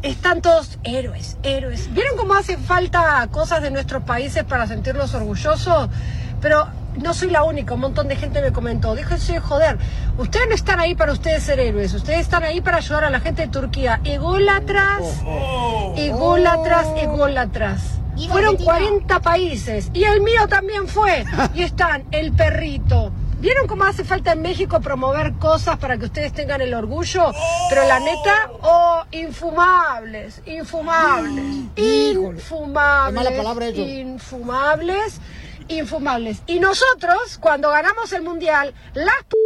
están 0.02 0.42
todos 0.42 0.78
héroes, 0.84 1.38
héroes. 1.42 1.92
¿Vieron 1.92 2.16
cómo 2.16 2.34
hace 2.34 2.56
falta 2.56 3.28
cosas 3.32 3.62
de 3.62 3.72
nuestros 3.72 4.04
países 4.04 4.44
para 4.44 4.68
sentirnos 4.68 5.12
orgullosos? 5.12 5.88
Pero 6.43 6.66
no 6.97 7.14
soy 7.14 7.30
la 7.30 7.45
única, 7.45 7.72
un 7.74 7.80
montón 7.80 8.09
de 8.09 8.16
gente 8.16 8.43
me 8.43 8.53
comentó, 8.53 8.95
déjense 8.95 9.34
de 9.34 9.40
joder, 9.40 9.78
ustedes 10.18 10.49
no 10.49 10.55
están 10.55 10.78
ahí 10.80 10.95
para 10.95 11.12
ustedes 11.12 11.43
ser 11.43 11.59
héroes, 11.59 11.95
ustedes 11.95 12.20
están 12.20 12.43
ahí 12.43 12.61
para 12.61 12.78
ayudar 12.78 13.05
a 13.05 13.11
la 13.11 13.20
gente 13.20 13.43
de 13.43 13.49
Turquía. 13.49 14.01
Ególatras, 14.05 15.22
ególatras, 15.97 16.88
ególatras. 16.97 17.82
Fueron 18.28 18.57
40 18.57 19.20
países 19.20 19.90
y 19.95 20.05
el 20.05 20.20
mío 20.20 20.47
también 20.49 20.86
fue. 20.86 21.24
Y 21.55 21.62
están 21.62 22.05
el 22.11 22.32
perrito. 22.32 23.12
¿Vieron 23.40 23.66
cómo 23.66 23.82
hace 23.84 24.05
falta 24.05 24.32
en 24.32 24.43
México 24.43 24.80
promover 24.80 25.32
cosas 25.32 25.76
para 25.76 25.99
que 25.99 26.05
ustedes 26.05 26.32
tengan 26.32 26.61
el 26.61 26.72
orgullo? 26.74 27.32
Pero 27.68 27.84
la 27.88 27.99
neta, 27.99 28.51
oh, 28.62 29.03
infumables, 29.11 30.40
infumables, 30.47 31.45
infumables, 31.74 33.18
Qué 33.18 33.24
mala 33.24 33.36
palabra 33.36 33.66
eso. 33.66 33.80
infumables, 33.80 35.20
infumables. 35.68 36.42
Y 36.46 36.60
nosotros, 36.60 37.38
cuando 37.38 37.70
ganamos 37.70 38.12
el 38.12 38.22
mundial, 38.22 38.74
las 38.94 39.24
p 39.24 39.36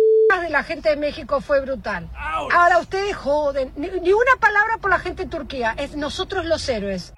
de 0.43 0.51
la 0.51 0.65
gente 0.65 0.91
de 0.91 0.97
México 0.97 1.41
fue 1.41 1.61
brutal. 1.61 2.09
Ahora 2.53 2.79
ustedes 2.79 3.15
joden, 3.15 3.73
ni, 3.77 3.89
ni 3.89 4.13
una 4.13 4.37
palabra 4.41 4.79
por 4.79 4.91
la 4.91 4.99
gente 4.99 5.25
de 5.25 5.31
Turquía, 5.31 5.75
es 5.79 5.97
nosotros 5.97 6.45
los 6.45 6.69
héroes. 6.69 7.13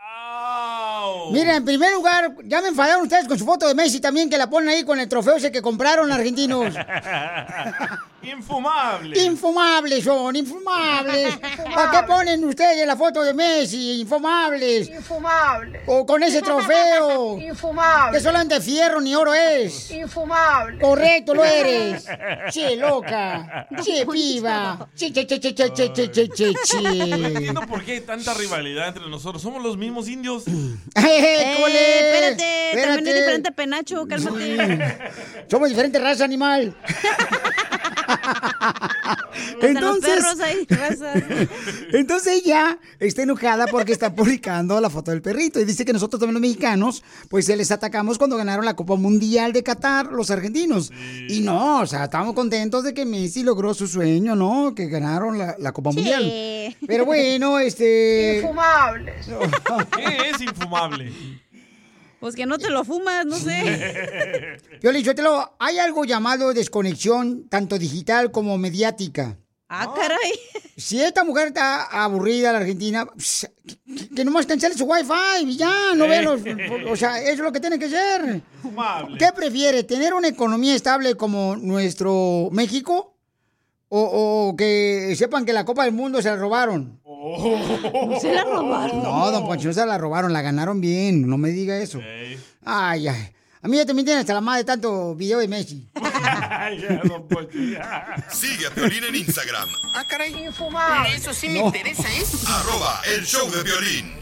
Mira, 1.33 1.57
en 1.57 1.65
primer 1.65 1.93
lugar, 1.95 2.35
ya 2.45 2.61
me 2.61 2.69
enfadaron 2.69 3.03
ustedes 3.03 3.27
con 3.27 3.39
su 3.39 3.45
foto 3.45 3.67
de 3.67 3.75
Messi 3.75 4.01
también, 4.01 4.31
que 4.31 4.39
la 4.39 4.51
ponen 4.51 4.71
ahí 4.71 4.85
con 4.85 5.01
el 5.01 5.09
trofeo 5.09 5.37
ese 5.37 5.51
que 5.51 5.63
compraron 5.63 6.13
argentinos. 6.13 6.75
Infumable. 8.21 9.17
Infumables 9.25 10.03
son, 10.05 10.35
infumables. 10.35 11.37
¿Para 11.75 11.91
qué 11.91 12.07
ponen 12.07 12.45
ustedes 12.45 12.85
la 12.85 12.97
foto 12.97 13.23
de 13.23 13.33
Messi? 13.33 14.01
Infumables. 14.01 14.89
Infumables. 14.89 15.83
O 15.87 16.05
con 16.05 16.23
ese 16.25 16.43
trofeo. 16.43 17.39
Infumables. 17.39 18.17
Que 18.17 18.21
solamente 18.21 18.61
fierro 18.61 19.01
ni 19.01 19.15
oro 19.15 19.33
es. 19.33 19.93
Infumable. 19.93 20.81
Correcto, 20.81 21.33
lo 21.35 21.45
eres. 21.45 22.07
Che, 22.53 22.77
loca. 22.77 23.67
Che, 23.85 24.05
piba. 24.11 24.89
Che, 24.97 25.13
che, 25.13 25.27
che, 25.27 25.39
che, 25.39 25.55
che, 25.55 25.73
che, 25.73 25.93
che, 25.93 26.11
che, 26.11 26.29
che, 26.29 26.53
No 26.53 26.59
che. 26.65 27.27
entiendo 27.27 27.61
por 27.69 27.85
qué 27.85 27.93
hay 27.93 28.01
tanta 28.01 28.35
rivalidad 28.35 28.89
entre 28.89 29.09
nosotros. 29.09 29.43
Somos 29.43 29.63
los 29.63 29.77
mismos 29.77 30.09
indios. 30.09 30.45
¡Eh, 30.97 31.57
cole! 31.61 31.99
espérate, 32.01 32.37
también 32.73 32.79
Espérate. 32.79 33.11
es 33.11 33.15
diferente 33.17 33.53
penacho, 33.53 34.07
cálmate. 34.09 34.99
Somos 35.49 35.69
diferentes 35.69 36.03
raza 36.03 36.25
animal. 36.25 36.75
Razas. 40.69 41.23
Entonces 41.93 42.43
ella 42.45 42.79
está 42.99 43.23
enojada 43.23 43.67
porque 43.67 43.93
está 43.93 44.15
publicando 44.15 44.81
la 44.81 44.91
foto 44.91 45.11
del 45.11 45.23
perrito 45.23 45.61
y 45.61 45.65
dice 45.65 45.85
que 45.85 45.93
nosotros 45.93 46.21
también 46.21 46.35
los 46.35 46.43
mexicanos, 46.43 47.03
pues 47.29 47.47
se 47.47 47.57
les 47.57 47.71
atacamos 47.71 48.19
cuando 48.19 48.37
ganaron 48.37 48.65
la 48.65 48.77
Copa 48.77 48.97
Mundial 48.97 49.53
de 49.53 49.63
Qatar 49.63 50.13
los 50.13 50.31
argentinos. 50.31 50.93
Y 51.29 51.41
no, 51.41 51.81
o 51.81 51.87
sea, 51.87 52.05
estamos 52.05 52.35
contentos 52.35 52.85
de 52.85 52.95
que 52.95 53.05
Messi 53.05 53.43
logró 53.43 53.75
su 53.75 53.87
sueño, 53.87 54.35
¿no? 54.35 54.75
Que 54.75 54.87
ganaron 54.87 55.39
la, 55.39 55.57
la 55.59 55.73
Copa 55.73 55.91
Mundial. 55.93 56.75
Pero 56.87 57.05
bueno, 57.05 57.59
este... 57.59 58.41
Infumables. 58.43 59.27
¿Qué 59.97 60.31
es 60.31 60.41
infumable? 60.41 61.13
Pues 62.21 62.35
que 62.35 62.47
no 62.47 62.59
te 62.59 62.71
lo 62.71 62.85
fumas, 62.85 63.25
no 63.27 63.37
sé. 63.37 64.59
Piolín, 64.81 65.05
Sotelo, 65.05 65.55
hay 65.59 65.79
algo 65.79 66.05
llamado 66.05 66.53
desconexión, 66.53 67.49
tanto 67.49 67.79
digital 67.79 68.31
como 68.33 68.59
mediática. 68.59 69.39
Ah, 69.69 69.93
caray. 69.95 70.33
Si 70.79 71.03
esta 71.03 71.25
mujer 71.25 71.49
está 71.49 72.05
aburrida, 72.05 72.53
la 72.53 72.59
Argentina, 72.59 73.05
pues, 73.05 73.51
que, 73.67 74.09
que 74.15 74.25
nomás 74.25 74.47
cancele 74.47 74.77
su 74.77 74.85
wifi 74.85 75.43
y 75.45 75.57
ya, 75.57 75.93
no 75.97 76.07
ve 76.07 76.23
los... 76.23 76.41
O 76.89 76.95
sea, 76.95 77.21
eso 77.21 77.33
es 77.33 77.39
lo 77.41 77.51
que 77.51 77.59
tiene 77.59 77.81
que 77.81 77.89
ser. 77.91 78.43
Infumable. 78.55 79.19
¿Qué 79.19 79.33
prefiere, 79.35 79.83
tener 79.83 80.15
una 80.15 80.29
economía 80.29 80.77
estable 80.77 81.17
como 81.17 81.57
nuestro 81.57 82.49
México? 82.53 83.17
O, 83.89 84.51
o 84.51 84.57
que 84.57 85.17
sepan 85.19 85.45
que 85.45 85.53
la 85.53 85.65
Copa 85.65 85.83
del 85.83 85.95
Mundo 85.95 86.23
se 86.23 86.29
la 86.29 86.37
robaron. 86.37 87.01
¿Se 88.21 88.33
la 88.33 88.45
robaron? 88.45 89.03
No, 89.03 89.31
don 89.31 89.47
Poncho, 89.47 89.69
no 89.69 89.75
se 89.75 89.85
la 89.85 89.99
robaron, 89.99 90.33
la 90.33 90.43
ganaron 90.43 90.81
bien, 90.81 91.29
no 91.29 91.37
me 91.39 91.51
diga 91.51 91.77
eso. 91.79 92.01
Ay, 92.65 93.09
ay. 93.09 93.31
A 93.61 93.67
mí 93.67 93.77
ya 93.77 93.85
también 93.85 94.07
tiene 94.07 94.21
hasta 94.21 94.35
la 94.35 94.41
madre 94.41 94.61
de 94.61 94.65
tanto 94.67 95.17
video 95.17 95.41
de 95.41 95.49
Messi. 95.49 95.89
Sigue 98.31 98.67
a 98.67 98.71
Piolín 98.73 99.03
en 99.05 99.17
Instagram. 99.17 99.69
Ah, 99.95 100.05
caray. 100.09 100.33
Infumable. 100.45 101.15
Eso 101.17 101.33
sí 101.35 101.49
me 101.49 101.59
No. 101.59 101.67
interesa, 101.67 102.05
¿eh? 102.09 102.23
Arroba 102.47 103.01
el 103.17 103.25
show 103.27 103.51
de 103.51 103.63
violín. 103.65 104.15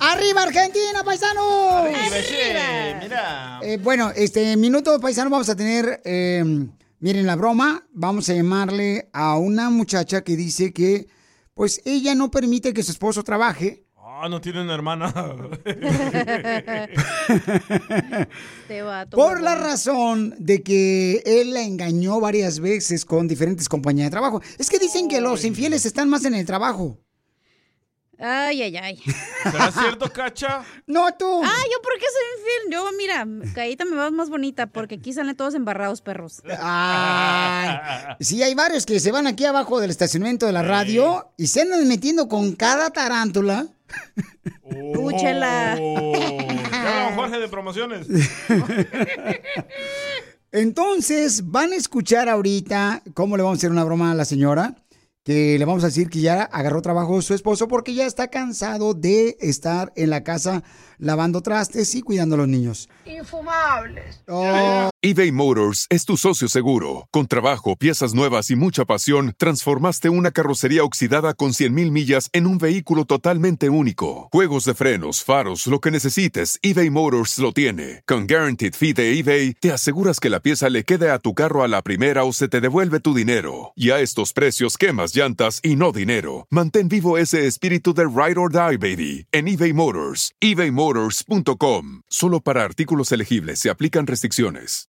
¡Arriba 0.00 0.42
Argentina, 0.42 1.04
paisano! 1.04 1.84
Mira. 3.00 3.60
Eh, 3.62 3.78
bueno, 3.80 4.10
este 4.14 4.56
minuto 4.56 4.98
paisano 5.00 5.30
vamos 5.30 5.48
a 5.48 5.54
tener, 5.56 6.00
eh, 6.04 6.42
miren 7.02 7.26
la 7.26 7.36
broma, 7.36 7.84
vamos 7.92 8.28
a 8.28 8.34
llamarle 8.34 9.10
a 9.12 9.36
una 9.36 9.68
muchacha 9.70 10.22
que 10.22 10.36
dice 10.36 10.72
que, 10.72 11.08
pues 11.52 11.82
ella 11.84 12.14
no 12.14 12.30
permite 12.30 12.72
que 12.72 12.84
su 12.84 12.92
esposo 12.92 13.24
trabaje. 13.24 13.84
Ah, 13.96 14.28
no 14.28 14.40
tiene 14.40 14.62
una 14.62 14.74
hermana. 14.74 15.12
Te 18.68 18.82
va 18.82 19.00
a 19.00 19.10
Por 19.10 19.42
la 19.42 19.56
razón 19.56 20.36
de 20.38 20.62
que 20.62 21.24
él 21.26 21.52
la 21.52 21.62
engañó 21.62 22.20
varias 22.20 22.60
veces 22.60 23.04
con 23.04 23.26
diferentes 23.26 23.68
compañías 23.68 24.06
de 24.06 24.12
trabajo. 24.12 24.40
Es 24.58 24.70
que 24.70 24.78
dicen 24.78 25.08
que 25.08 25.20
los 25.20 25.44
infieles 25.44 25.84
están 25.84 26.08
más 26.08 26.24
en 26.24 26.34
el 26.34 26.46
trabajo. 26.46 27.00
Ay, 28.24 28.62
ay, 28.62 28.76
ay. 28.76 29.02
¿Será 29.42 29.72
cierto, 29.72 30.08
Cacha? 30.12 30.64
No, 30.86 31.12
tú. 31.14 31.42
Ah, 31.44 31.64
¿yo 31.72 31.82
por 31.82 31.92
qué 31.98 32.06
soy 32.06 32.22
infiel? 32.38 32.72
Yo, 32.72 32.88
mira, 32.96 33.26
Caíta 33.52 33.84
me 33.84 33.96
vas 33.96 34.12
más 34.12 34.30
bonita 34.30 34.68
porque 34.68 34.94
aquí 34.94 35.12
salen 35.12 35.34
todos 35.36 35.54
embarrados 35.54 36.02
perros. 36.02 36.40
Ay, 36.60 37.76
sí, 38.20 38.40
hay 38.42 38.54
varios 38.54 38.86
que 38.86 39.00
se 39.00 39.10
van 39.10 39.26
aquí 39.26 39.44
abajo 39.44 39.80
del 39.80 39.90
estacionamiento 39.90 40.46
de 40.46 40.52
la 40.52 40.62
radio 40.62 41.32
y 41.36 41.48
se 41.48 41.62
andan 41.62 41.88
metiendo 41.88 42.28
con 42.28 42.52
cada 42.52 42.90
tarántula. 42.90 43.66
Escúchela. 44.64 45.76
Ya 45.76 46.94
vamos, 46.94 47.14
Jorge 47.16 47.38
de 47.40 47.48
promociones. 47.48 48.06
Entonces, 50.52 51.50
van 51.50 51.72
a 51.72 51.76
escuchar 51.76 52.28
ahorita 52.28 53.02
cómo 53.14 53.36
le 53.36 53.42
vamos 53.42 53.56
a 53.56 53.60
hacer 53.60 53.70
una 53.70 53.84
broma 53.84 54.12
a 54.12 54.14
la 54.14 54.24
señora. 54.24 54.76
Que 55.24 55.56
le 55.56 55.64
vamos 55.64 55.84
a 55.84 55.86
decir 55.86 56.10
que 56.10 56.20
ya 56.20 56.42
agarró 56.42 56.82
trabajo 56.82 57.22
su 57.22 57.32
esposo 57.32 57.68
porque 57.68 57.94
ya 57.94 58.06
está 58.06 58.28
cansado 58.28 58.92
de 58.92 59.36
estar 59.40 59.92
en 59.94 60.10
la 60.10 60.24
casa 60.24 60.64
lavando 61.02 61.42
trastes 61.42 61.94
y 61.94 62.02
cuidando 62.02 62.36
a 62.36 62.38
los 62.38 62.48
niños. 62.48 62.88
Infumables. 63.04 64.22
eBay 65.02 65.32
Motors 65.32 65.86
es 65.90 66.04
tu 66.04 66.16
socio 66.16 66.48
seguro. 66.48 67.08
Con 67.10 67.26
trabajo, 67.26 67.76
piezas 67.76 68.14
nuevas 68.14 68.50
y 68.50 68.56
mucha 68.56 68.84
pasión, 68.84 69.34
transformaste 69.36 70.08
una 70.08 70.30
carrocería 70.30 70.84
oxidada 70.84 71.34
con 71.34 71.50
100.000 71.50 71.90
millas 71.90 72.28
en 72.32 72.46
un 72.46 72.58
vehículo 72.58 73.04
totalmente 73.04 73.68
único. 73.68 74.28
Juegos 74.32 74.64
de 74.64 74.74
frenos, 74.74 75.24
faros, 75.24 75.66
lo 75.66 75.80
que 75.80 75.90
necesites, 75.90 76.58
eBay 76.62 76.90
Motors 76.90 77.38
lo 77.38 77.52
tiene. 77.52 78.02
Con 78.06 78.28
Guaranteed 78.28 78.74
Fee 78.74 78.92
de 78.92 79.18
eBay, 79.18 79.54
te 79.54 79.72
aseguras 79.72 80.20
que 80.20 80.30
la 80.30 80.40
pieza 80.40 80.70
le 80.70 80.84
quede 80.84 81.10
a 81.10 81.18
tu 81.18 81.34
carro 81.34 81.64
a 81.64 81.68
la 81.68 81.82
primera 81.82 82.22
o 82.24 82.32
se 82.32 82.46
te 82.46 82.60
devuelve 82.60 83.00
tu 83.00 83.12
dinero. 83.12 83.72
Y 83.74 83.90
a 83.90 83.98
estos 84.00 84.32
precios, 84.32 84.78
quemas 84.78 85.16
llantas 85.16 85.58
y 85.64 85.74
no 85.74 85.90
dinero. 85.90 86.46
Mantén 86.48 86.88
vivo 86.88 87.18
ese 87.18 87.46
espíritu 87.48 87.92
de 87.92 88.04
Ride 88.04 88.38
or 88.38 88.52
Die, 88.52 88.76
baby, 88.76 89.26
en 89.32 89.48
eBay 89.48 89.72
Motors. 89.72 90.32
ebaymotors.com. 90.92 92.02
Solo 92.08 92.40
para 92.40 92.64
artículos 92.64 93.12
elegibles 93.12 93.58
se 93.58 93.70
aplican 93.70 94.06
restricciones. 94.06 94.88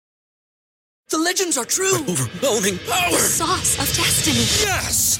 The 1.10 1.18
legends 1.20 1.58
are 1.58 1.68
true. 1.68 2.04
overwhelming 2.08 2.80
power! 2.80 3.12
The 3.12 3.20
sauce 3.20 3.78
of 3.80 3.88
destiny. 3.96 4.40
Yes! 4.64 5.20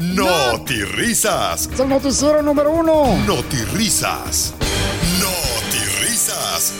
No 0.00 0.64
Risas. 0.96 1.68
Es 1.70 1.78
el 1.78 1.90
noticiero 1.90 2.40
número 2.40 2.72
uno. 2.72 3.18
No 3.26 3.42
Risas. 3.74 4.54
No 5.20 5.28
Risas. 6.00 6.72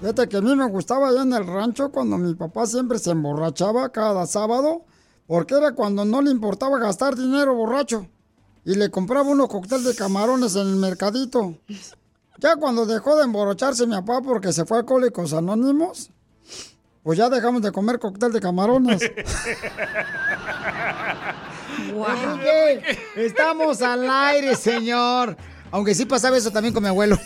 Fíjate 0.00 0.28
que 0.28 0.36
a 0.36 0.40
mí 0.40 0.54
me 0.54 0.68
gustaba 0.68 1.08
allá 1.08 1.22
en 1.22 1.32
el 1.32 1.48
rancho 1.48 1.90
cuando 1.90 2.16
mi 2.16 2.32
papá 2.34 2.64
siempre 2.64 3.00
se 3.00 3.10
emborrachaba 3.10 3.88
cada 3.88 4.24
sábado, 4.28 4.84
porque 5.26 5.56
era 5.56 5.72
cuando 5.72 6.04
no 6.04 6.22
le 6.22 6.30
importaba 6.30 6.78
gastar 6.78 7.16
dinero 7.16 7.56
borracho. 7.56 8.06
Y 8.64 8.76
le 8.76 8.88
compraba 8.88 9.30
unos 9.30 9.48
cócteles 9.48 9.84
de 9.84 9.96
camarones 9.96 10.54
en 10.54 10.68
el 10.68 10.76
mercadito. 10.76 11.56
Ya 12.38 12.54
cuando 12.54 12.86
dejó 12.86 13.16
de 13.16 13.24
emborracharse 13.24 13.88
mi 13.88 13.96
papá 13.96 14.22
porque 14.22 14.52
se 14.52 14.64
fue 14.64 14.76
a 14.76 14.80
Alcohólicos 14.80 15.32
Anónimos, 15.32 16.12
pues 17.02 17.18
ya 17.18 17.28
dejamos 17.28 17.62
de 17.62 17.72
comer 17.72 17.98
cóctel 17.98 18.32
de 18.32 18.40
camarones. 18.40 19.02
Enrique, 21.90 22.98
estamos 23.16 23.82
al 23.82 24.08
aire, 24.08 24.54
señor. 24.54 25.36
Aunque 25.72 25.94
sí 25.94 26.04
pasaba 26.04 26.36
eso 26.36 26.50
también 26.50 26.74
con 26.74 26.82
mi 26.82 26.88
abuelo. 26.88 27.18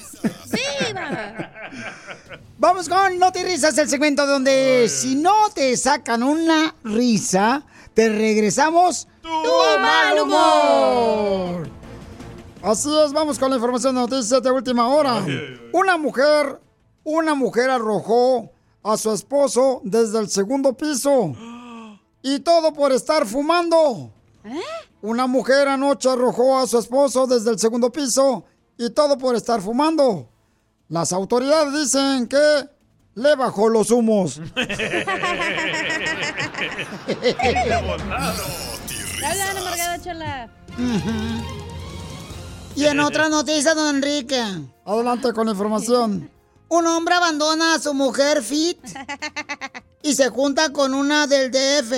Vamos 2.59 2.89
con 2.89 3.19
No 3.19 3.33
te 3.33 3.43
risas, 3.43 3.77
el 3.79 3.89
segmento 3.89 4.27
donde 4.27 4.87
si 4.89 5.17
no 5.17 5.51
te 5.55 5.77
sacan 5.77 6.23
una 6.23 6.75
risa, 6.85 7.63
te 7.95 8.09
regresamos 8.09 9.09
tu, 9.23 9.29
mal 9.81 10.21
humor. 10.21 11.69
Así 12.63 12.89
es, 13.05 13.13
vamos 13.13 13.39
con 13.39 13.51
la 13.51 13.57
información 13.57 13.95
de 13.95 14.01
noticias 14.03 14.43
de 14.43 14.51
última 14.51 14.89
hora. 14.89 15.25
Una 15.73 15.97
mujer, 15.97 16.61
una 17.03 17.35
mujer 17.35 17.71
arrojó 17.71 18.54
a 18.85 18.97
su 18.97 19.13
esposo 19.13 19.81
desde 19.83 20.21
el 20.21 20.29
segundo 20.29 20.75
piso. 20.75 21.35
Y 22.23 22.39
todo 22.41 22.73
por 22.73 22.93
estar 22.93 23.27
fumando. 23.27 24.13
Una 25.03 25.27
mujer 25.27 25.69
anoche 25.69 26.09
arrojó 26.09 26.59
a 26.59 26.67
su 26.67 26.79
esposo 26.79 27.27
desde 27.27 27.51
el 27.51 27.59
segundo 27.59 27.91
piso 27.91 28.45
y 28.79 28.91
todo 28.91 29.19
por 29.19 29.35
estar 29.35 29.61
fumando. 29.61 30.29
Las 30.89 31.13
autoridades 31.13 31.73
dicen 31.73 32.29
que 32.29 32.69
le 33.15 33.35
bajó 33.35 33.69
los 33.69 33.91
humos. 33.91 34.41
Y 42.77 42.85
en 42.87 42.99
otra 43.01 43.29
noticia, 43.29 43.73
don 43.75 43.97
Enrique. 43.97 44.43
Adelante 44.85 45.33
con 45.33 45.47
la 45.47 45.53
información. 45.53 46.29
Un 46.75 46.89
hombre 46.89 47.15
abandona 47.15 47.75
a 47.75 47.79
su 47.79 47.95
mujer 47.95 48.43
fit 48.43 48.77
y 50.03 50.13
se 50.13 50.29
junta 50.29 50.73
con 50.73 50.93
una 50.93 51.29
del 51.29 51.53
DF. 51.53 51.93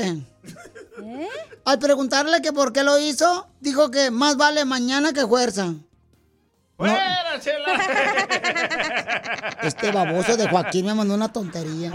Al 1.64 1.78
preguntarle 1.78 2.42
que 2.42 2.52
por 2.52 2.74
qué 2.74 2.82
lo 2.82 2.98
hizo, 2.98 3.48
dijo 3.58 3.90
que 3.90 4.10
más 4.10 4.36
vale 4.36 4.66
mañana 4.66 5.14
que 5.14 5.26
fuerza. 5.26 5.72
¡Fuera, 6.76 7.40
chela! 7.40 7.72
Este 9.62 9.90
baboso 9.92 10.36
de 10.36 10.46
Joaquín 10.46 10.84
me 10.84 10.94
mandó 10.94 11.14
una 11.14 11.32
tontería. 11.32 11.90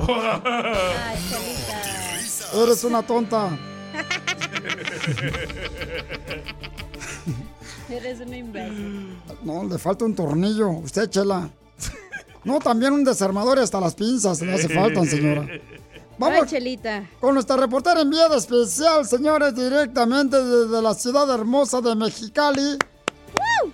Eres 2.56 2.84
una 2.84 3.04
tonta. 3.04 3.60
Eres 7.92 8.22
un 8.22 8.34
imbécil. 8.34 9.22
No, 9.44 9.66
le 9.66 9.78
falta 9.78 10.04
un 10.04 10.16
tornillo. 10.16 10.70
Usted, 10.72 11.08
chela. 11.12 11.48
No, 12.44 12.60
también 12.60 12.94
un 12.94 13.04
desarmador 13.04 13.58
y 13.60 13.62
hasta 13.62 13.80
las 13.80 13.96
pinzas 13.96 14.42
le 14.42 14.54
hace 14.54 14.70
falta, 14.70 15.06
señora. 15.06 15.48
Vamos 16.18 16.40
Ay, 16.44 16.48
Chelita. 16.50 17.10
con 17.20 17.34
nuestra 17.34 17.58
reportera 17.58 18.02
enviada 18.02 18.38
especial, 18.38 19.06
señores, 19.08 19.56
directamente 19.56 20.44
desde 20.44 20.82
la 20.82 20.94
ciudad 20.94 21.28
hermosa 21.34 21.82
de 21.82 21.96
Mexicali, 21.96 22.78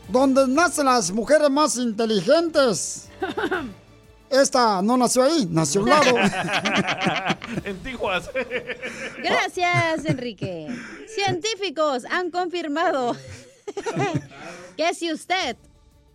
donde 0.07 0.47
nacen 0.47 0.85
las 0.85 1.11
mujeres 1.11 1.49
más 1.49 1.75
inteligentes. 1.75 3.09
Esta 4.29 4.81
no 4.81 4.97
nació 4.97 5.23
ahí, 5.23 5.47
nació 5.49 5.81
a 5.81 5.83
un 5.83 5.89
lado. 5.89 6.17
en 7.63 7.77
Tijuas. 7.79 8.29
Gracias, 9.23 10.05
Enrique. 10.05 10.67
Científicos 11.07 12.03
han 12.09 12.29
confirmado 12.29 13.15
que 14.75 14.93
si 14.93 15.11
usted 15.11 15.55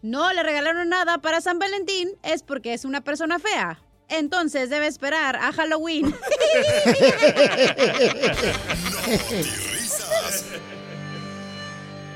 no 0.03 0.33
le 0.33 0.43
regalaron 0.43 0.89
nada 0.89 1.19
para 1.19 1.41
San 1.41 1.59
Valentín 1.59 2.11
es 2.23 2.43
porque 2.43 2.75
es 2.75 2.85
una 2.85 3.01
persona 3.03 3.39
fea. 3.39 3.81
Entonces 4.09 4.69
debe 4.69 4.89
esperar 4.89 5.37
a 5.37 5.53
Halloween. 5.53 6.15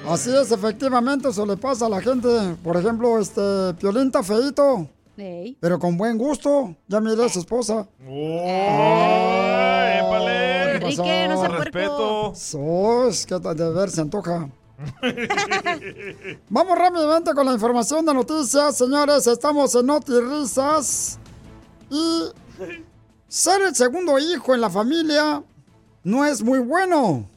Así 0.09 0.31
es, 0.37 0.53
efectivamente, 0.53 1.29
eso 1.29 1.47
le 1.47 1.57
pasa 1.57 1.87
a 1.87 1.89
la 1.89 2.01
gente. 2.01 2.29
Por 2.63 2.77
ejemplo, 2.77 3.19
este 3.19 3.75
Piolín 3.81 4.13
Ey. 5.17 5.57
pero 5.59 5.79
con 5.79 5.97
buen 5.97 6.19
gusto. 6.19 6.77
Ya 6.87 7.01
miré 7.01 7.25
a 7.25 7.29
su 7.29 7.39
esposa. 7.41 7.89
Enrique, 10.75 11.27
no 11.29 11.37
puerco. 11.37 11.65
Respeto. 11.65 12.35
Sos, 12.35 13.25
que 13.27 13.35
de 13.37 13.71
ver 13.71 13.91
se 13.91 14.03
antoja. 14.03 14.51
Vamos 16.51 16.79
rápidamente 16.79 17.33
con 17.35 17.47
la 17.47 17.53
información 17.55 18.05
de 18.05 18.15
noticias, 18.15 18.77
señores. 18.77 19.27
Estamos 19.27 19.75
en 19.75 19.87
Noti 19.87 20.13
Risas. 20.21 21.19
Y 21.91 22.23
ser 23.29 23.63
el 23.63 23.75
segundo 23.75 24.19
hijo 24.19 24.55
en 24.55 24.61
la 24.61 24.71
familia 24.71 25.43
no 26.05 26.25
es 26.25 26.43
muy 26.43 26.59
bueno. 26.59 27.29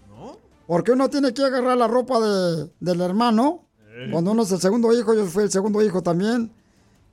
Porque 0.68 0.92
uno 0.92 1.10
tiene 1.10 1.34
que 1.34 1.44
agarrar 1.44 1.78
la 1.78 1.88
ropa 1.88 2.20
de- 2.20 2.72
del 2.80 3.02
hermano. 3.02 3.66
Cuando 4.12 4.32
uno 4.32 4.44
es 4.44 4.52
el 4.52 4.62
segundo 4.62 4.94
hijo, 4.98 5.14
yo 5.14 5.26
fui 5.26 5.44
el 5.44 5.52
segundo 5.52 5.82
hijo 5.84 6.02
también. 6.02 6.54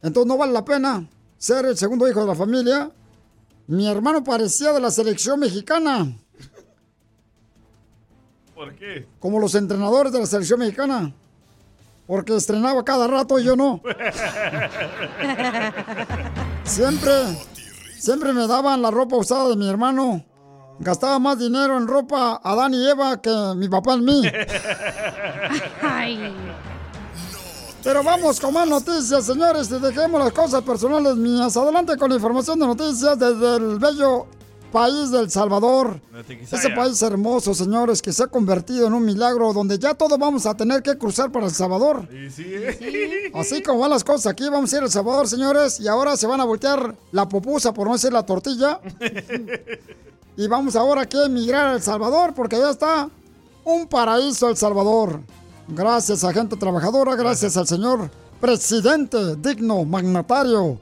Entonces 0.02 0.28
no 0.28 0.36
vale 0.36 0.52
la 0.52 0.64
pena 0.64 1.08
ser 1.38 1.64
el 1.66 1.76
segundo 1.76 2.08
hijo 2.08 2.20
de 2.20 2.26
la 2.26 2.34
familia. 2.34 2.90
Mi 3.66 3.88
hermano 3.88 4.22
parecía 4.22 4.72
de 4.72 4.80
la 4.80 4.90
selección 4.90 5.40
mexicana. 5.40 6.16
¿Por 8.56 8.74
qué? 8.74 9.06
Como 9.20 9.38
los 9.38 9.54
entrenadores 9.54 10.10
de 10.12 10.20
la 10.20 10.24
selección 10.24 10.58
mexicana. 10.60 11.12
Porque 12.06 12.34
estrenaba 12.34 12.82
cada 12.86 13.06
rato 13.06 13.38
y 13.38 13.44
yo 13.44 13.54
no. 13.54 13.82
Siempre, 16.64 17.12
siempre 17.98 18.32
me 18.32 18.46
daban 18.46 18.80
la 18.80 18.90
ropa 18.90 19.16
usada 19.16 19.50
de 19.50 19.56
mi 19.56 19.68
hermano. 19.68 20.24
Gastaba 20.78 21.18
más 21.18 21.38
dinero 21.38 21.76
en 21.76 21.86
ropa 21.86 22.40
Adán 22.42 22.72
y 22.72 22.88
Eva 22.88 23.20
que 23.20 23.30
mi 23.56 23.68
papá 23.68 23.92
en 23.94 24.04
mí. 24.04 24.22
Pero 27.84 28.02
vamos 28.02 28.40
con 28.40 28.54
más 28.54 28.66
noticias, 28.66 29.26
señores, 29.26 29.70
y 29.70 29.78
dejemos 29.78 30.18
las 30.18 30.32
cosas 30.32 30.62
personales 30.62 31.14
mías. 31.16 31.56
Adelante 31.56 31.96
con 31.96 32.08
la 32.08 32.16
información 32.16 32.58
de 32.58 32.66
noticias 32.66 33.18
desde 33.18 33.56
el 33.56 33.78
bello 33.78 34.26
país 34.76 35.10
del 35.10 35.30
Salvador. 35.30 36.02
Ese 36.52 36.68
país 36.68 37.00
hermoso, 37.00 37.54
señores, 37.54 38.02
que 38.02 38.12
se 38.12 38.24
ha 38.24 38.26
convertido 38.26 38.86
en 38.86 38.92
un 38.92 39.06
milagro 39.06 39.54
donde 39.54 39.78
ya 39.78 39.94
todos 39.94 40.18
vamos 40.18 40.44
a 40.44 40.54
tener 40.54 40.82
que 40.82 40.98
cruzar 40.98 41.32
para 41.32 41.46
El 41.46 41.52
Salvador. 41.52 42.06
Sí, 42.10 42.30
sí, 42.30 42.44
¿eh? 42.46 43.32
Así 43.34 43.62
como 43.62 43.78
van 43.78 43.88
las 43.88 44.04
cosas, 44.04 44.26
aquí 44.26 44.46
vamos 44.50 44.70
a 44.70 44.76
ir 44.76 44.82
a 44.82 44.84
El 44.84 44.92
Salvador, 44.92 45.28
señores, 45.28 45.80
y 45.80 45.88
ahora 45.88 46.14
se 46.18 46.26
van 46.26 46.42
a 46.42 46.44
voltear 46.44 46.94
la 47.10 47.26
pupusa, 47.26 47.72
por 47.72 47.86
no 47.86 47.94
decir 47.94 48.12
la 48.12 48.24
tortilla. 48.24 48.80
Y 50.38 50.48
vamos 50.48 50.76
ahora 50.76 51.08
a 51.10 51.24
emigrar 51.24 51.68
a 51.68 51.72
El 51.72 51.80
Salvador, 51.80 52.34
porque 52.34 52.58
ya 52.58 52.68
está 52.68 53.08
un 53.64 53.86
paraíso 53.86 54.50
El 54.50 54.56
Salvador. 54.58 55.22
Gracias 55.68 56.22
a 56.24 56.32
gente 56.34 56.56
trabajadora, 56.56 57.16
gracias 57.16 57.56
al 57.56 57.66
señor 57.66 58.10
presidente 58.38 59.36
digno, 59.36 59.86
magnatario, 59.86 60.78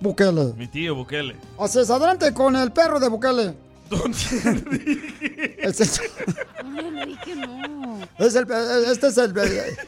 Bukele. 0.00 0.54
Mi 0.56 0.66
tío 0.66 0.94
Bukele. 0.94 1.36
Así 1.58 1.78
es, 1.80 1.90
adelante 1.90 2.32
con 2.32 2.56
el 2.56 2.72
perro 2.72 2.98
de 3.00 3.08
Bukele. 3.08 3.54
Es 5.70 5.80
el- 5.80 5.88
es 8.18 8.34
el- 8.36 8.46
este 8.90 9.06
es 9.08 9.18
el, 9.18 9.32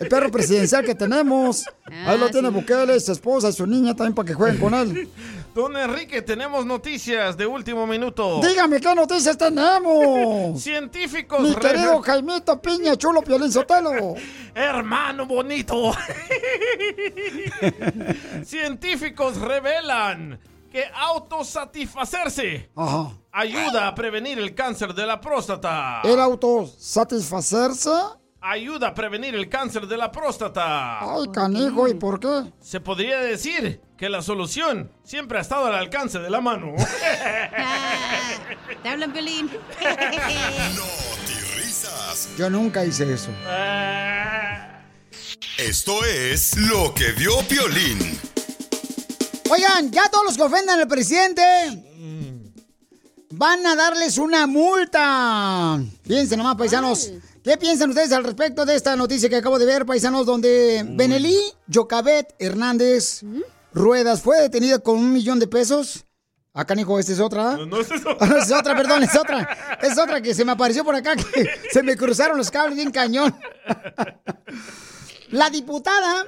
el 0.01 0.09
perro 0.09 0.31
presidencial 0.31 0.85
que 0.85 0.95
tenemos. 0.95 1.65
Ahí 2.07 2.19
lo 2.19 2.27
Ah, 2.27 2.31
tiene 2.31 2.49
sí. 2.49 2.55
Bukele, 2.55 2.99
su 3.01 3.13
esposa 3.13 3.49
y 3.51 3.53
su 3.53 3.67
niña 3.67 3.95
también 3.95 4.15
para 4.15 4.27
que 4.27 4.35
jueguen 4.35 4.59
con 4.61 4.75
él. 4.75 5.09
Don 5.55 5.77
Enrique, 5.77 6.23
tenemos 6.23 6.65
noticias 6.65 7.37
de 7.37 7.47
último 7.47 7.87
minuto. 7.87 8.41
Dígame 8.41 8.81
qué 8.81 8.95
noticias 8.95 9.37
tenemos. 9.37 10.59
Científicos. 10.63 11.41
Mi 11.41 11.55
querido 11.55 12.01
Jaimito 12.01 12.61
Piña 12.61 12.97
Chulo 12.97 13.21
Piolín 13.21 13.53
Sotelo. 13.53 14.15
Hermano 14.55 15.27
bonito. 15.27 15.75
Científicos 18.45 19.37
revelan 19.37 20.41
que 20.71 20.85
autosatisfacerse 20.95 22.71
Ajá. 22.75 23.11
ayuda 23.31 23.89
a 23.89 23.95
prevenir 23.95 24.39
el 24.39 24.55
cáncer 24.55 24.95
de 24.95 25.05
la 25.05 25.21
próstata. 25.21 26.01
¿El 26.03 26.19
autosatisfacerse? 26.19 27.91
Ayuda 28.45 28.89
a 28.89 28.95
prevenir 28.95 29.37
el 29.37 29.49
cáncer 29.49 29.87
de 29.87 29.97
la 29.97 30.11
próstata. 30.11 30.99
Ay, 31.01 31.29
canijo, 31.33 31.87
¿y 31.87 31.95
por 31.95 32.19
qué? 32.19 32.53
Se 32.61 32.81
podría 32.81 33.21
decir 33.21 33.81
que 33.97 34.09
la 34.09 34.21
solución 34.21 34.91
siempre 35.05 35.39
ha 35.39 35.43
estado 35.43 35.67
al 35.67 35.77
alcance 35.77 36.19
de 36.19 36.29
la 36.29 36.41
mano. 36.41 36.75
Te 38.83 38.89
hablan, 38.89 39.13
Piolín. 39.13 39.49
risas. 41.55 42.31
Yo 42.37 42.51
nunca 42.51 42.85
hice 42.85 43.13
eso. 43.15 43.31
Esto 45.57 46.05
es 46.05 46.57
lo 46.57 46.93
que 46.95 47.13
vio 47.13 47.39
Piolín. 47.47 48.19
Oigan, 49.51 49.93
ya 49.93 50.09
todos 50.11 50.25
los 50.25 50.37
que 50.37 50.43
ofendan 50.43 50.81
al 50.81 50.89
presidente 50.89 51.43
van 53.31 53.65
a 53.67 53.77
darles 53.77 54.19
una 54.19 54.49
multa. 54.49 55.79
Fíjense 56.05 56.37
nomás, 56.37 56.57
paisanos. 56.57 57.13
¿Qué 57.43 57.57
piensan 57.57 57.91
ustedes 57.91 58.13
al 58.13 58.23
respecto 58.23 58.65
de 58.65 58.77
esta 58.77 58.95
noticia 58.95 59.29
que 59.29 59.37
acabo 59.37 59.59
de 59.59 59.67
ver, 59.67 59.85
paisanos, 59.85 60.27
donde 60.27 60.85
Benelí 60.89 61.37
Yocabet 61.67 62.35
Hernández 62.39 63.23
Ruedas 63.73 64.23
fue 64.23 64.41
detenida 64.41 64.79
con 64.79 64.99
un 64.99 65.13
millón 65.13 65.41
de 65.41 65.49
pesos? 65.49 66.05
Acá, 66.55 66.77
Nico, 66.77 66.99
esta 67.01 67.13
es 67.13 67.19
otra. 67.19 67.57
No, 67.57 67.67
no 67.67 67.81
es 67.81 67.91
eso. 67.91 68.17
Ah, 68.21 68.27
no, 68.31 68.37
es 68.37 68.53
otra, 68.53 68.77
perdón, 68.77 69.03
es 69.03 69.17
otra. 69.17 69.79
Es 69.83 69.99
otra 69.99 70.21
que 70.21 70.35
se 70.35 70.45
me 70.45 70.53
apareció 70.53 70.85
por 70.85 70.95
acá, 70.95 71.17
que 71.17 71.49
se 71.73 71.83
me 71.83 71.97
cruzaron 71.97 72.37
los 72.37 72.51
cables 72.51 72.77
bien 72.77 72.93
cañón. 72.93 73.35
La 75.31 75.51
diputada 75.51 76.27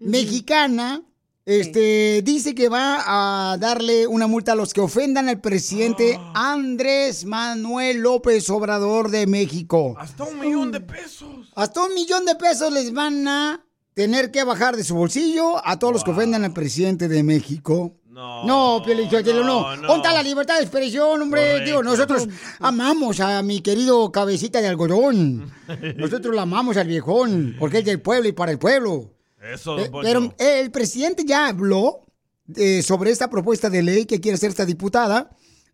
mexicana 0.00 1.02
este, 1.46 2.22
dice 2.22 2.56
que 2.56 2.68
va 2.68 3.52
a 3.52 3.56
darle 3.56 4.08
una 4.08 4.26
multa 4.26 4.52
a 4.52 4.56
los 4.56 4.74
que 4.74 4.80
ofendan 4.80 5.28
al 5.28 5.40
presidente 5.40 6.18
Andrés 6.34 7.24
Manuel 7.24 7.98
López 7.98 8.50
Obrador 8.50 9.10
de 9.10 9.28
México. 9.28 9.94
Hasta 9.96 10.24
un 10.24 10.40
millón 10.40 10.72
de 10.72 10.80
pesos. 10.80 11.52
Hasta 11.54 11.84
un 11.84 11.94
millón 11.94 12.24
de 12.24 12.34
pesos 12.34 12.72
les 12.72 12.92
van 12.92 13.28
a 13.28 13.64
tener 13.94 14.32
que 14.32 14.42
bajar 14.42 14.76
de 14.76 14.82
su 14.82 14.96
bolsillo 14.96 15.64
a 15.64 15.78
todos 15.78 15.92
los 15.92 16.04
que 16.04 16.10
ofendan 16.10 16.44
al 16.44 16.52
presidente 16.52 17.06
de 17.06 17.22
México. 17.22 17.94
No. 18.10 18.44
No, 18.44 18.82
Piolín 18.84 19.08
Sotelo, 19.08 19.44
no. 19.44 19.60
no, 19.60 19.76
no. 19.76 19.88
¿Dónde 19.88 20.08
está 20.08 20.14
la 20.14 20.22
libertad 20.22 20.56
de 20.56 20.62
expresión, 20.62 21.22
hombre? 21.22 21.42
Correcto. 21.42 21.64
Digo, 21.64 21.82
nosotros 21.82 22.28
amamos 22.58 23.20
a 23.20 23.40
mi 23.42 23.60
querido 23.60 24.10
cabecita 24.10 24.60
de 24.60 24.68
algodón. 24.68 25.52
Nosotros 25.96 26.34
lo 26.34 26.40
amamos 26.40 26.76
al 26.76 26.88
viejón, 26.88 27.56
porque 27.58 27.78
es 27.78 27.84
del 27.84 28.00
pueblo 28.00 28.28
y 28.28 28.32
para 28.32 28.52
el 28.52 28.58
pueblo. 28.58 29.15
Eso, 29.52 29.76
don 29.76 29.90
Poncho. 29.90 30.08
Pero 30.08 30.34
el 30.38 30.70
presidente 30.70 31.24
ya 31.24 31.48
habló 31.48 32.06
eh, 32.54 32.82
sobre 32.82 33.10
esta 33.10 33.28
propuesta 33.28 33.70
de 33.70 33.82
ley 33.82 34.06
que 34.06 34.20
quiere 34.20 34.36
hacer 34.36 34.50
esta 34.50 34.64
diputada. 34.64 35.30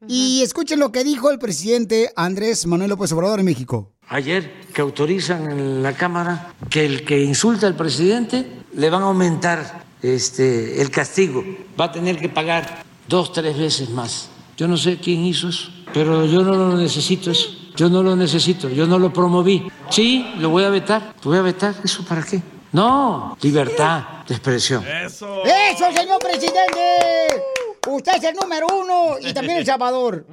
Y 0.08 0.42
escuchen 0.42 0.80
lo 0.80 0.90
que 0.90 1.04
dijo 1.04 1.30
el 1.30 1.38
presidente 1.38 2.10
Andrés 2.16 2.66
Manuel 2.66 2.90
López 2.90 3.12
Obrador 3.12 3.38
en 3.38 3.44
México. 3.44 3.92
Ayer 4.08 4.52
que 4.74 4.80
autorizan 4.80 5.50
en 5.50 5.82
la 5.82 5.92
Cámara 5.92 6.54
que 6.68 6.84
el 6.84 7.04
que 7.04 7.22
insulta 7.22 7.68
al 7.68 7.76
presidente 7.76 8.46
le 8.74 8.90
van 8.90 9.02
a 9.02 9.06
aumentar 9.06 9.84
este, 10.02 10.82
el 10.82 10.90
castigo, 10.90 11.44
va 11.80 11.84
a 11.86 11.92
tener 11.92 12.18
que 12.18 12.28
pagar 12.28 12.84
dos, 13.08 13.32
tres 13.32 13.56
veces 13.56 13.90
más. 13.90 14.28
Yo 14.56 14.66
no 14.66 14.76
sé 14.76 14.98
quién 14.98 15.20
hizo 15.20 15.48
eso, 15.48 15.70
pero 15.94 16.26
yo 16.26 16.42
no 16.42 16.54
lo 16.56 16.76
necesito 16.76 17.30
eso. 17.30 17.50
Yo 17.76 17.88
no 17.88 18.02
lo 18.02 18.14
necesito, 18.16 18.68
yo 18.68 18.86
no 18.86 18.98
lo 18.98 19.12
promoví. 19.12 19.66
Sí, 19.88 20.26
lo 20.38 20.50
voy 20.50 20.64
a 20.64 20.68
vetar, 20.68 21.14
lo 21.24 21.30
voy 21.30 21.38
a 21.38 21.42
vetar. 21.42 21.74
¿Eso 21.82 22.04
para 22.04 22.22
qué? 22.22 22.42
No, 22.72 23.36
libertad 23.42 24.24
de 24.26 24.34
expresión. 24.34 24.82
Eso. 24.86 25.42
¡Eso, 25.44 25.92
señor 25.94 26.18
presidente! 26.20 27.42
Usted 27.86 28.12
es 28.16 28.24
el 28.24 28.34
número 28.36 28.66
uno 28.72 29.16
y 29.20 29.34
también 29.34 29.58
el 29.58 29.66
Salvador. 29.66 30.24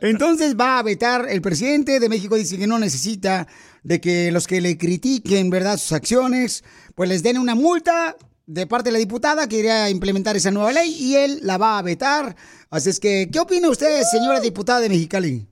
Entonces 0.00 0.54
va 0.54 0.78
a 0.78 0.82
vetar, 0.82 1.26
el 1.28 1.40
presidente 1.40 1.98
de 1.98 2.08
México 2.08 2.36
dice 2.36 2.58
que 2.58 2.66
no 2.66 2.78
necesita 2.78 3.48
de 3.82 4.00
que 4.00 4.30
los 4.30 4.46
que 4.46 4.60
le 4.60 4.78
critiquen, 4.78 5.50
¿verdad?, 5.50 5.78
sus 5.78 5.92
acciones, 5.92 6.62
pues 6.94 7.08
les 7.08 7.22
den 7.22 7.38
una 7.38 7.54
multa 7.54 8.16
de 8.46 8.66
parte 8.66 8.90
de 8.90 8.92
la 8.92 8.98
diputada 8.98 9.48
que 9.48 9.58
iría 9.58 9.84
a 9.84 9.90
implementar 9.90 10.36
esa 10.36 10.50
nueva 10.50 10.72
ley 10.72 10.94
y 10.94 11.16
él 11.16 11.40
la 11.42 11.56
va 11.56 11.78
a 11.78 11.82
vetar. 11.82 12.36
Así 12.68 12.90
es 12.90 13.00
que, 13.00 13.30
¿qué 13.32 13.40
opina 13.40 13.68
usted, 13.68 14.02
señora 14.12 14.38
diputada 14.38 14.80
de 14.80 14.90
Mexicali? 14.90 15.49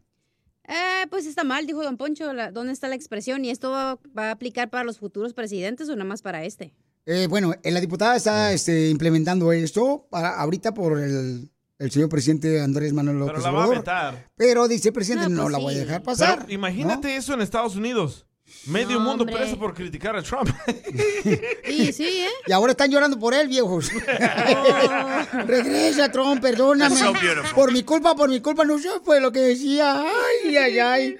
Eh, 0.68 1.06
pues 1.10 1.26
está 1.26 1.44
mal, 1.44 1.66
dijo 1.66 1.82
Don 1.82 1.96
Poncho. 1.96 2.32
la- 2.32 2.52
¿Dónde 2.52 2.72
está 2.72 2.88
la 2.88 2.94
expresión? 2.94 3.44
¿Y 3.44 3.50
esto 3.50 3.70
va, 3.70 3.98
va 4.16 4.28
a 4.28 4.30
aplicar 4.32 4.68
para 4.70 4.84
los 4.84 4.98
futuros 4.98 5.32
presidentes 5.34 5.88
o 5.88 5.92
nada 5.92 6.04
más 6.04 6.20
para 6.22 6.44
este? 6.44 6.74
Eh, 7.06 7.26
bueno, 7.28 7.54
eh, 7.62 7.70
la 7.70 7.80
diputada 7.80 8.16
está 8.16 8.52
este, 8.52 8.90
implementando 8.90 9.50
esto 9.52 10.06
para 10.10 10.38
ahorita 10.38 10.74
por 10.74 10.98
el, 11.00 11.50
el 11.78 11.90
señor 11.90 12.10
presidente 12.10 12.60
Andrés 12.60 12.92
Manuel 12.92 13.18
López 13.20 13.36
Pero 13.36 13.44
la 13.46 13.58
va 13.58 13.64
a 13.64 13.68
vetar. 13.68 14.30
Pero 14.36 14.68
dice 14.68 14.88
el 14.88 14.94
presidente, 14.94 15.28
No, 15.30 15.36
no, 15.36 15.42
pues 15.44 15.52
la 15.52 15.58
voy 15.58 15.74
a 15.74 15.78
dejar 15.78 16.02
pasar. 16.02 16.40
Pero 16.40 16.52
imagínate 16.52 17.16
eso 17.16 17.32
en 17.32 17.40
Estados 17.40 17.74
Unidos. 17.76 18.26
Medio 18.66 18.98
No, 18.98 19.04
mundo 19.04 19.24
hombre. 19.24 19.36
preso 19.36 19.58
por 19.58 19.72
criticar 19.74 20.16
a 20.16 20.22
Trump. 20.22 20.50
Sí, 21.68 21.92
sí, 21.92 22.04
¿eh? 22.04 22.28
Y 22.46 22.52
ahora 22.52 22.72
están 22.72 22.90
llorando 22.90 23.18
por 23.18 23.32
él, 23.34 23.46
viejos. 23.48 23.90
Regresa, 25.46 26.10
Trump, 26.10 26.40
perdóname. 26.42 26.96
So 26.96 27.12
por 27.54 27.72
mi 27.72 27.82
culpa, 27.82 28.14
por 28.14 28.28
mi 28.28 28.40
culpa, 28.40 28.64
no 28.64 28.78
sé, 28.78 28.88
fue 29.04 29.20
lo 29.20 29.30
que 29.32 29.40
decía. 29.40 30.02
Ay, 30.02 30.56
ay, 30.56 30.78
ay. 30.78 31.16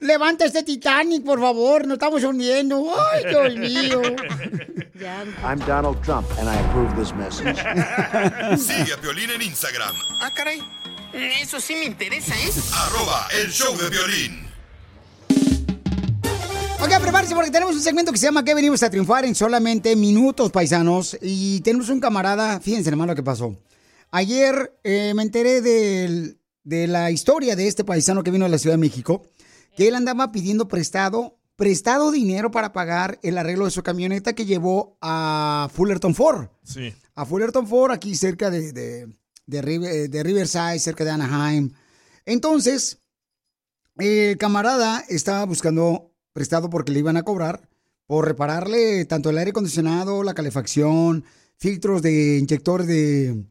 Levanta 0.00 0.44
este 0.44 0.62
Titanic, 0.62 1.24
por 1.24 1.40
favor, 1.40 1.86
nos 1.86 1.94
estamos 1.94 2.22
hundiendo. 2.24 2.92
Ay, 3.12 3.24
Dios 3.28 3.56
mío. 3.56 4.02
I'm 5.42 5.58
Donald 5.66 6.00
Trump, 6.02 6.26
and 6.38 6.48
I 6.48 6.56
approve 6.68 6.94
this 6.96 7.12
message. 7.14 7.56
Sigue 8.58 8.92
a 8.92 9.00
Piolín 9.00 9.30
en 9.30 9.42
Instagram, 9.42 9.94
Ah, 10.20 10.30
caray. 10.34 10.60
Eso 11.12 11.60
sí 11.60 11.76
me 11.76 11.84
interesa, 11.84 12.34
¿eh? 12.34 12.50
arroba 12.72 13.28
el 13.40 13.50
show 13.52 13.76
de 13.76 13.88
violín. 13.88 14.43
Ok, 16.84 16.90
prepárense 17.00 17.34
porque 17.34 17.50
tenemos 17.50 17.74
un 17.74 17.80
segmento 17.80 18.12
que 18.12 18.18
se 18.18 18.26
llama 18.26 18.44
¿Qué 18.44 18.54
venimos 18.54 18.82
a 18.82 18.90
triunfar 18.90 19.24
en 19.24 19.34
solamente 19.34 19.96
minutos, 19.96 20.50
paisanos? 20.50 21.16
Y 21.22 21.60
tenemos 21.60 21.88
un 21.88 21.98
camarada, 22.00 22.60
fíjense 22.60 22.90
nomás 22.90 23.06
lo 23.06 23.14
que 23.14 23.22
pasó. 23.22 23.56
Ayer 24.10 24.78
eh, 24.84 25.12
me 25.14 25.22
enteré 25.22 25.60
del- 25.62 26.38
de 26.62 26.86
la 26.86 27.10
historia 27.10 27.56
de 27.56 27.66
este 27.68 27.84
paisano 27.84 28.22
que 28.22 28.30
vino 28.30 28.44
a 28.44 28.48
la 28.48 28.58
Ciudad 28.58 28.74
de 28.74 28.80
México, 28.80 29.22
que 29.76 29.88
él 29.88 29.94
andaba 29.94 30.30
pidiendo 30.32 30.68
prestado, 30.68 31.38
prestado 31.56 32.10
dinero 32.10 32.50
para 32.50 32.72
pagar 32.72 33.18
el 33.22 33.38
arreglo 33.38 33.64
de 33.64 33.70
su 33.70 33.82
camioneta 33.82 34.34
que 34.34 34.44
llevó 34.46 34.96
a 35.00 35.68
Fullerton 35.72 36.14
Ford. 36.14 36.48
Sí. 36.64 36.92
A 37.14 37.24
Fullerton 37.24 37.66
Ford, 37.66 37.92
aquí 37.92 38.14
cerca 38.14 38.50
de, 38.50 38.72
de, 38.72 39.08
de 39.46 39.62
River- 39.62 40.08
de 40.10 40.22
Riverside, 40.22 40.78
cerca 40.78 41.04
de 41.04 41.10
Anaheim. 41.12 41.70
Entonces, 42.26 42.98
El 43.96 44.36
camarada 44.38 45.04
estaba 45.08 45.44
buscando 45.44 46.10
prestado 46.34 46.68
porque 46.68 46.92
le 46.92 46.98
iban 46.98 47.16
a 47.16 47.22
cobrar 47.22 47.66
por 48.06 48.26
repararle 48.26 49.06
tanto 49.06 49.30
el 49.30 49.38
aire 49.38 49.52
acondicionado, 49.52 50.22
la 50.22 50.34
calefacción, 50.34 51.24
filtros 51.56 52.02
de 52.02 52.36
inyectores 52.36 52.86
de, 52.86 53.46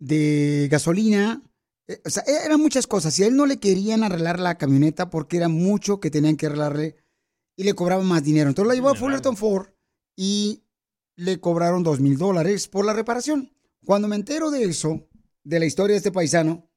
de 0.00 0.66
gasolina. 0.68 1.40
Eh, 1.86 2.00
O 2.04 2.10
sea, 2.10 2.24
e- 2.26 2.44
eran 2.44 2.60
muchas 2.60 2.88
cosas. 2.88 3.16
Y 3.18 3.22
a 3.22 3.26
él 3.28 3.36
no 3.36 3.46
le 3.46 3.58
querían 3.58 4.02
arreglar 4.02 4.40
la 4.40 4.58
camioneta 4.58 5.10
porque 5.10 5.36
era 5.36 5.48
mucho 5.48 6.00
que 6.00 6.10
tenían 6.10 6.36
que 6.36 6.46
arreglarle 6.46 6.96
y 7.56 7.62
le 7.62 7.74
cobraban 7.74 8.06
más 8.06 8.24
dinero. 8.24 8.48
Entonces 8.48 8.68
la 8.68 8.74
llevó 8.74 8.88
a 8.90 8.94
Fullerton 8.96 9.36
Ford 9.36 9.68
y 10.16 10.64
le 11.14 11.38
cobraron 11.38 11.82
dos 11.84 12.00
mil 12.00 12.16
dólares 12.18 12.66
por 12.68 12.84
la 12.84 12.92
reparación. 12.94 13.52
Cuando 13.84 14.08
me 14.08 14.16
entero 14.16 14.50
de 14.50 14.64
eso, 14.64 15.06
de 15.44 15.60
la 15.60 15.66
historia 15.66 15.94
de 15.94 15.98
este 15.98 16.12
paisano, 16.12 16.68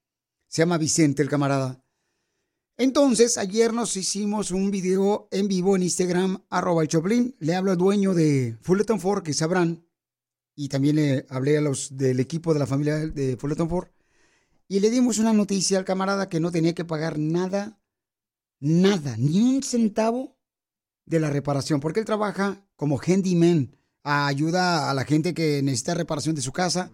se 0.47 0.61
llama 0.61 0.77
Vicente 0.77 1.21
el 1.23 1.29
camarada. 1.29 1.83
Entonces, 2.81 3.37
ayer 3.37 3.73
nos 3.73 3.95
hicimos 3.95 4.49
un 4.49 4.71
video 4.71 5.27
en 5.29 5.47
vivo 5.47 5.75
en 5.75 5.83
Instagram, 5.83 6.41
arroba 6.49 6.81
el 6.81 6.87
Choplin. 6.87 7.35
Le 7.37 7.53
hablo 7.53 7.69
al 7.69 7.77
dueño 7.77 8.15
de 8.15 8.57
Fullerton 8.61 8.99
Ford, 8.99 9.21
que 9.21 9.35
sabrán, 9.35 9.85
y 10.55 10.67
también 10.67 10.95
le 10.95 11.27
hablé 11.29 11.59
a 11.59 11.61
los 11.61 11.95
del 11.95 12.19
equipo 12.19 12.53
de 12.55 12.59
la 12.59 12.65
familia 12.65 12.97
de 12.97 13.37
Fullerton 13.37 13.69
Ford. 13.69 13.89
Y 14.67 14.79
le 14.79 14.89
dimos 14.89 15.19
una 15.19 15.31
noticia 15.31 15.77
al 15.77 15.85
camarada 15.85 16.27
que 16.27 16.39
no 16.39 16.49
tenía 16.49 16.73
que 16.73 16.83
pagar 16.83 17.19
nada, 17.19 17.79
nada, 18.59 19.15
ni 19.15 19.39
un 19.43 19.61
centavo 19.61 20.35
de 21.05 21.19
la 21.19 21.29
reparación, 21.29 21.81
porque 21.81 21.99
él 21.99 22.07
trabaja 22.07 22.65
como 22.75 22.97
handyman, 22.97 23.77
ayuda 24.01 24.89
a 24.89 24.95
la 24.95 25.05
gente 25.05 25.35
que 25.35 25.61
necesita 25.61 25.93
reparación 25.93 26.33
de 26.33 26.41
su 26.41 26.51
casa, 26.51 26.89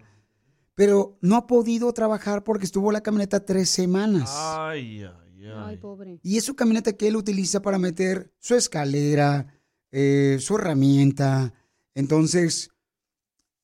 pero 0.74 1.16
no 1.22 1.36
ha 1.36 1.46
podido 1.46 1.90
trabajar 1.94 2.44
porque 2.44 2.66
estuvo 2.66 2.92
la 2.92 3.00
camioneta 3.00 3.46
tres 3.46 3.70
semanas. 3.70 4.30
Ay, 4.36 5.04
ay, 5.04 5.27
Ay, 5.56 5.76
pobre. 5.76 6.20
Y 6.22 6.36
es 6.36 6.44
su 6.44 6.54
camioneta 6.56 6.92
que 6.92 7.08
él 7.08 7.16
utiliza 7.16 7.60
para 7.62 7.78
meter 7.78 8.32
su 8.38 8.54
escalera, 8.54 9.54
eh, 9.90 10.38
su 10.40 10.56
herramienta. 10.56 11.54
Entonces, 11.94 12.70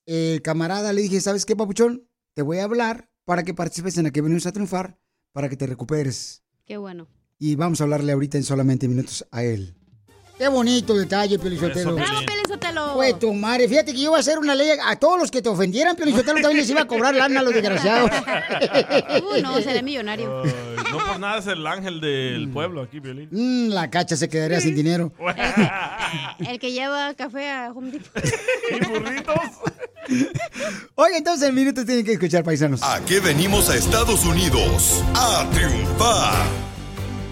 el 0.07 0.43
camarada 0.43 0.93
le 0.93 1.03
dije, 1.03 1.21
¿sabes 1.21 1.47
qué, 1.47 1.57
papuchón? 1.57 2.09
Te 2.35 2.43
voy 2.43 2.59
a 2.59 2.65
hablar 2.65 3.09
para 3.25 3.43
que 3.43 3.55
participes 3.55 3.97
en 3.97 4.05
la 4.05 4.11
que 4.11 4.23
venimos 4.23 4.47
a 4.47 4.53
triunfar, 4.53 4.99
para 5.33 5.49
que 5.49 5.57
te 5.57 5.67
recuperes. 5.67 6.43
Qué 6.67 6.77
bueno. 6.77 7.09
Y 7.39 7.57
vamos 7.57 7.81
a 7.81 7.85
hablarle 7.85 8.13
ahorita 8.13 8.39
en 8.39 8.45
solamente 8.45 8.89
minutos 8.89 9.27
a 9.31 9.43
él. 9.45 9.75
Qué 10.37 10.49
bonito 10.49 10.95
detalle, 10.97 11.39
Pelizotelo. 11.39 11.95
¡Bravo, 11.95 12.21
Pelizotelo! 12.27 12.95
Pues 12.95 13.19
tu 13.21 13.33
madre, 13.33 13.69
fíjate 13.69 13.93
que 13.93 13.99
yo 13.99 14.05
iba 14.07 14.17
a 14.17 14.21
hacer 14.21 14.39
una 14.39 14.55
ley 14.57 14.69
a 14.85 14.97
todos 14.97 15.19
los 15.19 15.31
que 15.31 15.41
te 15.41 15.49
ofendieran, 15.49 15.95
Pelizotelo 15.95 16.41
también 16.41 16.57
les 16.57 16.71
iba 16.71 16.83
a 16.83 16.87
cobrar 16.87 17.15
lana 17.15 17.41
a 17.41 17.43
los 17.43 17.55
desgraciados. 17.55 18.11
Uh, 19.15 19.41
no, 19.41 19.61
seré 19.61 19.83
millonario. 19.83 20.43
No 20.99 21.07
por 21.07 21.21
nada 21.21 21.39
es 21.39 21.47
el 21.47 21.67
ángel 21.67 22.01
del 22.01 22.49
pueblo 22.51 22.83
aquí, 22.83 23.01
Violín. 23.01 23.29
Mm, 23.31 23.69
la 23.71 23.91
cacha 23.91 24.17
se 24.17 24.29
quedaría 24.29 24.61
sin 24.61 24.75
dinero. 24.75 25.13
El 26.49 26.59
que 26.59 26.73
lleva 26.73 27.15
café 27.15 27.51
a 27.51 27.73
Home 27.75 27.91
Depot. 27.91 28.23
Oye, 30.95 31.17
entonces 31.17 31.49
en 31.49 31.55
minutos 31.55 31.85
tienen 31.87 32.05
que 32.05 32.13
escuchar, 32.13 32.45
paisanos. 32.45 32.83
¿A 32.83 33.05
qué 33.05 33.21
venimos 33.21 33.71
a 33.71 33.77
Estados 33.77 34.25
Unidos? 34.25 35.03
A 35.15 35.49
triunfar. 35.53 36.47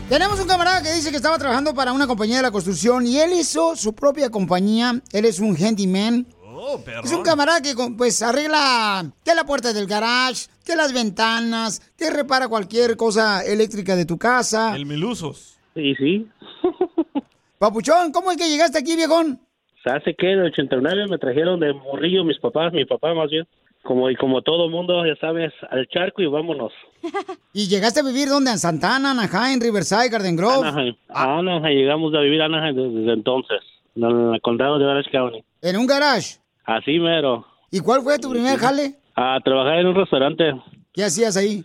Tenemos 0.09 0.39
un 0.41 0.47
camarada 0.47 0.83
que 0.83 0.93
dice 0.93 1.11
que 1.11 1.17
estaba 1.17 1.39
trabajando 1.39 1.75
para 1.75 1.93
una 1.93 2.07
compañía 2.07 2.37
de 2.37 2.43
la 2.43 2.51
construcción 2.51 3.07
y 3.07 3.19
él 3.19 3.33
hizo 3.33 3.77
su 3.77 3.95
propia 3.95 4.31
compañía. 4.31 5.01
Él 5.13 5.25
es 5.25 5.39
un 5.39 5.57
handyman. 5.57 6.27
Oh. 6.65 6.81
Es 7.03 7.13
un 7.13 7.25
camarada 7.25 7.61
que 7.61 7.75
pues 7.99 8.23
arregla 8.23 9.11
que 9.25 9.35
la 9.35 9.43
puerta 9.43 9.73
del 9.73 9.89
garage, 9.89 10.47
que 10.65 10.77
las 10.77 10.95
ventanas, 10.95 11.81
que 11.99 12.09
repara 12.09 12.47
cualquier 12.47 12.97
cosa 12.97 13.45
eléctrica 13.45 13.97
de 13.97 14.07
tu 14.07 14.17
casa. 14.17 14.77
El 14.77 14.87
Milusos. 14.87 15.59
Sí, 15.75 15.97
sí. 15.97 16.29
Papuchón, 17.59 18.13
¿cómo 18.13 18.31
es 18.31 18.37
que 18.37 18.49
llegaste 18.49 18.79
aquí, 18.79 18.95
viejón? 18.95 19.41
Hace 19.85 20.15
que 20.15 20.31
en 20.31 20.39
el 20.39 20.53
89 20.53 21.09
me 21.09 21.19
trajeron 21.19 21.59
de 21.59 21.73
morrillo 21.73 22.25
mis 22.25 22.39
papás, 22.39 22.73
mi 22.73 22.85
papá 22.85 23.13
más 23.13 23.29
bien. 23.29 23.45
Como, 23.83 24.09
y 24.09 24.15
como 24.15 24.43
todo 24.43 24.71
mundo, 24.71 25.05
ya 25.05 25.17
sabes, 25.17 25.53
al 25.69 25.89
charco 25.89 26.23
y 26.23 26.27
vámonos. 26.27 26.73
¿Y 27.53 27.67
llegaste 27.67 27.99
a 27.99 28.05
vivir 28.05 28.29
dónde? 28.29 28.53
¿En 28.53 28.59
Santana, 28.59 29.11
Anaheim, 29.11 29.61
Riverside, 29.61 30.09
Garden 30.11 30.37
Grove? 30.37 30.69
Anaheim. 30.69 30.95
A 31.09 31.39
Anaheim, 31.39 31.77
llegamos 31.77 32.15
a 32.15 32.21
vivir 32.21 32.41
a 32.41 32.45
Anaheim 32.45 32.77
desde, 32.77 33.01
desde 33.01 33.13
entonces, 33.15 33.59
en 33.97 34.05
el 34.35 34.41
condado 34.43 34.79
de 34.79 34.85
Orange 34.85 35.11
County. 35.11 35.45
¿En 35.61 35.77
un 35.77 35.89
garage? 35.89 36.42
Así 36.65 36.99
mero. 36.99 37.47
¿Y 37.71 37.81
cuál 37.81 38.03
fue 38.03 38.19
tu 38.19 38.31
primer 38.31 38.59
jale? 38.59 38.97
A 39.15 39.39
trabajar 39.45 39.79
en 39.79 39.87
un 39.89 39.95
restaurante. 39.95 40.45
¿Qué 40.93 41.05
hacías 41.05 41.37
ahí? 41.37 41.65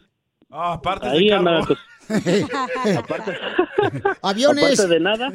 Ah, 0.49 0.73
aparte 0.73 1.07
Ahí 1.07 1.27
de 1.27 1.33
andaba, 1.35 1.61
pues, 1.65 1.79
Aviones. 4.21 4.79
aparte 4.79 4.87
de 4.93 4.99
nada. 5.01 5.31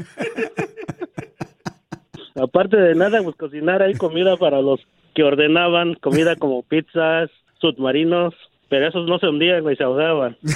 aparte 2.41 2.77
de 2.77 2.95
nada, 2.95 3.23
pues 3.23 3.37
cocinar 3.37 3.83
ahí 3.83 3.95
comida 3.95 4.37
para 4.37 4.61
los 4.63 4.81
que 5.15 5.23
ordenaban, 5.23 5.95
comida 5.95 6.37
como 6.37 6.63
pizzas, 6.63 7.31
submarinos, 7.61 8.35
pero 8.71 8.89
esos 8.89 9.07
no 9.07 9.19
se 9.19 9.27
hundían 9.27 9.71
y 9.71 9.77
se 9.77 9.85
ahogaban. 9.85 10.37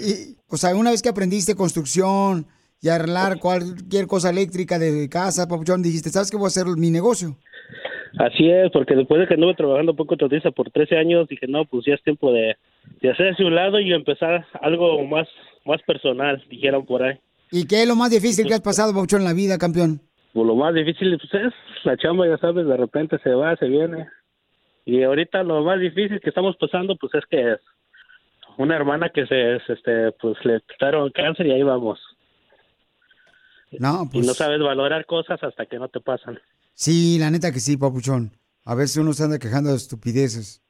Y, 0.00 0.36
o 0.48 0.56
sea, 0.56 0.74
una 0.74 0.90
vez 0.90 1.02
que 1.02 1.08
aprendiste 1.08 1.54
construcción 1.56 2.46
y 2.80 2.88
arreglar 2.88 3.38
cualquier 3.38 4.06
cosa 4.06 4.30
eléctrica 4.30 4.78
de 4.78 5.08
casa, 5.08 5.48
papuchón, 5.48 5.82
dijiste, 5.82 6.10
¿sabes 6.10 6.30
qué 6.30 6.36
voy 6.36 6.46
a 6.46 6.48
hacer 6.48 6.66
mi 6.76 6.90
negocio? 6.90 7.36
Así 8.18 8.50
es, 8.50 8.70
porque 8.72 8.94
después 8.94 9.20
de 9.20 9.26
que 9.26 9.34
anduve 9.34 9.54
trabajando 9.54 9.96
poco 9.96 10.16
Totiza 10.16 10.50
por 10.50 10.70
13 10.70 10.98
años, 10.98 11.28
dije, 11.28 11.46
no, 11.48 11.64
pues 11.64 11.84
ya 11.86 11.94
es 11.94 12.02
tiempo 12.02 12.32
de, 12.32 12.56
de 13.00 13.10
hacerse 13.10 13.44
un 13.44 13.54
lado 13.54 13.80
y 13.80 13.92
empezar 13.92 14.46
algo 14.60 15.02
más, 15.04 15.28
más 15.64 15.80
personal, 15.82 16.42
dijeron 16.50 16.84
por 16.84 17.02
ahí. 17.02 17.18
¿Y 17.50 17.66
qué 17.66 17.82
es 17.82 17.88
lo 17.88 17.96
más 17.96 18.10
difícil 18.10 18.46
que 18.46 18.54
has 18.54 18.60
pasado, 18.60 18.92
papuchón, 18.92 19.20
en 19.20 19.26
la 19.26 19.34
vida, 19.34 19.58
campeón? 19.58 20.00
Pues 20.32 20.46
lo 20.46 20.54
más 20.54 20.74
difícil 20.74 21.18
pues, 21.18 21.46
es 21.46 21.52
la 21.84 21.96
chamba, 21.96 22.26
ya 22.26 22.38
sabes, 22.38 22.66
de 22.66 22.76
repente 22.76 23.18
se 23.22 23.30
va, 23.30 23.56
se 23.56 23.66
viene. 23.66 24.08
Y 24.84 25.02
ahorita 25.02 25.42
lo 25.42 25.62
más 25.62 25.78
difícil 25.80 26.20
que 26.20 26.30
estamos 26.30 26.56
pasando, 26.56 26.96
pues 26.96 27.14
es 27.14 27.24
que 27.26 27.52
es 27.52 27.60
una 28.58 28.76
hermana 28.76 29.10
que 29.10 29.26
se, 29.26 29.60
se, 29.66 29.72
este, 29.74 30.12
pues 30.12 30.36
le 30.44 30.60
quitaron 30.68 31.10
cáncer 31.10 31.46
y 31.46 31.52
ahí 31.52 31.62
vamos. 31.62 32.00
No, 33.80 34.04
Y 34.04 34.08
pues 34.08 34.26
no 34.26 34.34
sabes 34.34 34.60
valorar 34.60 35.06
cosas 35.06 35.42
hasta 35.42 35.66
que 35.66 35.78
no 35.78 35.88
te 35.88 36.00
pasan. 36.00 36.38
sí, 36.74 37.18
la 37.18 37.30
neta 37.30 37.52
que 37.52 37.60
sí, 37.60 37.76
papuchón. 37.76 38.32
A 38.64 38.74
veces 38.74 38.96
uno 38.98 39.12
se 39.12 39.24
anda 39.24 39.38
quejando 39.38 39.70
de 39.70 39.76
estupideces. 39.76 40.62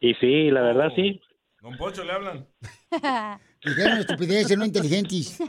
Y 0.00 0.14
sí, 0.14 0.50
la 0.50 0.60
verdad 0.62 0.88
sí. 0.96 1.20
Don 1.62 1.76
Pocho 1.76 2.04
le 2.04 2.12
hablan. 2.12 2.46
Dijeron 3.64 3.98
estupideces, 3.98 4.56
no 4.58 4.64
inteligentes. 4.64 5.38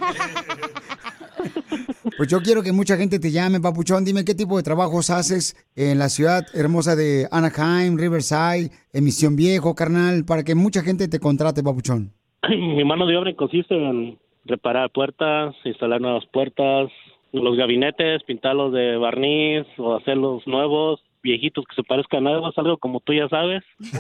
Pues 2.17 2.27
yo 2.29 2.41
quiero 2.41 2.61
que 2.61 2.73
mucha 2.73 2.97
gente 2.97 3.17
te 3.19 3.31
llame, 3.31 3.61
papuchón. 3.61 4.03
Dime 4.03 4.25
qué 4.25 4.35
tipo 4.35 4.57
de 4.57 4.63
trabajos 4.63 5.09
haces 5.09 5.55
en 5.75 5.99
la 5.99 6.09
ciudad 6.09 6.45
hermosa 6.53 6.95
de 6.95 7.27
Anaheim, 7.31 7.97
Riverside, 7.97 8.71
en 8.91 9.03
Misión 9.05 9.35
Viejo, 9.37 9.73
carnal, 9.73 10.25
para 10.25 10.43
que 10.43 10.53
mucha 10.55 10.81
gente 10.81 11.07
te 11.07 11.19
contrate, 11.19 11.63
papuchón. 11.63 12.11
Mi 12.49 12.83
mano 12.83 13.05
de 13.07 13.15
obra 13.15 13.33
consiste 13.35 13.73
en 13.75 14.19
reparar 14.49 14.89
puertas, 14.91 15.55
instalar 15.63 16.01
nuevas 16.01 16.25
puertas, 16.25 16.91
los 17.31 17.55
gabinetes, 17.55 18.23
pintarlos 18.23 18.73
de 18.73 18.97
barniz 18.97 19.65
o 19.77 19.95
hacerlos 19.95 20.45
nuevos, 20.47 21.01
viejitos 21.21 21.65
que 21.69 21.75
se 21.75 21.83
parezcan 21.83 22.25
a 22.27 22.31
nuevos, 22.31 22.57
algo 22.57 22.77
como 22.77 22.99
tú 22.99 23.13
ya 23.13 23.29
sabes. 23.29 23.63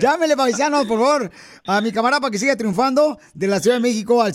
Llámele, 0.00 0.36
paisanos, 0.36 0.84
por 0.86 0.98
favor, 0.98 1.30
a 1.66 1.80
mi 1.80 1.92
camarada 1.92 2.20
para 2.20 2.30
que 2.30 2.38
siga 2.38 2.56
triunfando 2.56 3.16
de 3.32 3.46
la 3.46 3.60
Ciudad 3.60 3.76
de 3.76 3.82
México 3.82 4.20
al 4.20 4.34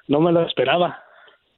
no 0.08 0.20
me 0.22 0.32
lo 0.32 0.46
esperaba. 0.48 0.98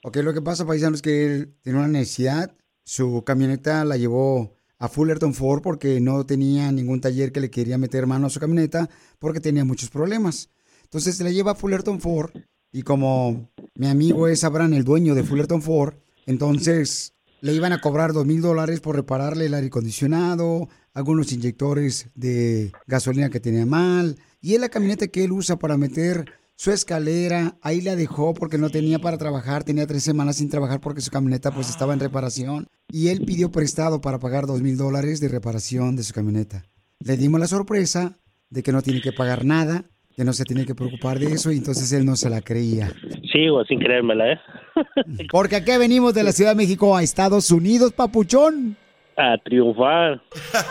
Ok, 0.03 0.17
lo 0.17 0.33
que 0.33 0.41
pasa, 0.41 0.65
paisano, 0.65 0.95
es 0.95 1.01
que 1.01 1.25
él 1.25 1.53
tiene 1.61 1.79
una 1.79 1.87
necesidad. 1.87 2.51
Su 2.83 3.23
camioneta 3.25 3.85
la 3.85 3.97
llevó 3.97 4.55
a 4.79 4.87
Fullerton 4.87 5.33
Ford 5.33 5.61
porque 5.61 5.99
no 5.99 6.25
tenía 6.25 6.71
ningún 6.71 7.01
taller 7.01 7.31
que 7.31 7.41
le 7.41 7.51
quería 7.51 7.77
meter 7.77 8.07
mano 8.07 8.27
a 8.27 8.29
su 8.29 8.39
camioneta 8.39 8.87
porque 9.19 9.41
tenía 9.41 9.65
muchos 9.65 9.89
problemas. 9.89 10.49
Entonces 10.83 11.17
se 11.17 11.23
la 11.23 11.29
lleva 11.31 11.51
a 11.51 11.55
Fullerton 11.55 11.99
Ford 11.99 12.31
y 12.71 12.81
como 12.81 13.49
mi 13.79 13.87
amigo 13.87 14.27
es 14.27 14.43
Abraham, 14.43 14.73
el 14.73 14.83
dueño 14.83 15.15
de 15.15 15.23
Fullerton 15.23 15.61
Ford, 15.61 15.93
entonces 16.25 17.13
le 17.39 17.53
iban 17.53 17.71
a 17.71 17.79
cobrar 17.79 18.11
dos 18.11 18.25
mil 18.25 18.41
dólares 18.41 18.81
por 18.81 18.97
repararle 18.97 19.45
el 19.45 19.53
aire 19.53 19.67
acondicionado, 19.67 20.67
algunos 20.93 21.31
inyectores 21.31 22.09
de 22.13 22.73
gasolina 22.87 23.29
que 23.29 23.39
tenía 23.39 23.65
mal. 23.65 24.17
Y 24.41 24.55
es 24.55 24.59
la 24.59 24.67
camioneta 24.67 25.07
que 25.07 25.23
él 25.23 25.31
usa 25.31 25.57
para 25.59 25.77
meter 25.77 26.25
su 26.57 26.73
escalera. 26.73 27.57
Ahí 27.61 27.79
la 27.79 27.95
dejó 27.95 28.33
porque 28.33 28.57
no 28.57 28.69
tenía 28.69 28.99
para 28.99 29.17
trabajar. 29.17 29.63
Tenía 29.63 29.87
tres 29.87 30.03
semanas 30.03 30.35
sin 30.35 30.49
trabajar 30.49 30.81
porque 30.81 30.99
su 30.99 31.09
camioneta 31.09 31.51
pues 31.51 31.69
estaba 31.69 31.93
en 31.93 32.01
reparación. 32.01 32.67
Y 32.89 33.07
él 33.07 33.23
pidió 33.25 33.49
prestado 33.49 34.01
para 34.01 34.19
pagar 34.19 34.45
dos 34.45 34.61
mil 34.61 34.75
dólares 34.75 35.21
de 35.21 35.29
reparación 35.29 35.95
de 35.95 36.03
su 36.03 36.13
camioneta. 36.13 36.65
Le 36.99 37.15
dimos 37.15 37.39
la 37.39 37.47
sorpresa 37.47 38.19
de 38.49 38.61
que 38.61 38.73
no 38.73 38.81
tiene 38.81 38.99
que 38.99 39.13
pagar 39.13 39.45
nada, 39.45 39.89
que 40.15 40.23
no 40.23 40.33
se 40.33 40.43
tiene 40.43 40.65
que 40.65 40.75
preocupar 40.75 41.19
de 41.19 41.31
eso 41.31 41.51
y 41.51 41.57
entonces 41.57 41.91
él 41.93 42.05
no 42.05 42.15
se 42.15 42.29
la 42.29 42.41
creía. 42.41 42.91
Sigo 43.31 43.63
sin 43.65 43.79
creérmela, 43.79 44.33
¿eh? 44.33 44.39
Porque 45.31 45.55
aquí 45.57 45.77
venimos 45.77 46.13
de 46.13 46.23
la 46.23 46.31
Ciudad 46.31 46.51
de 46.51 46.57
México 46.57 46.95
a 46.95 47.03
Estados 47.03 47.51
Unidos, 47.51 47.93
papuchón. 47.93 48.77
A 49.17 49.37
triunfar. 49.43 50.21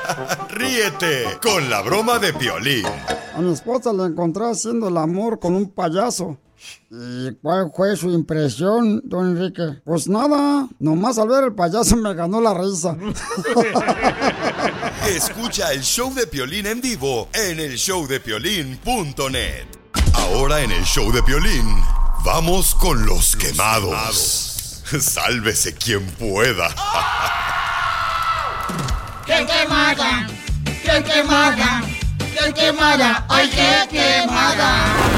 Ríete 0.51 1.24
con 1.43 1.68
la 1.68 1.82
broma 1.82 2.18
de 2.18 2.32
Piolín. 2.32 2.84
A 3.34 3.41
mi 3.41 3.53
esposa 3.53 3.93
la 3.93 4.07
encontré 4.07 4.45
haciendo 4.45 4.89
el 4.89 4.97
amor 4.97 5.39
con 5.39 5.55
un 5.55 5.70
payaso. 5.70 6.39
¿Y 6.91 7.34
cuál 7.36 7.70
fue 7.74 7.95
su 7.97 8.11
impresión, 8.11 9.03
don 9.05 9.36
Enrique? 9.36 9.80
Pues 9.84 10.09
nada, 10.09 10.66
nomás 10.78 11.18
al 11.18 11.28
ver 11.28 11.45
el 11.45 11.55
payaso 11.55 11.97
me 11.97 12.14
ganó 12.14 12.41
la 12.41 12.55
risa. 12.55 12.97
Escucha 15.07 15.73
el 15.73 15.83
show 15.83 16.13
de 16.15 16.27
Piolín 16.27 16.67
en 16.67 16.81
vivo 16.81 17.29
en 17.33 17.61
el 17.61 17.77
showdepiolín.net. 17.77 19.67
Ahora 20.15 20.61
en 20.61 20.71
el 20.71 20.85
show 20.85 21.11
de 21.13 21.23
Piolín, 21.23 21.83
vamos 22.25 22.75
con 22.75 23.07
los 23.07 23.37
quemados. 23.37 24.83
Sálvese 25.01 25.75
quien 25.75 26.05
pueda. 26.13 26.69
¡Qué 29.27 29.47
quemada! 29.47 30.27
¡Qué 30.65 31.05
quemada! 31.05 31.83
¡Qué 32.19 32.53
quemada! 32.55 33.27
¡Ay, 33.29 33.51
qué 33.51 33.89
quemada! 33.91 35.18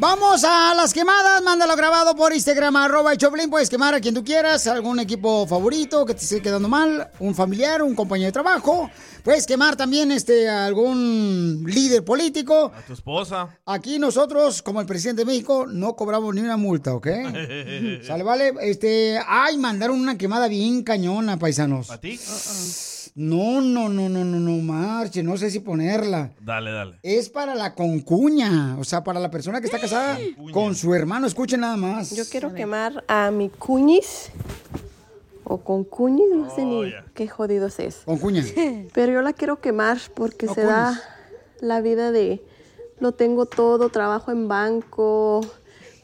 Vamos 0.00 0.44
a 0.44 0.76
las 0.76 0.94
quemadas, 0.94 1.42
mándalo 1.42 1.74
grabado 1.74 2.14
por 2.14 2.32
Instagram, 2.32 2.76
arroba 2.76 3.10
el 3.10 3.18
Choplin, 3.18 3.50
puedes 3.50 3.68
quemar 3.68 3.94
a 3.94 4.00
quien 4.00 4.14
tú 4.14 4.22
quieras, 4.22 4.68
algún 4.68 5.00
equipo 5.00 5.44
favorito 5.44 6.06
que 6.06 6.14
te 6.14 6.22
esté 6.22 6.40
quedando 6.40 6.68
mal, 6.68 7.10
un 7.18 7.34
familiar, 7.34 7.82
un 7.82 7.96
compañero 7.96 8.26
de 8.28 8.32
trabajo, 8.32 8.88
puedes 9.24 9.44
quemar 9.44 9.74
también 9.74 10.12
este, 10.12 10.48
a 10.48 10.66
algún 10.66 11.64
líder 11.66 12.04
político. 12.04 12.70
A 12.72 12.82
tu 12.82 12.92
esposa. 12.92 13.58
Aquí 13.66 13.98
nosotros, 13.98 14.62
como 14.62 14.80
el 14.80 14.86
presidente 14.86 15.22
de 15.22 15.26
México, 15.26 15.66
no 15.66 15.96
cobramos 15.96 16.32
ni 16.32 16.42
una 16.42 16.56
multa, 16.56 16.94
¿ok? 16.94 17.08
Sale, 18.06 18.22
vale, 18.22 18.54
este, 18.60 19.18
ay, 19.26 19.58
mandaron 19.58 19.98
una 19.98 20.16
quemada 20.16 20.46
bien 20.46 20.84
cañona, 20.84 21.40
paisanos. 21.40 21.90
¿A 21.90 21.98
ti? 21.98 22.20
No, 23.18 23.60
no, 23.60 23.88
no, 23.88 24.08
no, 24.08 24.24
no, 24.24 24.38
no, 24.38 24.62
marche, 24.62 25.24
no 25.24 25.36
sé 25.36 25.50
si 25.50 25.58
ponerla. 25.58 26.30
Dale, 26.40 26.70
dale. 26.70 27.00
Es 27.02 27.28
para 27.28 27.56
la 27.56 27.74
concuña, 27.74 28.76
o 28.78 28.84
sea, 28.84 29.02
para 29.02 29.18
la 29.18 29.28
persona 29.28 29.60
que 29.60 29.66
está 29.66 29.80
casada 29.80 30.16
con 30.52 30.76
su 30.76 30.94
hermano. 30.94 31.26
Escuchen 31.26 31.62
nada 31.62 31.76
más. 31.76 32.14
Yo 32.14 32.22
quiero 32.30 32.54
quemar 32.54 33.02
a 33.08 33.32
mi 33.32 33.48
cuñis. 33.48 34.30
O 35.42 35.58
con 35.58 35.82
cuñis, 35.82 36.28
no 36.32 36.54
sé 36.54 36.64
ni 36.64 36.94
qué 37.14 37.26
jodidos 37.26 37.80
es. 37.80 38.02
Con 38.04 38.18
cuña. 38.18 38.44
Pero 38.94 39.12
yo 39.12 39.22
la 39.22 39.32
quiero 39.32 39.60
quemar 39.60 39.98
porque 40.14 40.46
se 40.46 40.62
da 40.62 41.02
la 41.60 41.80
vida 41.80 42.12
de 42.12 42.40
lo 43.00 43.10
tengo 43.10 43.46
todo, 43.46 43.88
trabajo 43.88 44.30
en 44.30 44.46
banco, 44.46 45.40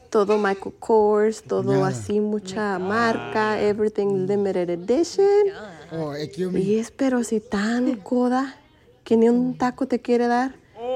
todo 0.09 0.37
Michael 0.37 0.75
Kors, 0.79 1.43
todo 1.43 1.85
así, 1.85 2.19
mucha 2.19 2.77
marca, 2.77 3.61
everything 3.61 4.25
limited 4.27 4.69
edition. 4.69 5.74
Oh. 5.91 6.13
Y 6.15 6.79
es 6.79 6.91
pero 6.91 7.23
si 7.23 7.39
tan 7.39 7.95
coda 7.97 8.55
que 9.03 9.17
ni 9.17 9.29
un 9.29 9.57
taco 9.57 9.87
te 9.87 10.01
quiere 10.01 10.27
dar 10.27 10.55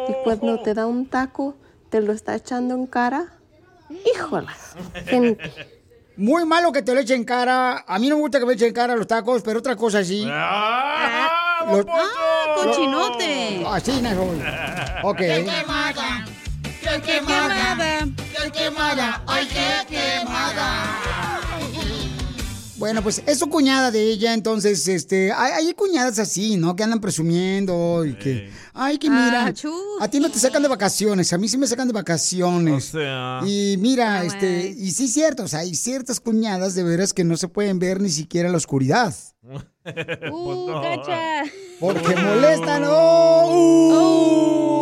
y 0.10 0.14
cuando 0.24 0.60
te 0.62 0.74
da 0.74 0.86
un 0.88 1.06
taco 1.08 1.56
te 1.90 2.02
lo 2.02 2.12
está 2.14 2.36
echando 2.36 2.76
en 2.76 2.86
cara. 2.88 3.34
Híjolas, 4.16 4.76
gente. 5.06 5.52
Muy 6.18 6.46
malo 6.46 6.72
que 6.72 6.82
te 6.82 6.94
lo 6.94 7.00
echen 7.00 7.18
en 7.22 7.24
cara. 7.24 7.86
A 7.88 7.98
mí 7.98 8.10
no 8.10 8.16
me 8.18 8.22
gusta 8.22 8.40
que 8.40 8.46
me 8.46 8.54
echen 8.54 8.68
en 8.70 8.74
cara 8.74 8.96
los 8.96 9.08
tacos, 9.08 9.42
pero 9.42 9.60
otra 9.60 9.76
cosa 9.76 10.04
sí. 10.04 10.24
Los- 10.24 10.32
Ah, 11.90 12.56
cochinote. 12.56 13.64
Así 13.68 14.02
no 14.02 14.10
soy. 14.10 14.42
Ok. 15.04 15.18
¡Qué 15.18 15.46
quemada! 15.46 16.26
¡Qué 16.82 17.02
quemada! 17.02 18.08
¡Qué 18.44 18.52
quemada! 18.52 19.22
¡Ay, 19.28 19.48
qué 19.48 19.96
quemada! 19.96 20.99
Bueno, 22.80 23.04
pues 23.04 23.22
es 23.26 23.38
su 23.38 23.50
cuñada 23.50 23.92
de 23.92 24.02
ella, 24.02 24.34
entonces, 24.34 24.88
este, 24.88 25.34
hay, 25.34 25.52
hay 25.68 25.74
cuñadas 25.74 26.18
así, 26.18 26.56
¿no? 26.56 26.78
Que 26.78 26.84
andan 26.84 27.02
presumiendo 27.02 28.06
y 28.06 28.14
que, 28.14 28.50
ay, 28.74 28.98
que 28.98 29.10
mira, 29.10 29.48
Ah, 29.48 29.54
a 30.00 30.08
ti 30.08 30.20
no 30.20 30.32
te 30.32 30.40
sacan 30.40 30.64
de 30.64 30.70
vacaciones, 30.70 31.34
a 31.34 31.38
mí 31.38 31.50
sí 31.50 31.58
me 31.58 31.68
sacan 31.68 31.88
de 31.88 31.94
vacaciones. 31.94 32.90
O 32.90 32.92
sea. 33.00 33.42
Y 33.46 33.76
mira, 33.80 34.24
este, 34.24 34.70
y 34.70 34.92
sí 34.92 35.06
es 35.06 35.14
cierto, 35.14 35.44
o 35.44 35.48
sea, 35.50 35.60
hay 35.60 35.76
ciertas 35.76 36.22
cuñadas 36.22 36.74
de 36.74 36.84
veras 36.84 37.14
que 37.14 37.26
no 37.26 37.36
se 37.36 37.50
pueden 37.50 37.80
ver 37.80 38.00
ni 38.00 38.10
siquiera 38.10 38.48
en 38.48 38.54
la 38.54 38.58
oscuridad. 38.58 39.14
Uh, 39.44 40.82
cacha. 40.82 41.44
Porque 41.80 42.16
molestan, 42.16 42.84
¡oh! 42.88 44.79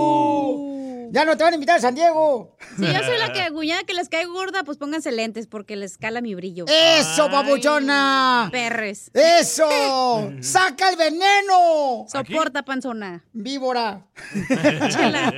Ya 1.12 1.26
no 1.26 1.38
te 1.38 1.44
van 1.44 1.54
a 1.54 1.56
invitar 1.56 1.78
a 1.78 1.82
San 1.82 1.96
Diego. 1.96 2.56
Si 2.78 2.86
yo 2.86 3.04
soy 3.04 3.18
la 3.18 3.32
que 3.34 3.52
cuñada 3.52 3.84
que 3.84 3.94
les 3.94 4.10
cae 4.10 4.26
gorda, 4.26 4.64
pues 4.64 4.78
pónganse 4.78 5.12
lentes 5.12 5.48
porque 5.48 5.76
les 5.76 5.98
cala 5.98 6.22
mi 6.22 6.36
brillo. 6.36 6.66
¡Eso, 6.68 7.30
papuchona! 7.30 8.50
Perres. 8.52 9.12
¡Eso! 9.14 9.68
¡Saca 10.42 10.90
el 10.90 10.98
veneno! 10.98 12.06
Soporta, 12.08 12.64
panzona. 12.64 13.24
Víbora. 13.34 14.08
Chela. 14.90 15.34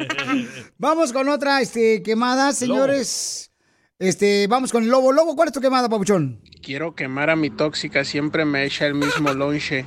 Vamos 0.77 1.13
con 1.13 1.29
otra 1.29 1.61
este, 1.61 2.01
quemada, 2.03 2.53
señores. 2.53 3.51
Este, 3.99 4.47
vamos 4.47 4.71
con 4.71 4.83
el 4.83 4.89
lobo. 4.89 5.11
Lobo, 5.11 5.35
¿cuál 5.35 5.49
es 5.49 5.53
tu 5.53 5.59
quemada, 5.59 5.89
papuchón? 5.89 6.41
Quiero 6.63 6.95
quemar 6.95 7.29
a 7.29 7.35
mi 7.35 7.49
tóxica, 7.49 8.05
siempre 8.05 8.45
me 8.45 8.63
echa 8.65 8.85
el 8.85 8.95
mismo 8.95 9.33
lonche. 9.33 9.85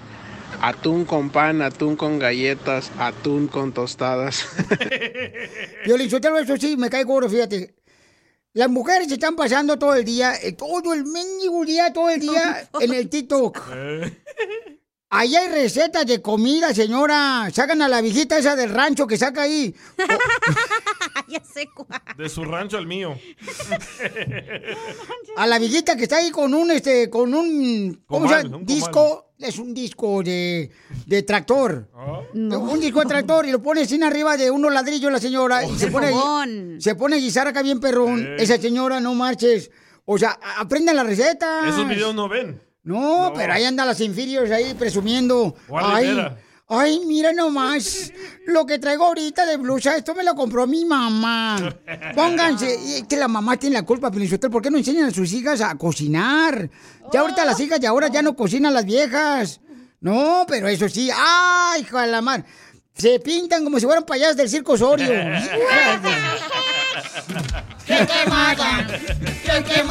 Atún 0.62 1.04
con 1.04 1.30
pan, 1.30 1.60
atún 1.60 1.96
con 1.96 2.18
galletas, 2.18 2.92
atún 2.98 3.48
con 3.48 3.72
tostadas. 3.72 4.46
Violín, 5.84 6.08
suéltalo, 6.08 6.38
eso 6.38 6.56
sí, 6.56 6.76
me 6.76 6.88
cae 6.88 7.02
gordo, 7.02 7.28
fíjate. 7.28 7.74
Las 8.54 8.68
mujeres 8.68 9.08
se 9.08 9.14
están 9.14 9.34
pasando 9.34 9.78
todo 9.78 9.94
el 9.94 10.04
día, 10.04 10.34
eh, 10.36 10.52
todo 10.52 10.94
el 10.94 11.04
mendigo 11.04 11.64
día, 11.64 11.92
todo 11.92 12.10
el 12.10 12.20
día 12.20 12.68
en 12.80 12.94
el 12.94 13.08
TikTok. 13.08 13.58
Ahí 15.14 15.36
hay 15.36 15.48
recetas 15.48 16.06
de 16.06 16.22
comida, 16.22 16.72
señora. 16.72 17.50
Sacan 17.52 17.82
a 17.82 17.88
la 17.88 18.00
viejita 18.00 18.38
esa 18.38 18.56
del 18.56 18.70
rancho 18.70 19.06
que 19.06 19.18
saca 19.18 19.42
ahí. 19.42 19.74
ya 21.28 21.44
sé 21.44 21.68
cuál. 21.74 22.00
De 22.16 22.30
su 22.30 22.42
rancho 22.44 22.78
al 22.78 22.86
mío. 22.86 23.18
A 25.36 25.46
la 25.46 25.58
viejita 25.58 25.96
que 25.96 26.04
está 26.04 26.16
ahí 26.16 26.30
con 26.30 26.54
un, 26.54 26.70
este, 26.70 27.10
con 27.10 27.34
un, 27.34 28.02
¿cómo 28.06 28.26
se 28.26 28.42
llama? 28.42 28.56
un 28.56 28.64
Disco, 28.64 29.32
es 29.38 29.58
un 29.58 29.74
disco 29.74 30.22
de, 30.22 30.70
de 31.06 31.22
tractor. 31.24 31.90
Un 32.32 32.80
disco 32.80 33.00
de 33.00 33.06
tractor 33.08 33.46
y 33.46 33.52
lo 33.52 33.62
pone 33.62 33.84
sin 33.84 34.04
arriba 34.04 34.38
de 34.38 34.50
unos 34.50 34.72
ladrillos 34.72 35.12
la 35.12 35.20
señora 35.20 35.62
y 35.64 35.78
se 35.78 35.88
pone, 35.88 36.10
se 36.80 36.94
pone 36.94 37.16
a 37.16 37.18
guisar 37.18 37.46
acá 37.46 37.60
bien 37.62 37.80
perrón. 37.80 38.36
Esa 38.38 38.56
señora, 38.56 38.98
no 38.98 39.14
marches. 39.14 39.70
O 40.06 40.16
sea, 40.16 40.38
aprendan 40.58 40.96
la 40.96 41.04
receta. 41.04 41.68
Esos 41.68 41.86
videos 41.86 42.14
no 42.14 42.30
ven. 42.30 42.71
No, 42.84 43.32
pero 43.34 43.52
ahí 43.52 43.64
andan 43.64 43.86
las 43.86 44.00
inferiores 44.00 44.50
ahí 44.50 44.74
presumiendo. 44.74 45.54
Ay, 45.72 46.18
ay, 46.68 47.00
mira 47.06 47.32
nomás 47.32 48.12
lo 48.46 48.66
que 48.66 48.78
traigo 48.80 49.04
ahorita 49.04 49.46
de 49.46 49.56
blusa. 49.56 49.96
Esto 49.96 50.14
me 50.14 50.24
lo 50.24 50.34
compró 50.34 50.66
mi 50.66 50.84
mamá. 50.84 51.76
Pónganse. 52.14 52.76
Y 52.84 52.94
es 52.94 53.04
que 53.04 53.16
la 53.16 53.28
mamá 53.28 53.56
tiene 53.56 53.74
la 53.74 53.84
culpa, 53.84 54.10
Pelizotel. 54.10 54.50
¿Por 54.50 54.62
qué 54.62 54.70
no 54.70 54.78
enseñan 54.78 55.04
a 55.04 55.10
sus 55.12 55.32
hijas 55.32 55.60
a 55.60 55.76
cocinar? 55.76 56.68
Ya 57.12 57.20
ahorita 57.20 57.44
las 57.44 57.60
hijas 57.60 57.80
de 57.80 57.86
ahora 57.86 58.08
ya 58.08 58.22
no 58.22 58.34
cocinan 58.34 58.74
las 58.74 58.84
viejas. 58.84 59.60
No, 60.00 60.44
pero 60.48 60.66
eso 60.66 60.88
sí. 60.88 61.08
¡Ay, 61.14 61.82
hijo 61.82 61.98
de 62.00 62.08
la 62.08 62.20
mar! 62.20 62.44
Se 62.94 63.20
pintan 63.20 63.64
como 63.64 63.78
si 63.78 63.86
fueran 63.86 64.04
payasos 64.04 64.36
del 64.36 64.48
circo 64.50 64.72
Osorio. 64.72 65.08
¡Qué 67.86 68.06
quemada! 68.06 68.86
¡Qué 69.44 69.64
quemada! 69.64 69.81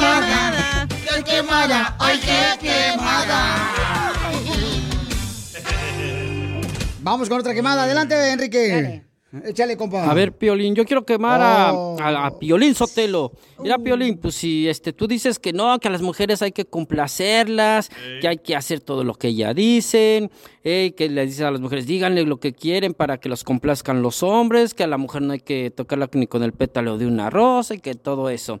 ¡Qué 1.62 1.68
quemada! 1.68 1.96
¡Ay, 2.00 2.18
qué 2.20 2.66
quemada! 2.66 4.12
Vamos 7.02 7.28
con 7.28 7.38
otra 7.40 7.54
quemada. 7.54 7.84
Adelante, 7.84 8.32
Enrique. 8.32 9.02
Échale, 9.44 9.76
compa. 9.78 10.10
A 10.10 10.14
ver, 10.14 10.32
Piolín, 10.36 10.74
yo 10.74 10.84
quiero 10.84 11.06
quemar 11.06 11.40
a- 11.40 11.72
Oh. 11.72 11.96
a, 12.00 12.26
a 12.26 12.38
Piolín 12.38 12.74
Sotelo. 12.74 13.32
Mira, 13.60 13.78
Piolín, 13.78 14.18
pues 14.18 14.34
si 14.34 14.68
este, 14.68 14.92
tú 14.92 15.06
dices 15.06 15.38
que 15.38 15.52
no, 15.54 15.78
que 15.78 15.88
a 15.88 15.90
las 15.90 16.02
mujeres 16.02 16.42
hay 16.42 16.52
que 16.52 16.64
complacerlas, 16.66 17.88
que 18.20 18.28
hay 18.28 18.36
que 18.38 18.54
hacer 18.56 18.80
todo 18.80 19.04
lo 19.04 19.14
que 19.14 19.28
ellas 19.28 19.54
dicen, 19.54 20.30
eh, 20.64 20.92
que 20.96 21.08
le 21.08 21.24
dices 21.26 21.40
a 21.42 21.50
las 21.50 21.60
mujeres, 21.62 21.86
díganle 21.86 22.24
lo 22.24 22.38
que 22.40 22.52
quieren 22.52 22.92
para 22.92 23.16
que 23.18 23.28
los 23.30 23.42
complazcan 23.44 24.02
los 24.02 24.22
hombres, 24.22 24.74
que 24.74 24.84
a 24.84 24.88
la 24.88 24.98
mujer 24.98 25.22
no 25.22 25.32
hay 25.32 25.40
que 25.40 25.70
tocarla 25.70 26.10
ni 26.12 26.26
con 26.26 26.42
el 26.42 26.52
pétalo 26.52 26.98
de 26.98 27.06
una 27.06 27.30
rosa 27.30 27.74
y 27.74 27.78
que 27.78 27.94
todo 27.94 28.28
eso. 28.28 28.60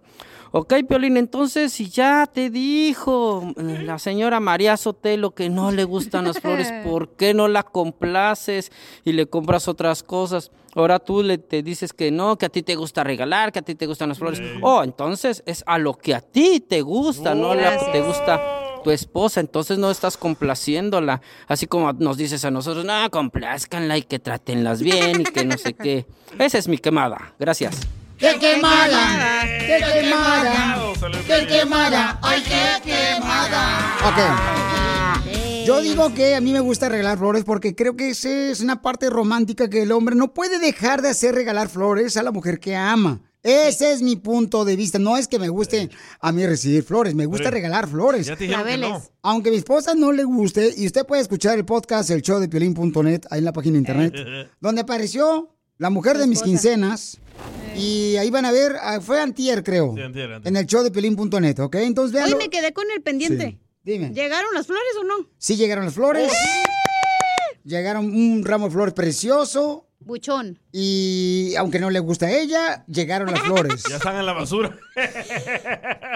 Ok, 0.54 0.74
Piolín, 0.86 1.16
entonces 1.16 1.72
si 1.72 1.88
ya 1.88 2.26
te 2.30 2.50
dijo 2.50 3.54
eh, 3.56 3.84
la 3.84 3.98
señora 3.98 4.38
María 4.38 4.76
Sotelo 4.76 5.30
que 5.30 5.48
no 5.48 5.72
le 5.72 5.84
gustan 5.84 6.26
las 6.26 6.40
flores, 6.40 6.70
¿por 6.84 7.16
qué 7.16 7.32
no 7.32 7.48
la 7.48 7.62
complaces 7.62 8.70
y 9.02 9.12
le 9.12 9.24
compras 9.24 9.66
otras 9.66 10.02
cosas? 10.02 10.50
Ahora 10.74 10.98
tú 10.98 11.22
le 11.22 11.38
te 11.38 11.62
dices 11.62 11.94
que 11.94 12.10
no, 12.10 12.36
que 12.36 12.46
a 12.46 12.48
ti 12.50 12.62
te 12.62 12.74
gusta 12.74 13.02
regalar, 13.02 13.50
que 13.50 13.60
a 13.60 13.62
ti 13.62 13.74
te 13.74 13.86
gustan 13.86 14.10
las 14.10 14.18
flores. 14.18 14.42
Oh, 14.60 14.82
entonces 14.82 15.42
es 15.46 15.64
a 15.66 15.78
lo 15.78 15.96
que 15.96 16.14
a 16.14 16.20
ti 16.20 16.60
te 16.60 16.82
gusta, 16.82 17.34
no 17.34 17.52
a 17.52 17.54
lo 17.54 17.62
que 17.62 17.90
te 17.90 18.02
gusta 18.02 18.38
tu 18.84 18.90
esposa, 18.90 19.40
entonces 19.40 19.78
no 19.78 19.90
estás 19.90 20.18
complaciéndola, 20.18 21.22
así 21.48 21.66
como 21.66 21.90
nos 21.94 22.18
dices 22.18 22.44
a 22.44 22.50
nosotros, 22.50 22.84
no, 22.84 23.10
complázcanla 23.10 23.96
y 23.96 24.02
que 24.02 24.18
tratenlas 24.18 24.82
bien 24.82 25.22
y 25.22 25.24
que 25.24 25.46
no 25.46 25.56
sé 25.56 25.72
qué. 25.72 26.04
Esa 26.38 26.58
es 26.58 26.68
mi 26.68 26.76
quemada. 26.76 27.32
Gracias. 27.38 27.80
¡Qué 28.22 28.38
quemada! 28.38 29.42
¡Qué 29.58 29.82
quemada! 29.92 30.92
¡Qué 31.26 31.46
quemada! 31.48 32.20
¡Ay, 32.22 32.40
qué 32.44 32.88
quemada! 32.88 33.96
Ok. 34.06 35.66
Yo 35.66 35.80
digo 35.80 36.14
que 36.14 36.36
a 36.36 36.40
mí 36.40 36.52
me 36.52 36.60
gusta 36.60 36.88
regalar 36.88 37.18
flores 37.18 37.42
porque 37.42 37.74
creo 37.74 37.96
que 37.96 38.10
esa 38.10 38.30
es 38.30 38.60
una 38.60 38.80
parte 38.80 39.10
romántica 39.10 39.68
que 39.68 39.82
el 39.82 39.90
hombre 39.90 40.14
no 40.14 40.32
puede 40.34 40.60
dejar 40.60 41.02
de 41.02 41.08
hacer 41.08 41.34
regalar 41.34 41.68
flores 41.68 42.16
a 42.16 42.22
la 42.22 42.30
mujer 42.30 42.60
que 42.60 42.76
ama. 42.76 43.20
Ese 43.42 43.90
es 43.90 44.02
mi 44.02 44.14
punto 44.14 44.64
de 44.64 44.76
vista. 44.76 45.00
No 45.00 45.16
es 45.16 45.26
que 45.26 45.40
me 45.40 45.48
guste 45.48 45.90
a 46.20 46.30
mí 46.30 46.46
recibir 46.46 46.84
flores, 46.84 47.16
me 47.16 47.26
gusta 47.26 47.50
regalar 47.50 47.88
flores. 47.88 48.26
ya 48.26 48.36
te 48.36 48.44
dijeron 48.44 48.64
que 48.64 48.78
no. 48.78 49.02
Aunque 49.22 49.48
a 49.48 49.52
mi 49.52 49.58
esposa 49.58 49.96
no 49.96 50.12
le 50.12 50.22
guste, 50.22 50.72
y 50.76 50.86
usted 50.86 51.04
puede 51.04 51.22
escuchar 51.22 51.58
el 51.58 51.64
podcast, 51.64 52.08
el 52.10 52.22
show 52.22 52.38
de 52.38 52.48
piolín.net, 52.48 53.22
ahí 53.30 53.40
en 53.40 53.44
la 53.46 53.52
página 53.52 53.72
de 53.72 53.78
internet, 53.78 54.14
donde 54.60 54.82
apareció 54.82 55.56
la 55.78 55.90
mujer 55.90 56.18
de 56.18 56.28
mis 56.28 56.40
quincenas. 56.40 57.18
Y 57.76 58.16
ahí 58.16 58.30
van 58.30 58.44
a 58.44 58.52
ver, 58.52 58.76
ah, 58.80 59.00
fue 59.00 59.20
antier, 59.20 59.62
creo. 59.64 59.94
Sí, 59.96 60.02
antier, 60.02 60.32
antier. 60.32 60.48
En 60.48 60.56
el 60.56 60.66
show 60.66 60.82
de 60.82 60.90
piolín.net, 60.90 61.58
¿ok? 61.60 61.76
Entonces 61.76 62.20
Hoy 62.22 62.26
vean. 62.28 62.38
me 62.38 62.50
quedé 62.50 62.72
con 62.72 62.84
el 62.94 63.02
pendiente. 63.02 63.46
Sí. 63.50 63.58
Dime. 63.84 64.10
¿Llegaron 64.12 64.52
las 64.54 64.66
flores 64.66 64.92
o 65.00 65.04
no? 65.04 65.28
Sí 65.38 65.56
llegaron 65.56 65.84
las 65.84 65.94
flores. 65.94 66.30
Llegaron 67.64 68.06
un 68.06 68.44
ramo 68.44 68.66
de 68.66 68.72
flores 68.72 68.94
precioso. 68.94 69.88
Buchón. 70.00 70.58
Y 70.72 71.54
aunque 71.56 71.78
no 71.78 71.88
le 71.88 72.00
gusta 72.00 72.26
a 72.26 72.30
ella, 72.32 72.84
llegaron 72.88 73.30
las 73.30 73.40
flores. 73.40 73.82
Ya 73.88 73.96
están 73.96 74.16
en 74.16 74.26
la 74.26 74.32
basura. 74.32 74.76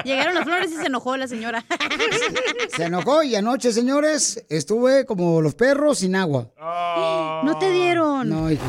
Llegaron 0.05 0.35
las 0.35 0.45
flores 0.45 0.73
y 0.73 0.77
se 0.77 0.87
enojó 0.87 1.17
la 1.17 1.29
señora. 1.29 1.65
Se 2.77 2.85
enojó 2.85 3.23
y 3.23 3.35
anoche, 3.37 3.73
señores, 3.73 4.45
estuve 4.49 5.07
como 5.07 5.41
los 5.41 5.55
perros 5.55 5.99
sin 5.99 6.17
agua. 6.17 6.51
No 7.45 7.57
te 7.59 7.71
dieron. 7.71 8.29
No, 8.29 8.51
hija. 8.51 8.65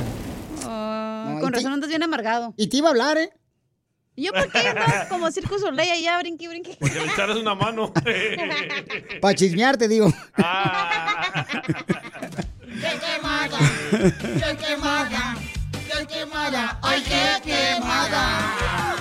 Ah, 1.38 1.40
No, 1.40 1.44
con 1.46 1.54
razón 1.54 1.74
andas 1.74 1.90
bien 1.90 2.04
amargado. 2.04 2.54
Y 2.58 2.68
te 2.68 2.78
iba 2.78 2.88
a 2.88 2.92
hablar, 2.92 3.18
¿eh? 3.18 3.30
¿Y 4.16 4.24
yo 4.26 4.34
por 4.34 4.52
qué? 4.52 4.74
no? 4.74 4.82
Como 5.10 5.30
Circo 5.32 5.60
Soleil 5.60 5.92
allá, 5.92 6.18
brinqui, 6.20 6.48
brinqui. 6.48 6.76
Porque 6.80 6.96
le 7.00 7.06
echaras 7.06 7.38
una 7.38 7.54
mano. 7.54 7.94
Para 9.22 9.36
chismearte, 9.36 9.88
digo. 9.88 10.12
¡Qué 12.66 13.00
quemada! 13.00 13.60
¡Qué 13.92 14.58
quemada! 14.58 15.36
¡Qué 15.72 16.08
quemada! 16.08 16.80
¡Ay, 16.82 17.04
qué 17.04 17.42
quemada! 17.44 18.96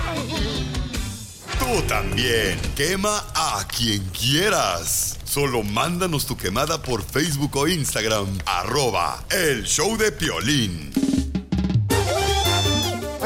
Tú 1.59 1.81
también. 1.87 2.59
Quema 2.75 3.23
a 3.35 3.65
quien 3.67 4.03
quieras. 4.09 5.17
Solo 5.25 5.63
mándanos 5.63 6.25
tu 6.25 6.37
quemada 6.37 6.81
por 6.81 7.03
Facebook 7.03 7.55
o 7.57 7.67
Instagram. 7.67 8.27
Arroba 8.45 9.23
el 9.31 9.63
show 9.63 9.97
de 9.97 10.11
Piolín. 10.11 10.91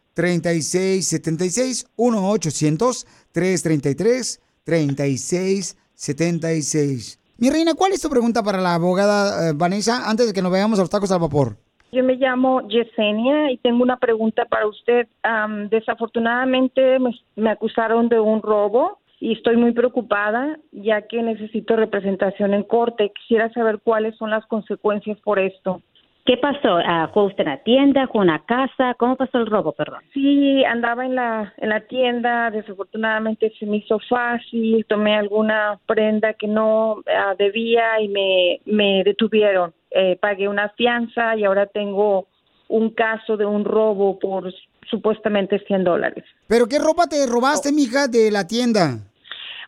3676 4.71 5.77
1-800-333-3676. 6.01 7.19
Mi 7.39 7.51
reina, 7.51 7.75
¿cuál 7.75 7.93
es 7.93 8.03
tu 8.03 8.09
pregunta 8.11 8.43
para 8.43 8.61
la 8.61 8.75
abogada 8.75 9.49
eh, 9.49 9.53
Vanessa 9.55 10.09
antes 10.09 10.27
de 10.27 10.33
que 10.33 10.43
nos 10.43 10.53
veamos 10.53 10.79
a 10.79 10.83
los 10.83 10.91
tacos 10.91 11.11
al 11.13 11.21
vapor? 11.21 11.57
Yo 11.93 12.05
me 12.05 12.15
llamo 12.15 12.69
Yesenia 12.69 13.51
y 13.51 13.57
tengo 13.59 13.83
una 13.83 13.97
pregunta 13.97 14.45
para 14.45 14.67
usted. 14.67 15.09
Am, 15.23 15.69
desafortunadamente 15.71 16.99
me, 16.99 17.19
me 17.37 17.51
acusaron 17.51 18.09
de 18.09 18.21
un 18.21 18.43
robo 18.43 18.99
y 19.19 19.33
estoy 19.33 19.57
muy 19.57 19.73
preocupada 19.73 20.59
ya 20.73 21.03
que 21.03 21.23
necesito 21.23 21.77
representación 21.77 22.55
en 22.55 22.63
corte. 22.63 23.13
Quisiera 23.15 23.53
saber 23.53 23.81
cuáles 23.83 24.17
son 24.17 24.31
las 24.31 24.47
consecuencias 24.47 25.19
por 25.21 25.39
esto. 25.39 25.83
¿Qué 26.27 26.37
pasó? 26.37 26.77
Ah, 26.85 27.11
¿Fue 27.13 27.25
usted 27.27 27.41
en 27.45 27.51
la 27.51 27.63
tienda? 27.63 28.07
¿Fue 28.09 28.23
en 28.23 28.31
una 28.31 28.45
casa? 28.45 28.95
¿Cómo 28.99 29.17
pasó 29.17 29.39
el 29.39 29.47
robo, 29.47 29.73
perdón? 29.73 30.01
Sí, 30.13 30.63
andaba 30.65 31.05
en 31.07 31.15
la, 31.15 31.53
en 31.57 31.69
la 31.71 31.81
tienda, 31.81 32.51
desafortunadamente 32.51 33.53
se 33.59 33.67
me 33.67 33.79
hizo 33.79 33.99
fácil, 34.09 34.85
tomé 34.89 35.17
alguna 35.17 35.79
prenda 35.87 36.35
que 36.35 36.47
no 36.47 37.03
ah, 37.09 37.35
debía 37.39 38.01
y 38.01 38.09
me, 38.09 38.61
me 38.67 39.03
detuvieron. 39.05 39.73
Eh, 39.91 40.17
pagué 40.21 40.47
una 40.49 40.69
fianza 40.71 41.37
y 41.37 41.45
ahora 41.45 41.67
tengo 41.67 42.29
un 42.69 42.91
caso 42.91 43.37
de 43.37 43.47
un 43.47 43.65
robo 43.65 44.19
por 44.19 44.53
supuestamente 44.89 45.59
100 45.67 45.85
dólares. 45.85 46.25
¿Pero 46.49 46.67
qué 46.69 46.79
ropa 46.79 47.07
te 47.09 47.27
robaste, 47.27 47.73
mija, 47.73 48.07
de 48.09 48.31
la 48.31 48.47
tienda? 48.47 48.99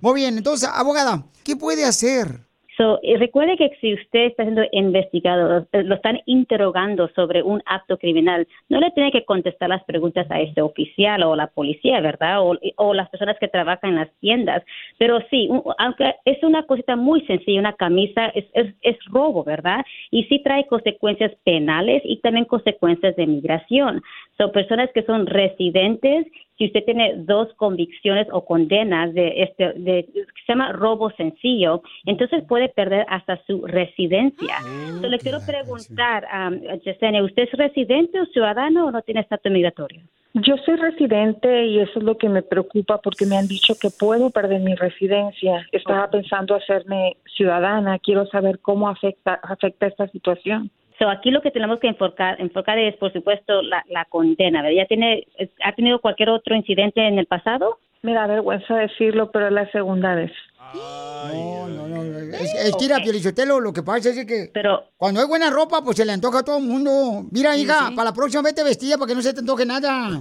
Muy 0.00 0.14
bien, 0.14 0.36
entonces, 0.36 0.68
abogada, 0.70 1.24
¿qué 1.42 1.56
puede 1.56 1.86
hacer? 1.86 2.45
So, 2.76 3.00
eh, 3.02 3.16
recuerde 3.16 3.56
que 3.56 3.70
si 3.80 3.94
usted 3.94 4.26
está 4.26 4.42
siendo 4.42 4.62
investigado, 4.70 5.66
eh, 5.72 5.82
lo 5.82 5.94
están 5.94 6.20
interrogando 6.26 7.08
sobre 7.14 7.42
un 7.42 7.62
acto 7.64 7.96
criminal, 7.96 8.46
no 8.68 8.80
le 8.80 8.90
tiene 8.90 9.10
que 9.12 9.24
contestar 9.24 9.70
las 9.70 9.82
preguntas 9.84 10.26
a 10.30 10.40
este 10.42 10.60
oficial 10.60 11.22
o 11.22 11.34
la 11.36 11.46
policía, 11.46 12.00
¿verdad? 12.00 12.40
O, 12.76 12.92
las 12.94 13.08
personas 13.08 13.38
que 13.40 13.48
trabajan 13.48 13.90
en 13.90 13.96
las 13.96 14.10
tiendas. 14.20 14.62
Pero 14.98 15.20
sí, 15.30 15.48
un- 15.50 15.62
aunque 15.78 16.14
es 16.26 16.42
una 16.42 16.64
cosita 16.64 16.96
muy 16.96 17.22
sencilla, 17.22 17.60
una 17.60 17.72
camisa 17.72 18.26
es, 18.34 18.44
es, 18.52 18.74
es 18.82 18.96
robo, 19.06 19.42
¿verdad? 19.42 19.84
Y 20.10 20.24
sí 20.24 20.40
trae 20.42 20.66
consecuencias 20.66 21.32
penales 21.44 22.02
y 22.04 22.18
también 22.20 22.44
consecuencias 22.44 23.16
de 23.16 23.26
migración. 23.26 24.02
Son 24.36 24.52
personas 24.52 24.90
que 24.92 25.02
son 25.04 25.26
residentes 25.26 26.26
si 26.58 26.66
usted 26.66 26.84
tiene 26.84 27.14
dos 27.16 27.52
convicciones 27.54 28.26
o 28.32 28.44
condenas 28.44 29.12
de 29.14 29.42
este 29.42 29.72
de 29.74 30.06
que 30.12 30.42
se 30.46 30.52
llama 30.52 30.72
robo 30.72 31.10
sencillo, 31.10 31.82
entonces 32.04 32.44
puede 32.44 32.68
perder 32.68 33.04
hasta 33.08 33.40
su 33.46 33.66
residencia. 33.66 34.58
So, 35.00 35.08
le 35.08 35.18
quiero 35.18 35.38
preguntar, 35.46 36.26
um, 36.32 36.60
Yesenia, 36.84 37.22
¿usted 37.22 37.44
es 37.44 37.52
residente 37.52 38.20
o 38.20 38.26
ciudadano 38.26 38.86
o 38.86 38.90
no 38.90 39.02
tiene 39.02 39.20
estatus 39.20 39.52
migratorio? 39.52 40.02
Yo 40.34 40.56
soy 40.66 40.76
residente 40.76 41.64
y 41.64 41.78
eso 41.78 41.98
es 41.98 42.04
lo 42.04 42.18
que 42.18 42.28
me 42.28 42.42
preocupa 42.42 42.98
porque 42.98 43.24
me 43.24 43.38
han 43.38 43.48
dicho 43.48 43.74
que 43.80 43.88
puedo 43.88 44.28
perder 44.28 44.60
mi 44.60 44.74
residencia. 44.74 45.66
Estaba 45.72 46.10
pensando 46.10 46.54
hacerme 46.54 47.16
ciudadana. 47.36 47.98
Quiero 47.98 48.26
saber 48.26 48.58
cómo 48.58 48.90
afecta 48.90 49.40
afecta 49.42 49.86
esta 49.86 50.08
situación. 50.08 50.70
So, 50.98 51.08
aquí 51.10 51.30
lo 51.30 51.42
que 51.42 51.50
tenemos 51.50 51.78
que 51.78 51.88
enfocar, 51.88 52.40
enfocar 52.40 52.78
es, 52.78 52.96
por 52.96 53.12
supuesto, 53.12 53.62
la, 53.62 53.84
la 53.88 54.06
condena. 54.06 54.62
¿verdad? 54.62 54.76
¿Ya 54.76 54.86
tiene, 54.86 55.26
¿Ha 55.62 55.72
tenido 55.72 56.00
cualquier 56.00 56.30
otro 56.30 56.54
incidente 56.54 57.06
en 57.06 57.18
el 57.18 57.26
pasado? 57.26 57.78
Me 58.02 58.14
da 58.14 58.26
vergüenza 58.26 58.76
decirlo, 58.76 59.30
pero 59.30 59.48
es 59.48 59.52
la 59.52 59.70
segunda 59.72 60.14
vez. 60.14 60.32
No, 60.74 61.68
no, 61.68 61.86
no. 61.88 62.02
Es, 62.36 62.54
es 62.54 62.76
que, 62.76 63.02
Piolichotelo, 63.02 63.60
lo 63.60 63.72
que 63.72 63.82
pasa 63.82 64.10
es 64.10 64.26
que 64.26 64.50
cuando 64.96 65.20
hay 65.20 65.26
buena 65.26 65.50
ropa, 65.50 65.80
pues 65.82 65.96
se 65.96 66.04
le 66.04 66.12
antoja 66.12 66.40
a 66.40 66.42
todo 66.42 66.58
el 66.58 66.64
mundo. 66.64 67.24
Mira, 67.30 67.56
hija, 67.56 67.90
para 67.94 68.10
la 68.10 68.14
próxima 68.14 68.42
vete 68.42 68.62
vestida 68.64 68.96
para 68.96 69.08
que 69.08 69.14
no 69.14 69.22
se 69.22 69.32
te 69.32 69.40
antoje 69.40 69.64
nada. 69.64 70.20